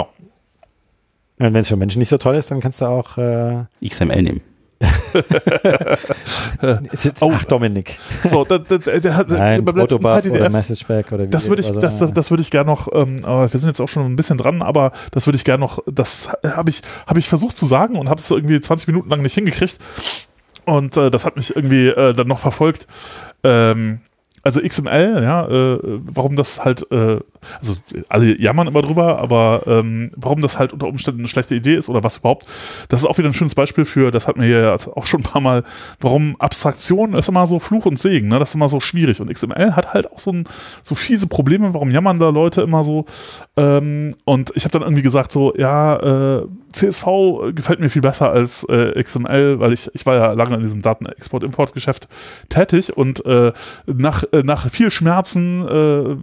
[1.37, 4.21] Und wenn es für Menschen nicht so toll ist, dann kannst du auch äh, XML
[4.23, 4.41] nehmen.
[6.93, 7.31] Sitz, Oh.
[7.33, 7.97] Ach, Dominik.
[8.27, 11.67] So, da, da, hat Nein, beim letzten Protobuf oder MessageBack oder wie Das würde ich,
[11.69, 14.15] also, das, das würde ich gerne noch, ähm, aber wir sind jetzt auch schon ein
[14.15, 17.65] bisschen dran, aber das würde ich gerne noch, das habe ich, habe ich versucht zu
[17.65, 19.79] sagen und habe es irgendwie 20 Minuten lang nicht hingekriegt.
[20.65, 22.87] Und äh, das hat mich irgendwie äh, dann noch verfolgt.
[23.43, 23.99] Ähm,
[24.43, 27.19] also XML, ja, äh, warum das halt, äh,
[27.59, 27.75] also
[28.09, 31.89] alle jammern immer drüber, aber ähm, warum das halt unter Umständen eine schlechte Idee ist
[31.89, 32.45] oder was überhaupt,
[32.89, 35.23] das ist auch wieder ein schönes Beispiel für, das hat mir ja auch schon ein
[35.23, 35.63] paar Mal,
[35.99, 38.39] warum Abstraktion ist immer so Fluch und Segen, ne?
[38.39, 40.45] das ist immer so schwierig und XML hat halt auch so, ein,
[40.83, 43.05] so fiese Probleme, warum jammern da Leute immer so
[43.57, 47.05] ähm, und ich habe dann irgendwie gesagt so, ja, äh, CSV
[47.55, 50.81] gefällt mir viel besser als äh, XML, weil ich, ich war ja lange in diesem
[50.81, 52.07] Daten-Export-Import-Geschäft
[52.49, 53.53] tätig und äh,
[53.85, 56.15] nach, äh, nach viel Schmerzen äh,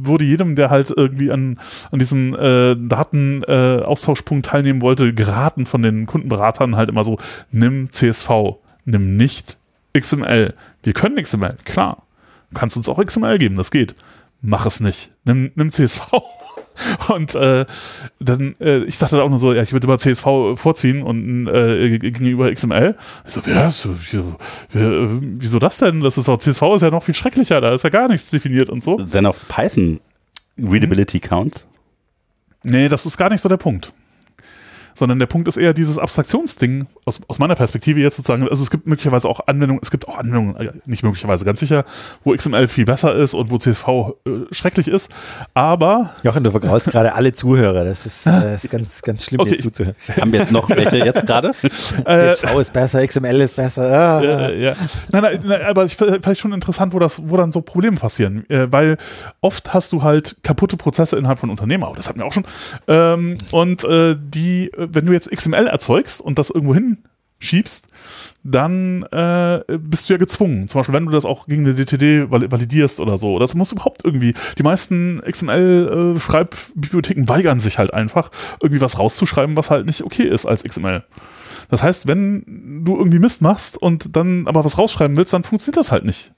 [0.00, 1.58] wurde jedem, der halt irgendwie an,
[1.90, 7.18] an diesem äh, Datenaustauschpunkt äh, teilnehmen wollte, geraten von den Kundenberatern halt immer so,
[7.50, 8.30] nimm CSV,
[8.84, 9.56] nimm nicht
[9.98, 10.54] XML.
[10.82, 12.02] Wir können XML, klar.
[12.50, 13.94] Du kannst uns auch XML geben, das geht.
[14.42, 15.10] Mach es nicht.
[15.24, 16.00] Nimm, nimm CSV.
[17.08, 17.64] Und äh,
[18.20, 21.98] dann, äh, ich dachte auch nur so, ja, ich würde immer CSV vorziehen und äh,
[21.98, 22.94] gegenüber XML.
[23.26, 24.36] Ich so, ja, so, wieso,
[24.74, 26.00] äh, wieso das denn?
[26.00, 28.68] Das ist auch, CSV ist ja noch viel schrecklicher, da ist ja gar nichts definiert
[28.68, 28.98] und so.
[28.98, 30.00] Dann auf Python
[30.58, 31.66] Readability Counts.
[32.62, 33.92] Nee, das ist gar nicht so der Punkt.
[34.96, 38.48] Sondern der Punkt ist eher dieses Abstraktionsding aus, aus meiner Perspektive jetzt sozusagen.
[38.48, 41.84] Also es gibt möglicherweise auch Anwendungen, es gibt auch Anwendungen, äh, nicht möglicherweise ganz sicher,
[42.24, 45.10] wo XML viel besser ist und wo CSV äh, schrecklich ist.
[45.54, 47.84] Aber Jochen, du vergraulst gerade alle Zuhörer.
[47.84, 49.56] Das ist, äh, ist ganz, ganz schlimm, Okay.
[49.56, 49.96] dir zuzuhören.
[50.20, 51.52] Haben wir jetzt noch welche jetzt gerade?
[52.04, 53.82] äh, CSV ist besser, XML ist besser.
[53.92, 54.22] Ah.
[54.22, 54.76] äh, ja.
[55.12, 58.48] Nein, nein, nein, aber ich vielleicht schon interessant, wo das, wo dann so Probleme passieren,
[58.48, 58.96] äh, weil
[59.40, 62.44] oft hast du halt kaputte Prozesse innerhalb von Unternehmen, aber das hatten wir auch schon.
[62.88, 66.98] Ähm, und äh, die, äh, wenn du jetzt XML erzeugst und das irgendwo hin
[67.38, 67.88] schiebst,
[68.42, 70.66] dann äh, bist du ja gezwungen.
[70.68, 73.38] Zum Beispiel, wenn du das auch gegen eine DTD validierst oder so.
[73.38, 74.32] Das muss überhaupt irgendwie.
[74.58, 78.30] Die meisten XML-Schreibbibliotheken äh, weigern sich halt einfach,
[78.62, 81.04] irgendwie was rauszuschreiben, was halt nicht okay ist als XML.
[81.68, 85.78] Das heißt, wenn du irgendwie Mist machst und dann aber was rausschreiben willst, dann funktioniert
[85.78, 86.32] das halt nicht.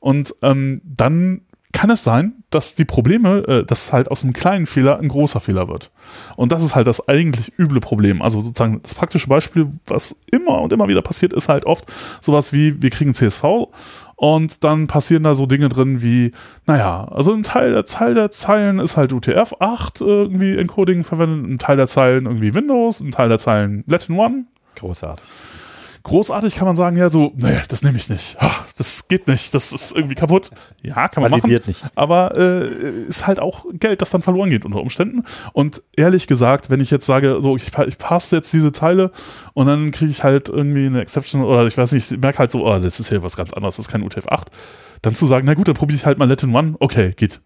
[0.00, 1.42] Und ähm, dann
[1.72, 5.40] kann es sein, dass die Probleme, äh, dass halt aus einem kleinen Fehler ein großer
[5.40, 5.90] Fehler wird.
[6.36, 8.22] Und das ist halt das eigentlich üble Problem.
[8.22, 11.84] Also sozusagen das praktische Beispiel, was immer und immer wieder passiert, ist halt oft
[12.20, 13.68] sowas wie, wir kriegen CSV
[14.16, 16.32] und dann passieren da so Dinge drin wie,
[16.66, 21.58] naja, also ein Teil der, Teil der Zeilen ist halt UTF-8 irgendwie Encoding verwendet, ein
[21.58, 24.44] Teil der Zeilen irgendwie Windows, ein Teil der Zeilen Latin One.
[24.76, 25.28] Großartig
[26.06, 28.36] großartig kann man sagen, ja, so, nee, das nehme ich nicht.
[28.78, 30.50] Das geht nicht, das ist irgendwie kaputt.
[30.82, 31.50] Ja, kann man machen.
[31.50, 31.84] Nicht.
[31.94, 35.24] Aber äh, ist halt auch Geld, das dann verloren geht unter Umständen.
[35.52, 39.10] Und ehrlich gesagt, wenn ich jetzt sage, so, ich, ich passe jetzt diese Zeile
[39.54, 42.52] und dann kriege ich halt irgendwie eine Exception oder ich weiß nicht, ich merke halt
[42.52, 44.44] so, oh, das ist hier was ganz anderes, das ist kein UTF-8.
[45.02, 47.40] Dann zu sagen, na gut, dann probiere ich halt mal Latin One, okay, geht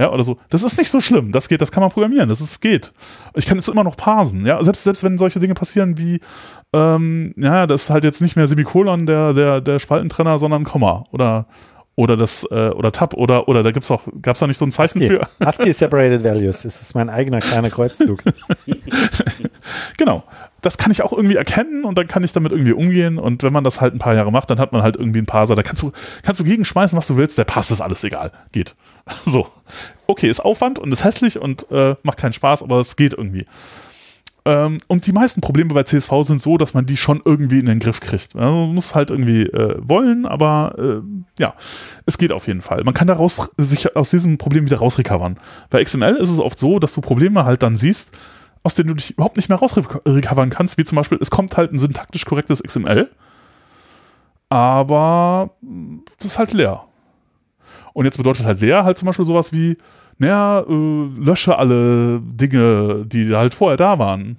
[0.00, 0.38] ja, oder so.
[0.48, 1.30] Das ist nicht so schlimm.
[1.30, 2.30] Das geht, das kann man programmieren.
[2.30, 2.94] Das ist, geht.
[3.34, 4.46] Ich kann es immer noch parsen.
[4.46, 6.20] Ja, selbst, selbst wenn solche Dinge passieren wie,
[6.72, 11.04] ähm, ja, das ist halt jetzt nicht mehr Semikolon der, der, der Spaltentrenner, sondern Komma
[11.10, 11.44] oder,
[11.96, 14.72] oder das, äh, oder Tab oder, oder da gibt's auch, gab's da nicht so ein
[14.72, 15.18] Zeichen ASCII.
[15.18, 15.28] für?
[15.38, 16.62] ASCII Separated Values.
[16.62, 18.22] Das ist mein eigener kleiner Kreuzzug.
[19.96, 20.24] genau
[20.60, 23.18] das kann ich auch irgendwie erkennen und dann kann ich damit irgendwie umgehen.
[23.18, 25.26] Und wenn man das halt ein paar Jahre macht, dann hat man halt irgendwie einen
[25.26, 25.56] Parser.
[25.56, 25.92] Da kannst du,
[26.22, 28.32] kannst du gegenschmeißen, was du willst, der passt, ist alles egal.
[28.52, 28.74] Geht.
[29.24, 29.48] So.
[30.06, 33.44] Okay, ist Aufwand und ist hässlich und äh, macht keinen Spaß, aber es geht irgendwie.
[34.44, 37.66] Ähm, und die meisten Probleme bei CSV sind so, dass man die schon irgendwie in
[37.66, 38.34] den Griff kriegt.
[38.34, 41.00] Man muss halt irgendwie äh, wollen, aber äh,
[41.38, 41.54] ja,
[42.06, 42.82] es geht auf jeden Fall.
[42.84, 45.38] Man kann daraus sich aus diesem Problem wieder rausrecovern.
[45.70, 48.12] Bei XML ist es oft so, dass du Probleme halt dann siehst,
[48.62, 51.72] aus denen du dich überhaupt nicht mehr rausrecovern kannst, wie zum Beispiel, es kommt halt
[51.72, 53.10] ein syntaktisch korrektes XML,
[54.48, 55.50] aber
[56.18, 56.84] das ist halt leer.
[57.92, 59.76] Und jetzt bedeutet halt leer halt zum Beispiel sowas wie,
[60.18, 64.38] naja, äh, lösche alle Dinge, die halt vorher da waren.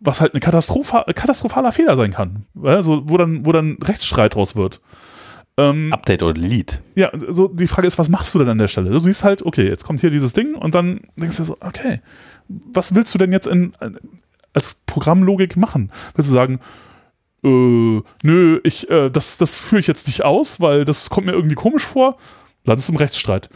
[0.00, 2.44] Was halt ein Katastropha katastrophaler Fehler sein kann.
[2.62, 4.80] Also, wo dann, wo dann Rechtsstreit draus wird.
[5.56, 6.80] Ähm, Update oder Delete.
[6.96, 8.90] Ja, so die Frage ist, was machst du denn an der Stelle?
[8.90, 12.00] Du siehst halt, okay, jetzt kommt hier dieses Ding und dann denkst du so, okay,
[12.48, 13.72] was willst du denn jetzt in,
[14.52, 15.90] als Programmlogik machen?
[16.14, 16.60] Willst du sagen,
[17.44, 21.32] äh, nö, ich, äh, das, das führe ich jetzt nicht aus, weil das kommt mir
[21.32, 22.16] irgendwie komisch vor,
[22.64, 23.50] landest im Rechtsstreit.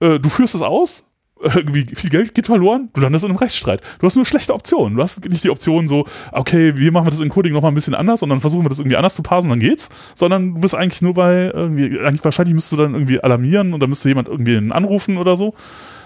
[0.00, 1.08] Äh, du führst es aus,
[1.42, 3.80] irgendwie viel Geld geht verloren, du landest in einem Rechtsstreit.
[3.98, 4.96] Du hast nur schlechte Optionen.
[4.96, 8.22] Du hast nicht die Option so, okay, wir machen das Encoding nochmal ein bisschen anders
[8.22, 9.88] und dann versuchen wir das irgendwie anders zu parsen, dann geht's.
[10.14, 13.80] Sondern du bist eigentlich nur bei irgendwie, eigentlich wahrscheinlich müsstest du dann irgendwie alarmieren und
[13.80, 15.54] dann müsste jemand irgendwie anrufen oder so.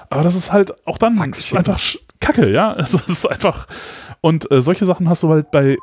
[0.08, 1.78] Aber das ist halt auch dann einfach
[2.20, 2.74] Kacke, ja.
[2.78, 3.66] Es ist einfach.
[4.20, 5.76] Und äh, solche Sachen hast du halt bei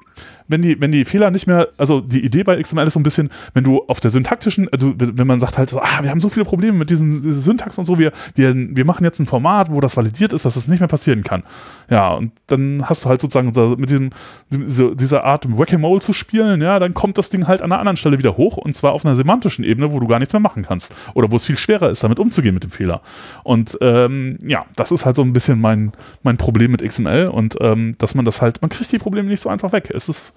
[0.47, 3.03] wenn die, wenn die Fehler nicht mehr, also die Idee bei XML ist so ein
[3.03, 6.19] bisschen, wenn du auf der syntaktischen, also wenn man sagt halt, so, ah, wir haben
[6.19, 9.25] so viele Probleme mit diesen, diesen Syntax und so, wir, wir, wir machen jetzt ein
[9.25, 11.43] Format, wo das validiert ist, dass das nicht mehr passieren kann.
[11.89, 14.09] Ja, und dann hast du halt sozusagen mit diesem,
[14.51, 18.17] dieser Art Whack-a-Mole zu spielen, ja, dann kommt das Ding halt an einer anderen Stelle
[18.17, 20.93] wieder hoch und zwar auf einer semantischen Ebene, wo du gar nichts mehr machen kannst.
[21.13, 23.01] Oder wo es viel schwerer ist, damit umzugehen mit dem Fehler.
[23.43, 25.91] Und ähm, ja, das ist halt so ein bisschen mein,
[26.23, 29.41] mein Problem mit XML und ähm, dass man das halt, man kriegt die Probleme nicht
[29.41, 29.91] so einfach weg.
[29.93, 30.32] Es ist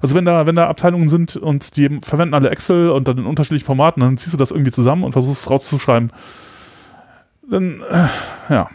[0.00, 3.26] also wenn da, wenn da Abteilungen sind und die verwenden alle Excel und dann in
[3.26, 6.12] unterschiedlichen Formaten, dann ziehst du das irgendwie zusammen und versuchst es rauszuschreiben.
[7.50, 8.08] Dann, äh,
[8.52, 8.70] ja.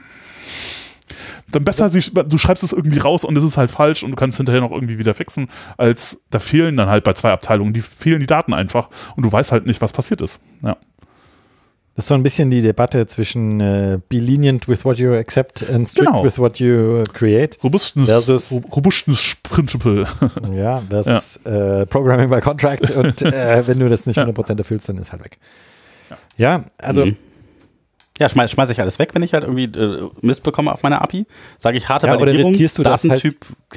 [1.51, 4.37] Dann besser, du schreibst es irgendwie raus und es ist halt falsch und du kannst
[4.37, 8.21] hinterher noch irgendwie wieder fixen, als da fehlen dann halt bei zwei Abteilungen, die fehlen
[8.21, 10.41] die Daten einfach und du weißt halt nicht, was passiert ist.
[10.63, 10.77] Ja.
[11.95, 15.69] Das ist so ein bisschen die Debatte zwischen äh, be lenient with what you accept
[15.69, 16.23] and strict genau.
[16.23, 17.59] with what you create.
[17.63, 20.05] Robustness, versus, Robustness Principle.
[20.55, 21.81] Ja, versus ja.
[21.81, 25.23] Äh, Programming by Contract und äh, wenn du das nicht 100% erfüllst, dann ist halt
[25.23, 25.37] weg.
[26.09, 27.05] Ja, ja also.
[27.05, 27.17] Mhm.
[28.19, 31.01] Ja, schmeiß, schmeiß ich alles weg, wenn ich halt irgendwie äh, Mist bekomme auf meiner
[31.01, 31.25] API.
[31.57, 33.23] Sage ich harte ja, Validierung, oder riskierst du, dass halt,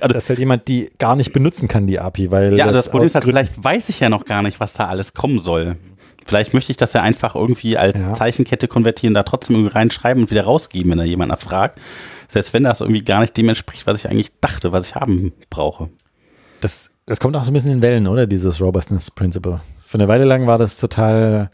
[0.01, 2.89] also, dass halt jemand die gar nicht benutzen kann, die API, weil Ja, das, das
[2.91, 5.77] Problem ist halt, vielleicht weiß ich ja noch gar nicht, was da alles kommen soll.
[6.27, 8.13] Vielleicht möchte ich das ja einfach irgendwie als ja.
[8.13, 11.79] Zeichenkette konvertieren, da trotzdem irgendwie reinschreiben und wieder rausgeben, wenn da jemand nachfragt.
[12.27, 15.33] Selbst wenn das irgendwie gar nicht dem entspricht, was ich eigentlich dachte, was ich haben
[15.51, 15.89] brauche.
[16.61, 18.27] Das, das kommt auch so ein bisschen in Wellen, oder?
[18.27, 19.61] Dieses Robustness Principle.
[19.79, 21.51] Für eine Weile lang war das total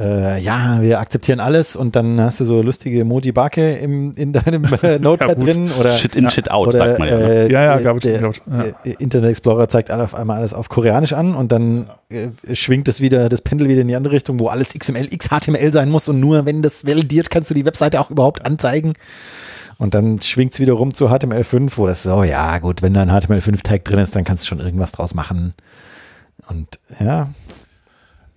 [0.00, 4.98] äh, ja, wir akzeptieren alles und dann hast du so lustige im, in deinem äh,
[5.00, 7.18] Notepad ja, drin oder Shit in, Shit out, oder, sagt man ja.
[7.18, 7.24] Ne?
[7.24, 8.04] Äh, ja, ja, glaube ich.
[8.04, 8.92] Der, ja.
[8.98, 13.28] Internet Explorer zeigt auf einmal alles auf Koreanisch an und dann äh, schwingt es wieder,
[13.28, 16.46] das Pendel wieder in die andere Richtung, wo alles XML, XHTML sein muss und nur
[16.46, 18.94] wenn das validiert, kannst du die Webseite auch überhaupt anzeigen.
[19.76, 23.02] Und dann schwingt es wieder rum zu HTML5, wo das so, ja gut, wenn da
[23.02, 25.54] ein HTML5-Tag drin ist, dann kannst du schon irgendwas draus machen.
[26.48, 27.30] Und ja,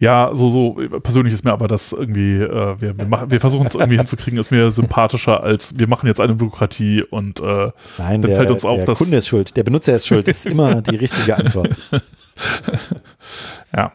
[0.03, 3.67] Ja, so, so persönlich ist mir aber das irgendwie, äh, wir, wir, machen, wir versuchen
[3.67, 8.21] es irgendwie hinzukriegen, ist mir sympathischer als wir machen jetzt eine Bürokratie und äh, nein,
[8.21, 10.45] Dann der, fällt uns auf, der dass- Kunde ist schuld, der Benutzer ist schuld, ist
[10.45, 11.69] immer die richtige Antwort.
[13.75, 13.91] ja.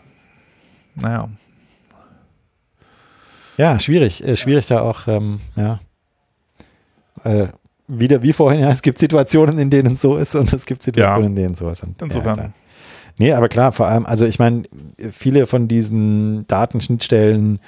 [0.94, 1.28] Naja.
[3.56, 5.80] Ja, schwierig, äh, schwierig da auch, ähm, ja.
[7.24, 7.48] Äh,
[7.88, 10.82] wieder wie vorhin, ja, es gibt Situationen, in denen es so ist und es gibt
[10.82, 11.28] Situationen, Ja.
[11.28, 11.82] in denen es so ist.
[11.82, 12.36] Und, Insofern.
[12.38, 12.50] Ja.
[13.18, 14.64] Nee, aber klar, vor allem, also ich meine,
[15.10, 17.60] viele von diesen Datenschnittstellen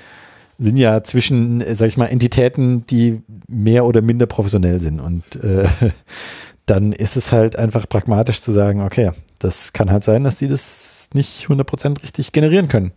[0.59, 5.01] sind ja zwischen, sag ich mal, Entitäten, die mehr oder minder professionell sind.
[5.01, 5.67] Und äh,
[6.67, 10.49] dann ist es halt einfach pragmatisch zu sagen, okay, das kann halt sein, dass die
[10.49, 12.93] das nicht 100% richtig generieren können.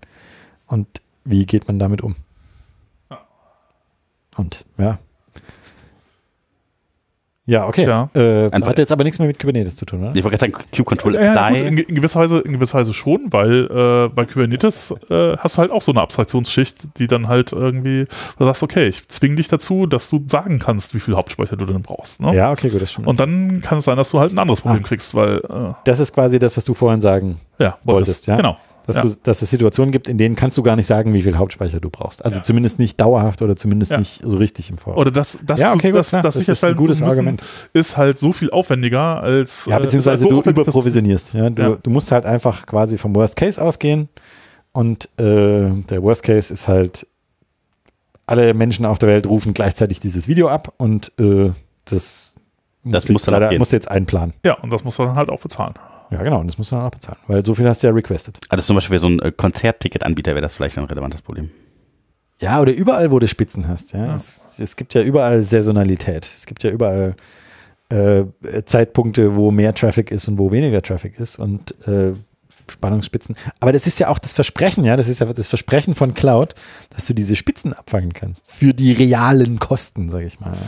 [0.67, 0.87] Und
[1.23, 2.15] wie geht man damit um?
[4.35, 4.99] Und ja.
[7.45, 7.85] Ja, okay.
[7.85, 8.09] Ja.
[8.13, 10.15] Äh, hat jetzt aber nichts mehr mit Kubernetes zu tun, oder?
[10.15, 11.67] Ich wollte gerade sagen, Cube Control Ja, gut, Apply.
[11.67, 15.59] in, in, gewisser Weise, in gewisser Weise schon, weil äh, bei Kubernetes äh, hast du
[15.59, 18.05] halt auch so eine Abstraktionsschicht, die dann halt irgendwie,
[18.37, 21.65] du sagst, okay, ich zwinge dich dazu, dass du sagen kannst, wie viel Hauptspeicher du
[21.65, 22.21] denn brauchst.
[22.21, 22.33] Ne?
[22.33, 23.07] Ja, okay, gut, das stimmt.
[23.07, 24.87] Und dann kann es sein, dass du halt ein anderes Problem Ah.
[24.87, 28.37] kriegst, weil, äh, das ist quasi das, was du vorhin sagen, ja, Wolltest, ja?
[28.37, 28.55] Genau.
[28.85, 29.01] Dass, Ja.
[29.03, 31.79] du, dass es Situationen gibt, in denen kannst du gar nicht sagen, wie viel Hauptspeicher
[31.79, 32.23] du brauchst.
[32.23, 32.43] Also Ja.
[32.43, 33.97] zumindest nicht dauerhaft oder zumindest Ja.
[33.99, 34.97] nicht so richtig im Voraus.
[34.99, 37.09] Oder das, das, Ja, okay, gut, das, klar, das, das ist sicherstellen ein gutes müssen,
[37.11, 37.43] Argument.
[37.73, 39.65] ist halt so viel aufwendiger als.
[39.67, 41.33] Ja, äh, beziehungsweise halt so du überprovisionierst.
[41.33, 41.49] Ja?
[41.49, 41.77] Du, Ja.
[41.81, 44.09] du musst halt einfach quasi vom Worst Case ausgehen
[44.73, 47.07] und äh, der Worst Case ist halt,
[48.25, 51.51] alle Menschen auf der Welt rufen gleichzeitig dieses Video ab und äh,
[51.85, 52.35] das,
[52.85, 53.59] Das musst muss jetzt dann leider, abgehen.
[53.59, 54.33] musst du jetzt einplanen.
[54.45, 55.73] Ja, und das musst du dann halt auch bezahlen.
[56.13, 57.93] Ja, genau, und das musst du dann auch bezahlen, weil so viel hast du ja
[57.93, 58.37] requested.
[58.49, 61.49] Also zum Beispiel so ein äh, Konzertticket-Anbieter wäre das vielleicht ein relevantes Problem.
[62.41, 63.93] Ja, oder überall, wo du Spitzen hast.
[63.93, 64.07] Ja.
[64.07, 64.15] Ja.
[64.15, 66.29] Es, es gibt ja überall Saisonalität.
[66.35, 67.15] Es gibt ja überall
[67.89, 68.25] äh,
[68.65, 72.13] Zeitpunkte, wo mehr Traffic ist und wo weniger Traffic ist und äh,
[72.69, 73.35] Spannungsspitzen.
[73.59, 76.55] Aber das ist ja auch das Versprechen, ja, das ist ja das Versprechen von Cloud,
[76.89, 78.49] dass du diese Spitzen abfangen kannst.
[78.49, 80.53] Für die realen Kosten, sage ich mal.
[80.53, 80.59] Ja.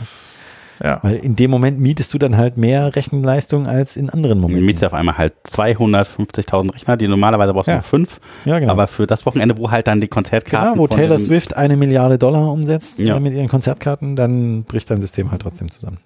[0.82, 0.98] Ja.
[1.02, 4.66] Weil in dem Moment mietest du dann halt mehr Rechenleistung als in anderen Du Momenten.
[4.66, 7.76] mietst ja auf einmal halt 250.000 Rechner, die normalerweise brauchst du Ja.
[7.78, 8.20] nur fünf.
[8.44, 8.72] ja, genau.
[8.72, 12.18] Aber für das Wochenende, wo halt dann die Konzertkarten Genau, wo Taylor Swift eine Milliarde
[12.18, 13.16] Dollar umsetzt Ja.
[13.16, 15.98] äh, mit ihren Konzertkarten, dann bricht dein System halt trotzdem zusammen.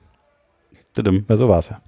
[0.94, 1.24] Tudum.
[1.28, 1.80] Ja, so war es ja.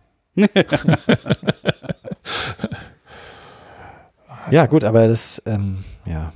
[4.50, 6.32] ja, gut, aber das, ähm, ja.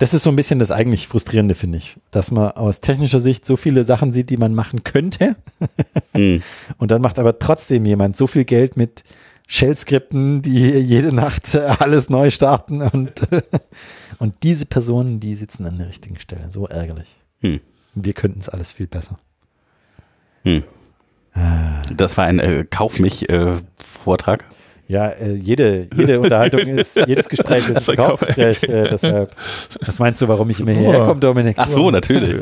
[0.00, 1.96] Das ist so ein bisschen das eigentlich Frustrierende, finde ich.
[2.10, 5.36] Dass man aus technischer Sicht so viele Sachen sieht, die man machen könnte.
[6.14, 6.42] Hm.
[6.78, 9.04] Und dann macht aber trotzdem jemand so viel Geld mit
[9.46, 12.82] Shell-Skripten, die jede Nacht alles neu starten.
[12.82, 13.26] Und,
[14.18, 16.50] und diese Personen, die sitzen an der richtigen Stelle.
[16.50, 17.16] So ärgerlich.
[17.40, 17.60] Hm.
[17.94, 19.18] Und wir könnten es alles viel besser.
[20.42, 20.64] Hm.
[21.94, 24.44] Das war ein äh, Kauf mich äh, Vortrag.
[24.88, 28.62] Ja, äh, jede, jede Unterhaltung ist, jedes Gespräch ist Das ein Verkaufsgespräch.
[28.64, 29.36] Äh, deshalb,
[29.84, 31.56] was meinst du, warum ich immer hierher komme, Dominik?
[31.58, 32.36] Ach so, natürlich.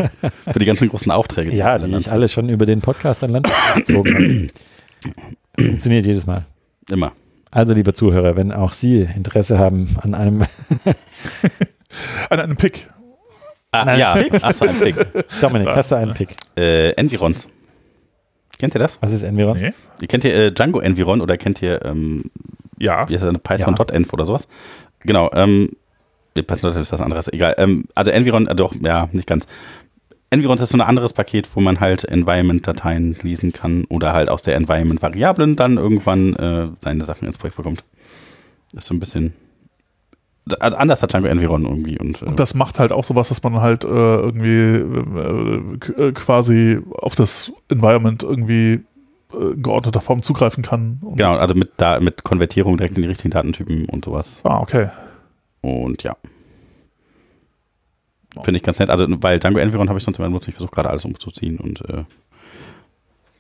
[0.53, 1.55] Für die ganzen großen Aufträge.
[1.55, 4.49] Ja, die ich alle schon über den Podcast an Land gezogen habe.
[5.69, 6.47] Funktioniert jedes Mal.
[6.91, 7.13] Immer.
[7.51, 10.45] Also, liebe Zuhörer, wenn auch Sie Interesse haben an einem,
[12.31, 12.89] An einem Pick.
[13.73, 14.33] Ah, Nein, ja, Pick.
[14.43, 14.95] ach so, ein Pick.
[15.41, 16.29] Dominik, hast du einen Pick?
[16.57, 17.49] Äh, Environs.
[18.59, 18.99] Kennt ihr das?
[19.03, 19.63] Was ist Environs?
[19.63, 19.73] Nee.
[20.01, 22.25] Ihr kennt ihr äh, Django Environ oder kennt ihr, ähm,
[22.79, 23.09] Ja.
[23.09, 24.49] wie heißt das, Python.env oder sowas?
[25.01, 25.69] Genau, ähm,
[26.35, 27.55] nee, Python.env ist was anderes, egal.
[27.59, 29.47] Ähm, also Environ, äh, doch, ja, nicht ganz.
[30.31, 34.43] Environs ist so ein anderes Paket, wo man halt Environment-Dateien lesen kann oder halt aus
[34.43, 37.85] der Environment-Variablen dann irgendwann äh, seine Sachen ins Projekt bekommt.
[38.73, 39.35] Ist so ein bisschen
[40.61, 41.99] anders hat Django Environ irgendwie.
[41.99, 46.13] Und, äh, Und das macht halt auch sowas, dass man halt äh, irgendwie äh, äh,
[46.13, 48.85] quasi auf das Environment irgendwie
[49.33, 51.01] äh, in geordneter Form zugreifen kann.
[51.15, 54.41] Genau, also mit, da, mit Konvertierung direkt in die richtigen Datentypen und sowas.
[54.45, 54.89] Ah, okay.
[55.63, 56.17] Und ja.
[58.43, 58.91] Finde ich ganz nett.
[58.91, 60.47] Also, weil Django Environ habe ich sonst immer benutzt.
[60.49, 62.05] Ich versuche gerade alles umzuziehen und äh,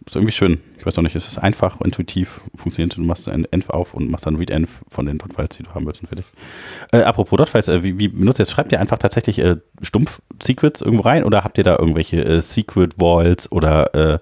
[0.07, 0.61] ist irgendwie schön.
[0.79, 2.97] Ich weiß noch nicht, es ist einfach, intuitiv, funktioniert.
[2.97, 5.85] Du machst ein Env auf und machst dann Read-Env von den Dot-Files, die du haben
[5.87, 6.27] willst und fertig.
[6.93, 8.53] Äh, apropos Dot-Files, äh, wie, wie benutzt ihr das?
[8.53, 13.51] Schreibt ihr einfach tatsächlich äh, Stumpf-Secrets irgendwo rein oder habt ihr da irgendwelche äh, Secret-Walls
[13.51, 14.19] oder äh,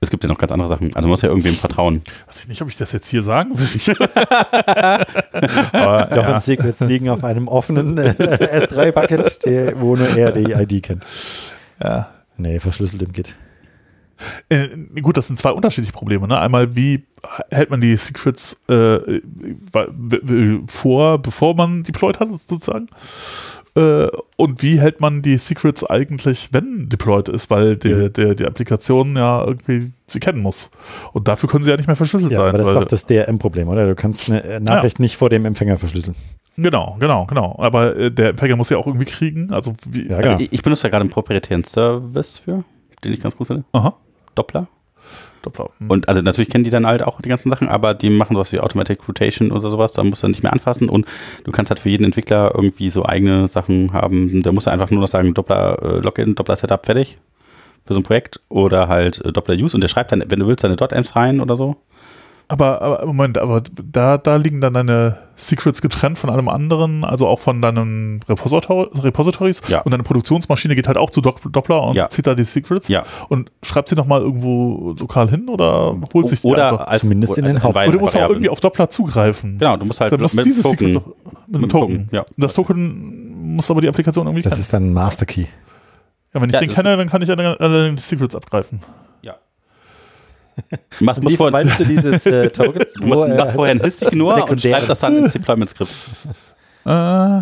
[0.00, 0.94] es gibt ja noch ganz andere Sachen.
[0.94, 2.02] Also man muss ja irgendwem vertrauen.
[2.28, 3.66] Weiß ich nicht, ob ich das jetzt hier sagen will.
[5.72, 6.40] Aber, Jochen ja.
[6.40, 11.04] Secrets liegen auf einem offenen äh, S3-Bucket, der- wo nur er die ID kennt.
[11.82, 12.08] Ja.
[12.36, 13.36] Nee, verschlüsselt im Git.
[14.48, 14.68] Äh,
[15.00, 16.26] gut, das sind zwei unterschiedliche Probleme.
[16.28, 16.38] Ne?
[16.38, 17.04] Einmal, wie
[17.50, 19.20] hält man die Secrets äh,
[20.66, 22.86] vor, bevor man deployed hat, sozusagen?
[23.76, 28.12] Äh, und wie hält man die Secrets eigentlich, wenn deployed ist, weil der, Mhm.
[28.12, 30.70] der, die Applikation ja irgendwie sie kennen muss.
[31.12, 32.48] Und dafür können sie ja nicht mehr verschlüsselt Ja, sein.
[32.48, 33.86] aber das ist doch das DRM-Problem, oder?
[33.86, 36.16] Du kannst eine äh, Nachricht nicht vor dem Empfänger verschlüsseln.
[36.56, 37.54] Genau, genau, genau.
[37.60, 39.52] Aber äh, der Empfänger muss ja auch irgendwie kriegen.
[39.52, 40.08] Also wie.
[40.08, 40.38] Ja, genau.
[40.40, 42.64] Ich, ich benutze da gerade einen proprietären Service für,
[43.04, 43.64] den ich ganz gut finde.
[43.72, 43.94] Aha.
[44.38, 44.68] Doppler.
[45.42, 45.70] Doppler.
[45.78, 45.90] Hm.
[45.90, 48.52] Und also natürlich kennen die dann halt auch die ganzen Sachen, aber die machen sowas
[48.52, 51.06] wie Automatic Rotation oder sowas, da musst du nicht mehr anfassen und
[51.44, 54.42] du kannst halt für jeden Entwickler irgendwie so eigene Sachen haben.
[54.42, 57.16] Da musst du einfach nur noch sagen, Doppler äh, Login, Doppler Setup, fertig
[57.86, 60.46] für so ein Projekt oder halt äh, Doppler Use und der schreibt dann, wenn du
[60.46, 61.76] willst, deine .amps rein oder so.
[62.48, 67.26] Aber, aber Moment, aber da, da liegen dann deine Secrets getrennt von allem anderen, also
[67.28, 69.62] auch von deinen Repositor Repositories.
[69.68, 69.82] Ja.
[69.82, 72.08] Und deine Produktionsmaschine geht halt auch zu Dopp- Doppler und Ja.
[72.10, 72.88] zieht da die Secrets.
[72.88, 73.04] Ja.
[73.28, 76.86] Und schreibt sie nochmal irgendwo lokal hin oder holt sich die oder einfach?
[76.88, 79.58] als, Zumindest in den Haupt- Oder du musst auch irgendwie auf Doppler zugreifen.
[79.58, 81.02] Genau, du musst halt Dann muss mit dieses Token- Secret
[81.46, 81.94] mit einem Token.
[82.04, 82.24] Token, ja.
[82.36, 84.60] Das Token muss aber die Applikation irgendwie Das kennen.
[84.60, 85.46] ist dann ein Master Key.
[86.34, 88.80] Ja, wenn ich Ja, den kenne, dann kann ich alle, alle die Secrets abgreifen.
[91.00, 92.82] Machst, musst vorher, du dieses äh, Token?
[92.96, 95.90] du musst, machst vorher ein Histignor und schreibst das dann ins Deployment-Skript.
[96.84, 97.40] Äh,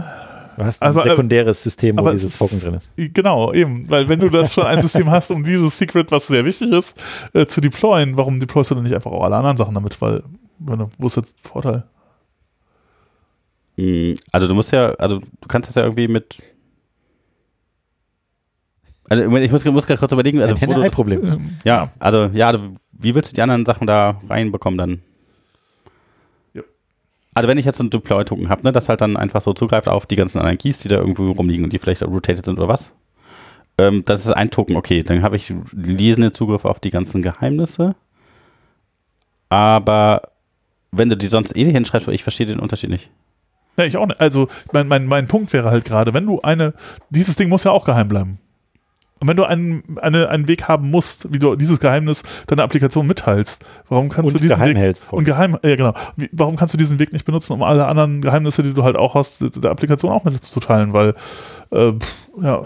[0.57, 2.91] Du hast ein Also, äh, sekundäres System, wo dieses Token drin ist.
[2.97, 3.89] Genau, eben.
[3.91, 6.97] Weil wenn du das schon ein System hast, um dieses Secret, was sehr wichtig ist,
[7.35, 10.01] äh, zu deployen, warum deployst du dann nicht einfach auch alle anderen Sachen damit?
[10.01, 10.23] Weil,
[10.59, 11.85] wo ist jetzt der Vorteil?
[13.77, 16.39] Mm, Also du musst ja, also du kannst das ja irgendwie mit.
[19.09, 21.59] Also ich muss, muss gerade kurz überlegen, also Ein du das, Henne-Ei-Problem.
[21.65, 22.59] ja, also ja,
[22.93, 25.03] wie willst du die anderen Sachen da reinbekommen dann?
[26.55, 26.63] Ja.
[27.35, 30.07] Also wenn ich jetzt einen Deploy-Token habe, ne, das halt dann einfach so zugreift auf
[30.07, 32.69] die ganzen anderen Keys, die da irgendwo rumliegen und die vielleicht auch rotated sind oder
[32.69, 32.95] was.
[33.79, 37.95] Ähm, das ist ein Token, okay, dann habe ich lesende Zugriff auf die ganzen Geheimnisse.
[39.49, 40.23] Aber
[40.91, 43.11] wenn du die sonst eh hinschreibst, ich verstehe den Unterschied nicht.
[43.77, 44.21] Ja, ich auch nicht.
[44.21, 46.73] Also, mein, mein, mein Punkt wäre halt gerade, wenn du eine,
[47.11, 48.39] dieses Ding muss ja auch geheim bleiben.
[49.19, 53.07] Und wenn du einen, eine, einen Weg haben musst, wie du dieses Geheimnis deiner Applikation
[53.07, 55.11] mitteilst, warum kannst Und du diesen geheim Weg hältst.
[55.13, 55.95] und geheim, ja genau.
[56.17, 58.97] Wie, warum kannst du diesen Weg nicht benutzen, um alle anderen Geheimnisse, die du halt
[58.97, 60.93] auch hast, der Applikation auch mitzuteilen?
[60.93, 61.15] Weil,
[61.71, 61.93] äh,
[62.43, 62.63] ja,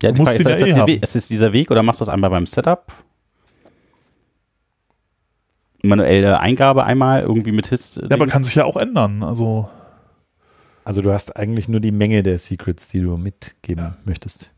[0.00, 0.86] Ja, die musst Frage ist, ja ist, das eh der haben.
[0.86, 2.86] Weg, ist es dieser Weg oder machst du es einmal beim Setup?
[5.82, 7.96] Manuelle Eingabe einmal irgendwie mit Hist.
[7.96, 9.22] ja, aber kann sich ja auch ändern.
[9.22, 9.68] Also,
[10.84, 14.54] Also du hast eigentlich nur die Menge der Secrets, die du mitgeben möchtest,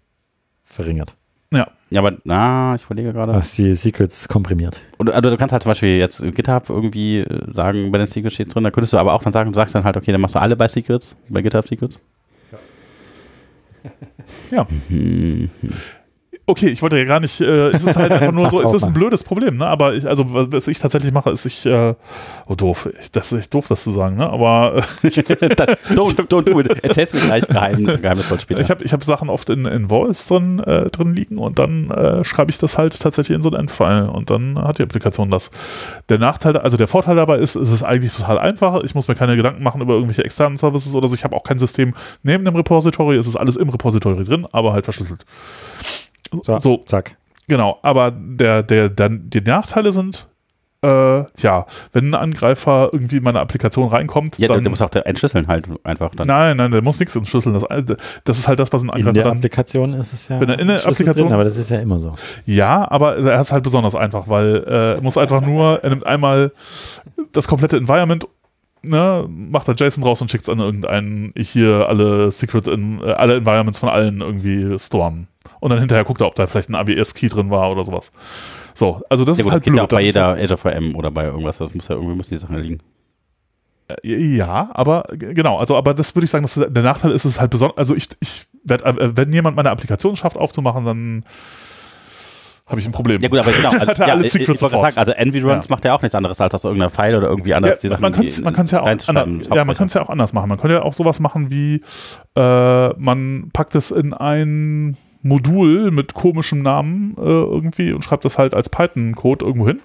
[0.70, 1.14] verringert.
[1.52, 1.66] ja,
[1.98, 3.34] aber na, ich überlege Du gerade.
[3.34, 4.80] hast die Secrets komprimiert.
[4.98, 8.34] Oder, also du kannst halt zum Beispiel jetzt GitHub irgendwie äh, sagen, bei den Secrets
[8.34, 10.20] steht drin, da könntest du aber auch dann sagen, du sagst dann halt, okay, dann
[10.20, 11.98] machst du alle bei Secrets, bei GitHub Secrets.
[14.52, 14.66] Ja.
[14.88, 15.50] Hm.
[16.50, 18.84] Okay, ich wollte ja gar nicht, äh, es ist halt einfach nur so, es ist
[18.84, 19.66] ein blödes Problem, ne?
[19.66, 21.94] Aber ich, also, was ich tatsächlich mache, ist ich, äh,
[22.46, 24.28] oh doof, ich, das ist echt doof, das zu sagen, ne?
[24.28, 26.84] Aber äh, don't, don't do it.
[26.84, 28.60] Erzähl's mir gleich geheim, geheimnisvoll später.
[28.60, 31.90] ich habe ich hab Sachen oft in, in Voice drin, äh, drin liegen und dann
[31.90, 35.30] äh, schreibe ich das halt tatsächlich in so einen Endfile und dann hat die Applikation
[35.30, 35.50] das.
[36.08, 38.82] Der Nachteil, also der Vorteil dabei ist, es ist eigentlich total einfach.
[38.82, 41.14] Ich muss mir keine Gedanken machen über irgendwelche externen Services oder so.
[41.14, 43.16] Ich habe auch kein System neben dem Repository.
[43.16, 45.24] Es ist alles im Repository drin, aber halt verschlüsselt.
[46.42, 47.16] So, So, zack.
[47.48, 50.28] Genau, aber der, der, dann die Nachteile sind,
[50.82, 54.62] äh, tja, wenn ein Angreifer irgendwie in meine Applikation reinkommt, ja, dann.
[54.62, 56.26] der muss auch der entschlüsseln halt einfach dann.
[56.26, 57.54] nein, nein, der muss nichts entschlüsseln.
[57.54, 57.64] Das,
[58.24, 59.36] das ist halt das, was ein In Angreifer der dann.
[59.38, 61.98] Applikation ist es ja Wenn er in der Applikation- drin, aber das ist ja immer
[61.98, 62.14] so.
[62.46, 66.06] Ja, aber er ist halt besonders einfach, weil äh, er muss einfach nur, er nimmt
[66.06, 66.52] einmal
[67.32, 68.26] das komplette Environment,
[68.82, 73.00] ne, macht da JSON raus und schickt es an irgendeinen, ich hier alle Secret, in,
[73.02, 75.28] äh, alle Environments von allen irgendwie storen.
[75.60, 78.12] Und dann hinterher guckt er, ob da vielleicht ein ABS-Key drin war oder sowas.
[78.74, 79.98] So, also das Ja ist gut, halt geht ja auch blöd.
[79.98, 82.78] bei jeder Azure VM oder bei irgendwas, das muss ja irgendwie müssen die Sachen liegen.
[83.88, 87.32] Äh, Ja, aber genau, also aber das würde ich sagen, dass der Nachteil ist, es
[87.32, 91.24] ist halt besonders, also ich, ich werd, äh, wenn jemand meine Applikation schafft aufzumachen, dann
[92.70, 93.20] habe ich ein Problem.
[93.20, 94.70] Ja gut, aber genau, also, Hat er ja, alle ich, ich sofort.
[94.82, 95.70] sagen, also Enviruns Ja.
[95.70, 98.02] macht ja auch nichts anderes, als aus irgendeiner File oder irgendwie anders die Ja, Sachen
[98.02, 100.32] man kann es man kann's ja auch anders, ja, man kann es ja auch anders
[100.32, 100.48] machen.
[100.48, 101.82] Man könnte ja auch sowas machen wie
[102.36, 108.38] äh, man packt es in ein Modul mit komischem Namen äh, irgendwie und schreibt das
[108.38, 109.80] halt als Python-Code irgendwo hin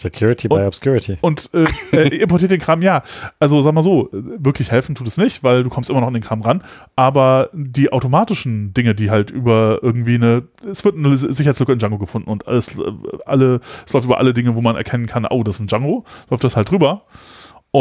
[0.00, 1.18] Security Und- by Obscurity.
[1.20, 2.82] und äh, äh, importiert den Kram.
[2.82, 3.02] Ja,
[3.40, 6.14] also sag mal so, wirklich helfen tut es nicht, weil du kommst immer noch an
[6.14, 6.62] den Kram ran.
[6.96, 11.98] Aber die automatischen Dinge, die halt über irgendwie eine, es wird eine Sicherheitslücke in Django
[11.98, 12.82] gefunden und alles, äh,
[13.26, 16.04] alle, es läuft über alle Dinge, wo man erkennen kann, oh, das ist ein Django,
[16.30, 17.02] läuft das halt drüber.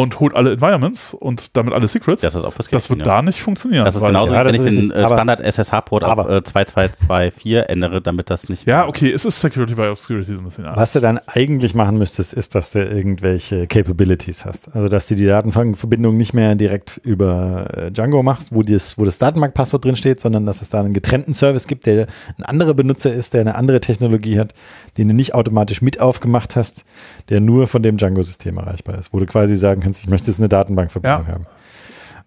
[0.02, 2.22] Und holt alle Environments und damit alle Secrets.
[2.22, 3.06] Das ist auch das wird ja.
[3.06, 3.84] da nicht funktionieren.
[3.84, 8.00] Das ist genauso, Ja, wenn ich den äh, aber- Standard SSH-Port auf äh, 2224 ändere,
[8.00, 8.68] damit das nicht.
[8.68, 10.66] Ja, okay, es ist Security by Obscurity so ein bisschen.
[10.76, 14.70] Was du dann eigentlich machen müsstest, ist, dass du irgendwelche Capabilities hast.
[14.76, 19.06] Also, dass du die Datenverbindung nicht mehr direkt über äh, Django machst, wo, das, wo
[19.06, 22.06] das Datenbankpasswort drin steht, sondern dass es da einen getrennten Service gibt, der
[22.38, 24.54] ein anderer Benutzer ist, der eine andere Technologie hat,
[25.00, 26.86] den du nicht automatisch mit aufgemacht hast,
[27.30, 30.40] der nur von dem Django-System erreichbar ist, wo du quasi sagen kannst, ich möchte jetzt
[30.40, 31.34] eine Datenbankverbindung Ja.
[31.34, 31.46] haben.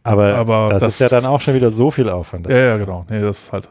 [0.02, 2.48] Aber, Aber das, das- ist ja dann auch schon wieder so viel Aufwand.
[2.48, 3.04] Ja, ja, genau.
[3.10, 3.68] Nee, das ist halt.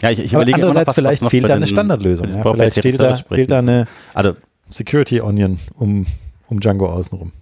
[0.00, 2.28] Ja, ich, ich überlege noch, andererseits was- vielleicht noch fehlt da eine Standardlösung.
[2.28, 4.34] Ja, vielleicht steht da, fehlt da eine Also,
[4.70, 6.06] Security Onion um,
[6.48, 7.32] um Django außenrum.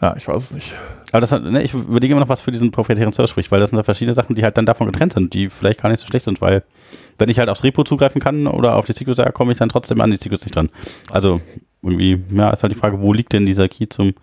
[0.00, 0.74] Ja, ich weiß es nicht.
[1.10, 3.70] aber das, ne, ich überlege immer noch, was für diesen proprietären Service spricht, weil das
[3.70, 6.06] sind da verschiedene Sachen, die halt dann davon getrennt sind, die vielleicht gar nicht so
[6.06, 6.62] schlecht sind, weil
[7.18, 9.68] wenn ich halt aufs Repo zugreifen kann oder auf die Secrets, da komme ich dann
[9.68, 10.68] trotzdem an die Secrets nicht dran.
[11.10, 11.40] Also
[11.82, 14.14] irgendwie, ja, ist halt die Frage, wo liegt denn dieser Key zum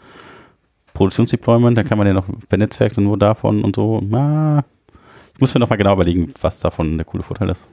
[0.93, 1.77] Produktionsdeployment?
[1.77, 4.01] Da kann man ja noch per Netzwerk dann nur davon und so.
[4.03, 4.63] Na,
[5.33, 7.65] ich muss mir noch mal genau überlegen, was davon der coole Vorteil ist.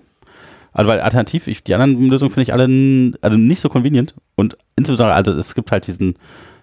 [0.73, 2.65] Also weil alternativ, ich, die anderen Lösungen finde ich alle
[3.21, 6.15] also nicht so convenient und insbesondere, also es gibt halt diesen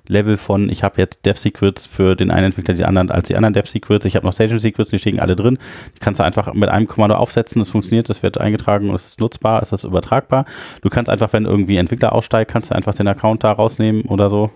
[0.09, 3.53] Level von, ich habe jetzt Dev-Secrets für den einen Entwickler die anderen als die anderen
[3.53, 5.57] Dev-Secrets, ich habe noch Staging-Secrets, die stehen alle drin,
[5.95, 9.05] die kannst du einfach mit einem Kommando aufsetzen, das funktioniert, das wird eingetragen und es
[9.05, 10.45] ist nutzbar, es ist übertragbar.
[10.81, 14.29] Du kannst einfach, wenn irgendwie Entwickler aussteigt, kannst du einfach den Account da rausnehmen oder
[14.29, 14.51] so.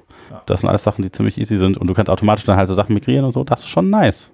[0.47, 2.73] Das sind alles Sachen, die ziemlich easy sind und du kannst automatisch dann halt so
[2.73, 4.31] Sachen migrieren und so, das ist schon nice.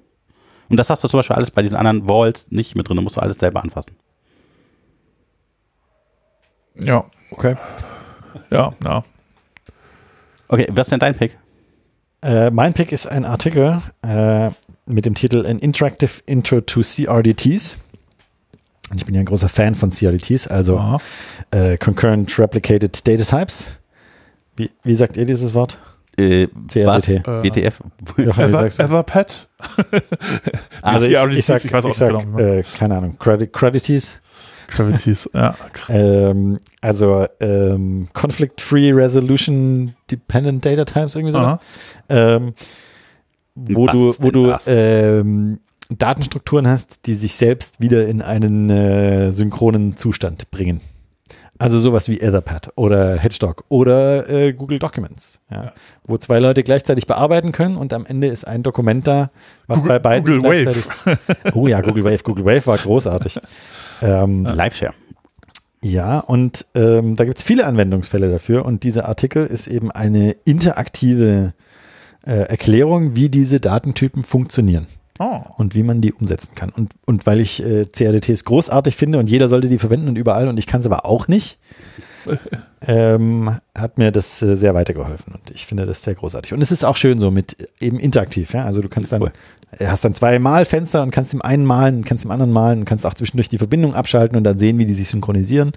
[0.70, 3.04] Und das hast du zum Beispiel alles bei diesen anderen Walls nicht mit drin, da
[3.04, 3.96] musst du alles selber anfassen.
[6.76, 7.56] Ja, Okay.
[8.52, 9.04] ja, ja.
[10.50, 11.38] Okay, was ist denn dein Pick?
[12.22, 14.50] Äh, mein Pick ist ein Artikel äh,
[14.88, 17.78] mit dem Titel An Interactive Intro to CRDTs.
[18.90, 20.98] Und ich bin ja ein großer Fan von CRDTs, also
[21.52, 23.68] äh, Concurrent Replicated Data Types.
[24.56, 25.78] Wie, wie sagt ihr dieses Wort?
[26.18, 27.26] Äh, CRDT.
[27.28, 27.80] WTF?
[28.52, 28.84] Sagst du?
[28.84, 29.48] Etherpad?
[30.82, 33.20] Also ich, CRDTs, ich sag, ich weiß auch ich sag nicht genau, äh, keine Ahnung,
[33.20, 34.22] Credit, Credities.
[34.70, 35.56] Gravities, ja.
[35.90, 41.46] Ähm, also ähm, Conflict-Free Resolution Dependent Data Types, irgendwie sowas.
[41.48, 41.60] Aha.
[42.10, 42.54] ähm,
[43.56, 45.60] wo Was du, wo du ähm,
[45.90, 50.82] Datenstrukturen hast, die sich selbst wieder in einen äh, synchronen Zustand bringen.
[51.62, 55.74] Also sowas wie Etherpad oder Hedgedog oder äh, Google Documents, ja, Ja.
[56.06, 59.30] wo zwei Leute gleichzeitig bearbeiten können und am Ende ist ein Dokument da,
[59.68, 60.82] was Google- bei beiden Google Wave.
[61.04, 61.54] gleichzeitig.
[61.56, 62.20] Oh ja, Google Wave.
[62.24, 63.42] Google Wave war großartig.
[64.02, 64.94] Ähm, Liveshare.
[65.84, 70.36] ja, und ähm, da gibt es viele Anwendungsfälle dafür und dieser Artikel ist eben eine
[70.46, 71.54] interaktive
[72.26, 74.88] äh, Erklärung, wie diese Datentypen funktionieren
[75.22, 75.42] Oh.
[75.58, 76.70] und wie man die umsetzen kann.
[76.70, 80.48] Und, und weil ich äh, CRDTs großartig finde und jeder sollte die verwenden und überall
[80.48, 81.58] und ich kann es aber auch nicht,
[82.82, 86.54] ähm, hat mir das äh, sehr weitergeholfen und ich finde das sehr großartig.
[86.54, 88.66] Und es ist auch schön so mit äh, eben interaktiv, ja.
[88.66, 89.32] Also du kannst dann, Cool.
[89.78, 92.86] äh, hast dann zwei Malfenster und kannst im einen malen, kannst im anderen malen und
[92.86, 95.72] kannst auch zwischendurch die Verbindung abschalten und dann sehen, wie die sich synchronisieren.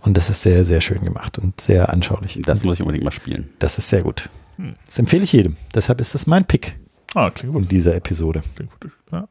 [0.00, 2.40] Und das ist sehr, sehr schön gemacht und sehr anschaulich.
[2.44, 3.48] Das muss ich unbedingt mal spielen.
[3.58, 4.28] Das ist sehr gut.
[4.56, 4.74] Hm.
[4.86, 5.56] Das empfehle ich jedem.
[5.74, 6.76] Deshalb ist das mein Pick
[7.14, 7.62] Ah, klingt gut.
[7.64, 8.42] in dieser Episode.
[8.56, 8.90] Klingt gut.
[9.12, 9.28] Ja.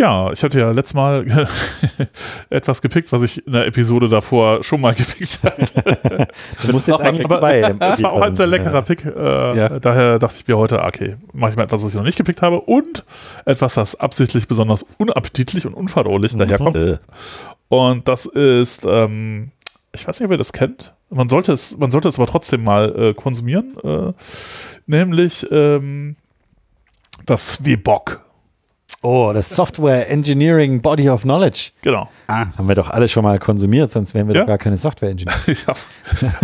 [0.00, 1.26] Ja, ich hatte ja letztes Mal
[2.50, 5.66] etwas gepickt, was ich in der Episode davor schon mal gepickt habe.
[6.66, 7.72] Du musst jetzt eigentlich Aber zwei.
[7.78, 8.80] Das war auch ein sehr leckerer Ja.
[8.80, 9.04] Pick.
[9.04, 9.78] Äh, Ja.
[9.78, 12.40] Daher dachte ich mir heute, okay, mache ich mal etwas, was ich noch nicht gepickt
[12.40, 13.04] habe und
[13.44, 16.76] etwas, das absichtlich besonders unappetitlich und unverdaulich daherkommt.
[16.78, 16.96] Äh,
[17.68, 19.50] Und das ist, ähm,
[19.92, 20.94] ich weiß nicht, ob ihr das kennt.
[21.10, 23.76] Man sollte es, man sollte es aber trotzdem mal äh, konsumieren.
[23.84, 24.12] Äh,
[24.86, 26.16] nämlich ähm,
[27.26, 28.24] das Swebok.
[29.02, 31.70] Oh, das Software Engineering Body of Knowledge.
[31.82, 32.08] Genau.
[32.26, 34.40] ah, Haben wir doch alle schon mal konsumiert, sonst wären wir Ja.
[34.42, 35.34] doch gar keine Software Engineer.
[35.46, 35.72] ja.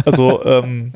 [0.06, 0.92] Also, ähm,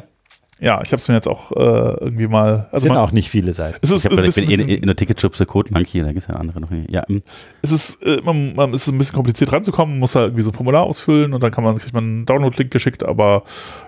[0.61, 2.69] ja, ich habe es mir jetzt auch äh, irgendwie mal.
[2.71, 3.79] Also sind man, auch nicht viele Seiten.
[3.81, 6.19] es ich, hab, ich bisschen, bin eh in, in der Ticketschubse Code Monkey, da gibt
[6.19, 6.71] es ja andere noch.
[6.89, 7.23] Ja, mm.
[7.63, 10.43] es ist, äh, man, man es ist ein bisschen kompliziert reinzukommen, man muss da irgendwie
[10.43, 13.43] so ein Formular ausfüllen und dann kann man, kriegt man einen Download-Link geschickt, aber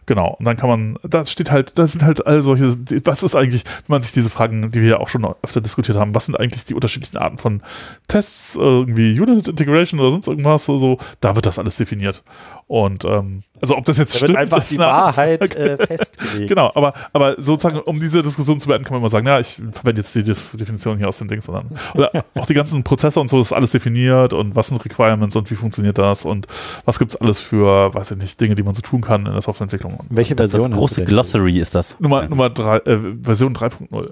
[0.07, 2.75] genau, und dann kann man, da steht halt, da sind halt all solche,
[3.05, 5.99] was ist eigentlich, wenn man sich diese Fragen, die wir ja auch schon öfter diskutiert
[5.99, 7.63] haben, was sind eigentlich die unterschiedlichen Arten von
[8.09, 12.23] Tests, irgendwie Unit Integration oder sonst irgendwas, so, so da wird das alles definiert.
[12.67, 16.49] Und ähm, also ob das jetzt Da stimmt, wird einfach ist die Wahrheit äh, festgelegt.
[16.49, 19.61] Genau, aber, aber sozusagen, um diese Diskussion zu beenden, kann man immer sagen, ja, ich
[19.73, 23.19] verwende jetzt die Def- Definition hier aus dem Ding, sondern oder auch die ganzen Prozesse
[23.21, 26.47] und so ist alles definiert und was sind Requirements und wie funktioniert das und
[26.85, 29.43] was gibt's alles für, weiß ich nicht, Dinge, die man so tun kann in der
[29.43, 29.99] Softwareentwicklung.
[30.11, 31.05] Welche das, das Version hast große?
[31.05, 31.99] Glossary ist das.
[32.01, 34.11] Nummer, Nummer drei, äh, Version 3.0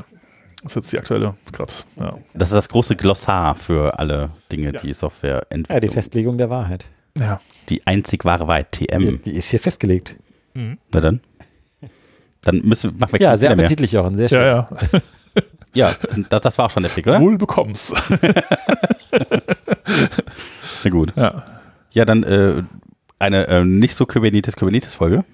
[0.64, 1.72] ist jetzt die aktuelle gerade.
[1.98, 2.18] Ja.
[2.35, 4.81] Das ist das große Glossar für alle Dinge, Ja.
[4.81, 5.93] die Software Ja, die entwickelt.
[5.94, 6.85] Festlegung der Wahrheit.
[7.18, 7.40] ja.
[7.70, 9.20] die einzig wahre Wahrheit, Die, TM.
[9.22, 10.16] die ist hier festgelegt.
[10.55, 10.78] Mhm.
[10.93, 11.20] Na dann.
[12.42, 13.64] Dann müssen, machen wir Ja, sehr mehr.
[13.64, 14.40] appetitlich, Jochen, sehr schön.
[14.40, 15.00] Ja, ja.
[15.72, 15.94] Ja,
[16.30, 17.20] das, das war auch schon der Pick, oder?
[17.20, 17.94] Wohl bekomm's.
[20.84, 21.12] Na gut.
[21.16, 21.44] Ja.
[21.92, 22.62] Ja, dann äh,
[23.20, 25.24] eine äh, nicht so Kubernetes-Kubernetes-Folge.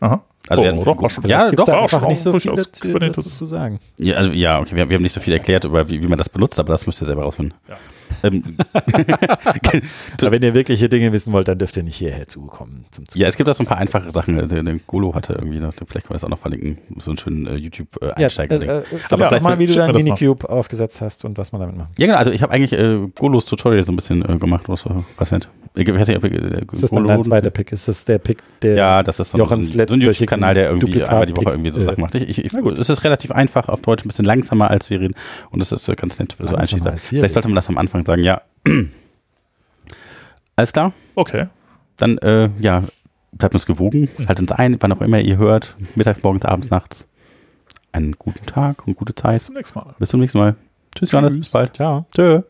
[0.00, 0.24] Aha.
[0.48, 1.26] Also wir oh, hatten- doch, war schon.
[1.28, 3.36] Ja, doch, da auch schon nicht so viel dazu, Kubernetes.
[3.38, 3.78] zu sagen.
[3.98, 6.18] Ja, also, ja okay, wir, wir haben nicht so viel erklärt, über wie, wie man
[6.18, 7.54] das benutzt, aber das müsst ihr selber rausfinden.
[7.68, 7.76] Ja.
[8.22, 8.42] Ähm,
[10.20, 13.22] Aber wenn ihr wirkliche Dinge wissen wollt, dann dürft ihr nicht hierher zukommen zum Zuhören.
[13.22, 14.36] ja, es gibt auch so ein paar einfache Sachen.
[14.48, 17.18] Der, der Golo hatte irgendwie, noch, vielleicht können wir das auch noch verlinken, so einen
[17.18, 18.60] schönen äh, Ja, YouTube-Einsteiger.
[18.62, 20.02] äh, äh, Aber aber vielleicht- mal, wie du deinen mal.
[20.02, 21.98] Minikube aufgesetzt hast und was man damit macht.
[21.98, 24.84] ja, genau, also ich habe eigentlich äh, Golos Tutorial so ein bisschen äh, gemacht, was,
[25.18, 25.48] weiß nicht.
[25.76, 27.72] Ich weiß nicht, ob ihr, äh, Ist das dann dein zweiter Pick?
[27.72, 30.66] Ist das der Pick, der Ja, das ist so ein, Jochens so ein YouTube-Kanal, der
[30.68, 32.14] irgendwie Duplikat- einmal die Woche irgendwie so äh, Sachen macht.
[32.14, 35.14] Ich, ich, ich, es ist relativ einfach auf Deutsch, ein bisschen langsamer als wir reden
[35.50, 38.22] und es ist äh, ganz nett so als Vielleicht sollte man das am Anfang sagen,
[38.22, 38.42] ja.
[40.56, 40.92] Alles klar?
[41.16, 41.48] Okay.
[41.96, 42.84] Dann, äh, ja,
[43.32, 47.08] bleibt uns gewogen, haltet uns ein, wann auch immer ihr hört, mittags, morgens, abends, nachts.
[47.90, 49.34] Einen guten Tag und gute Zeit.
[49.34, 49.94] Bis zum nächsten Mal.
[49.98, 50.54] Bis zum nächsten Mal.
[50.96, 51.74] Tschüss, Johannes, bis bald.
[51.74, 52.06] Ciao.
[52.14, 52.42] Tschö.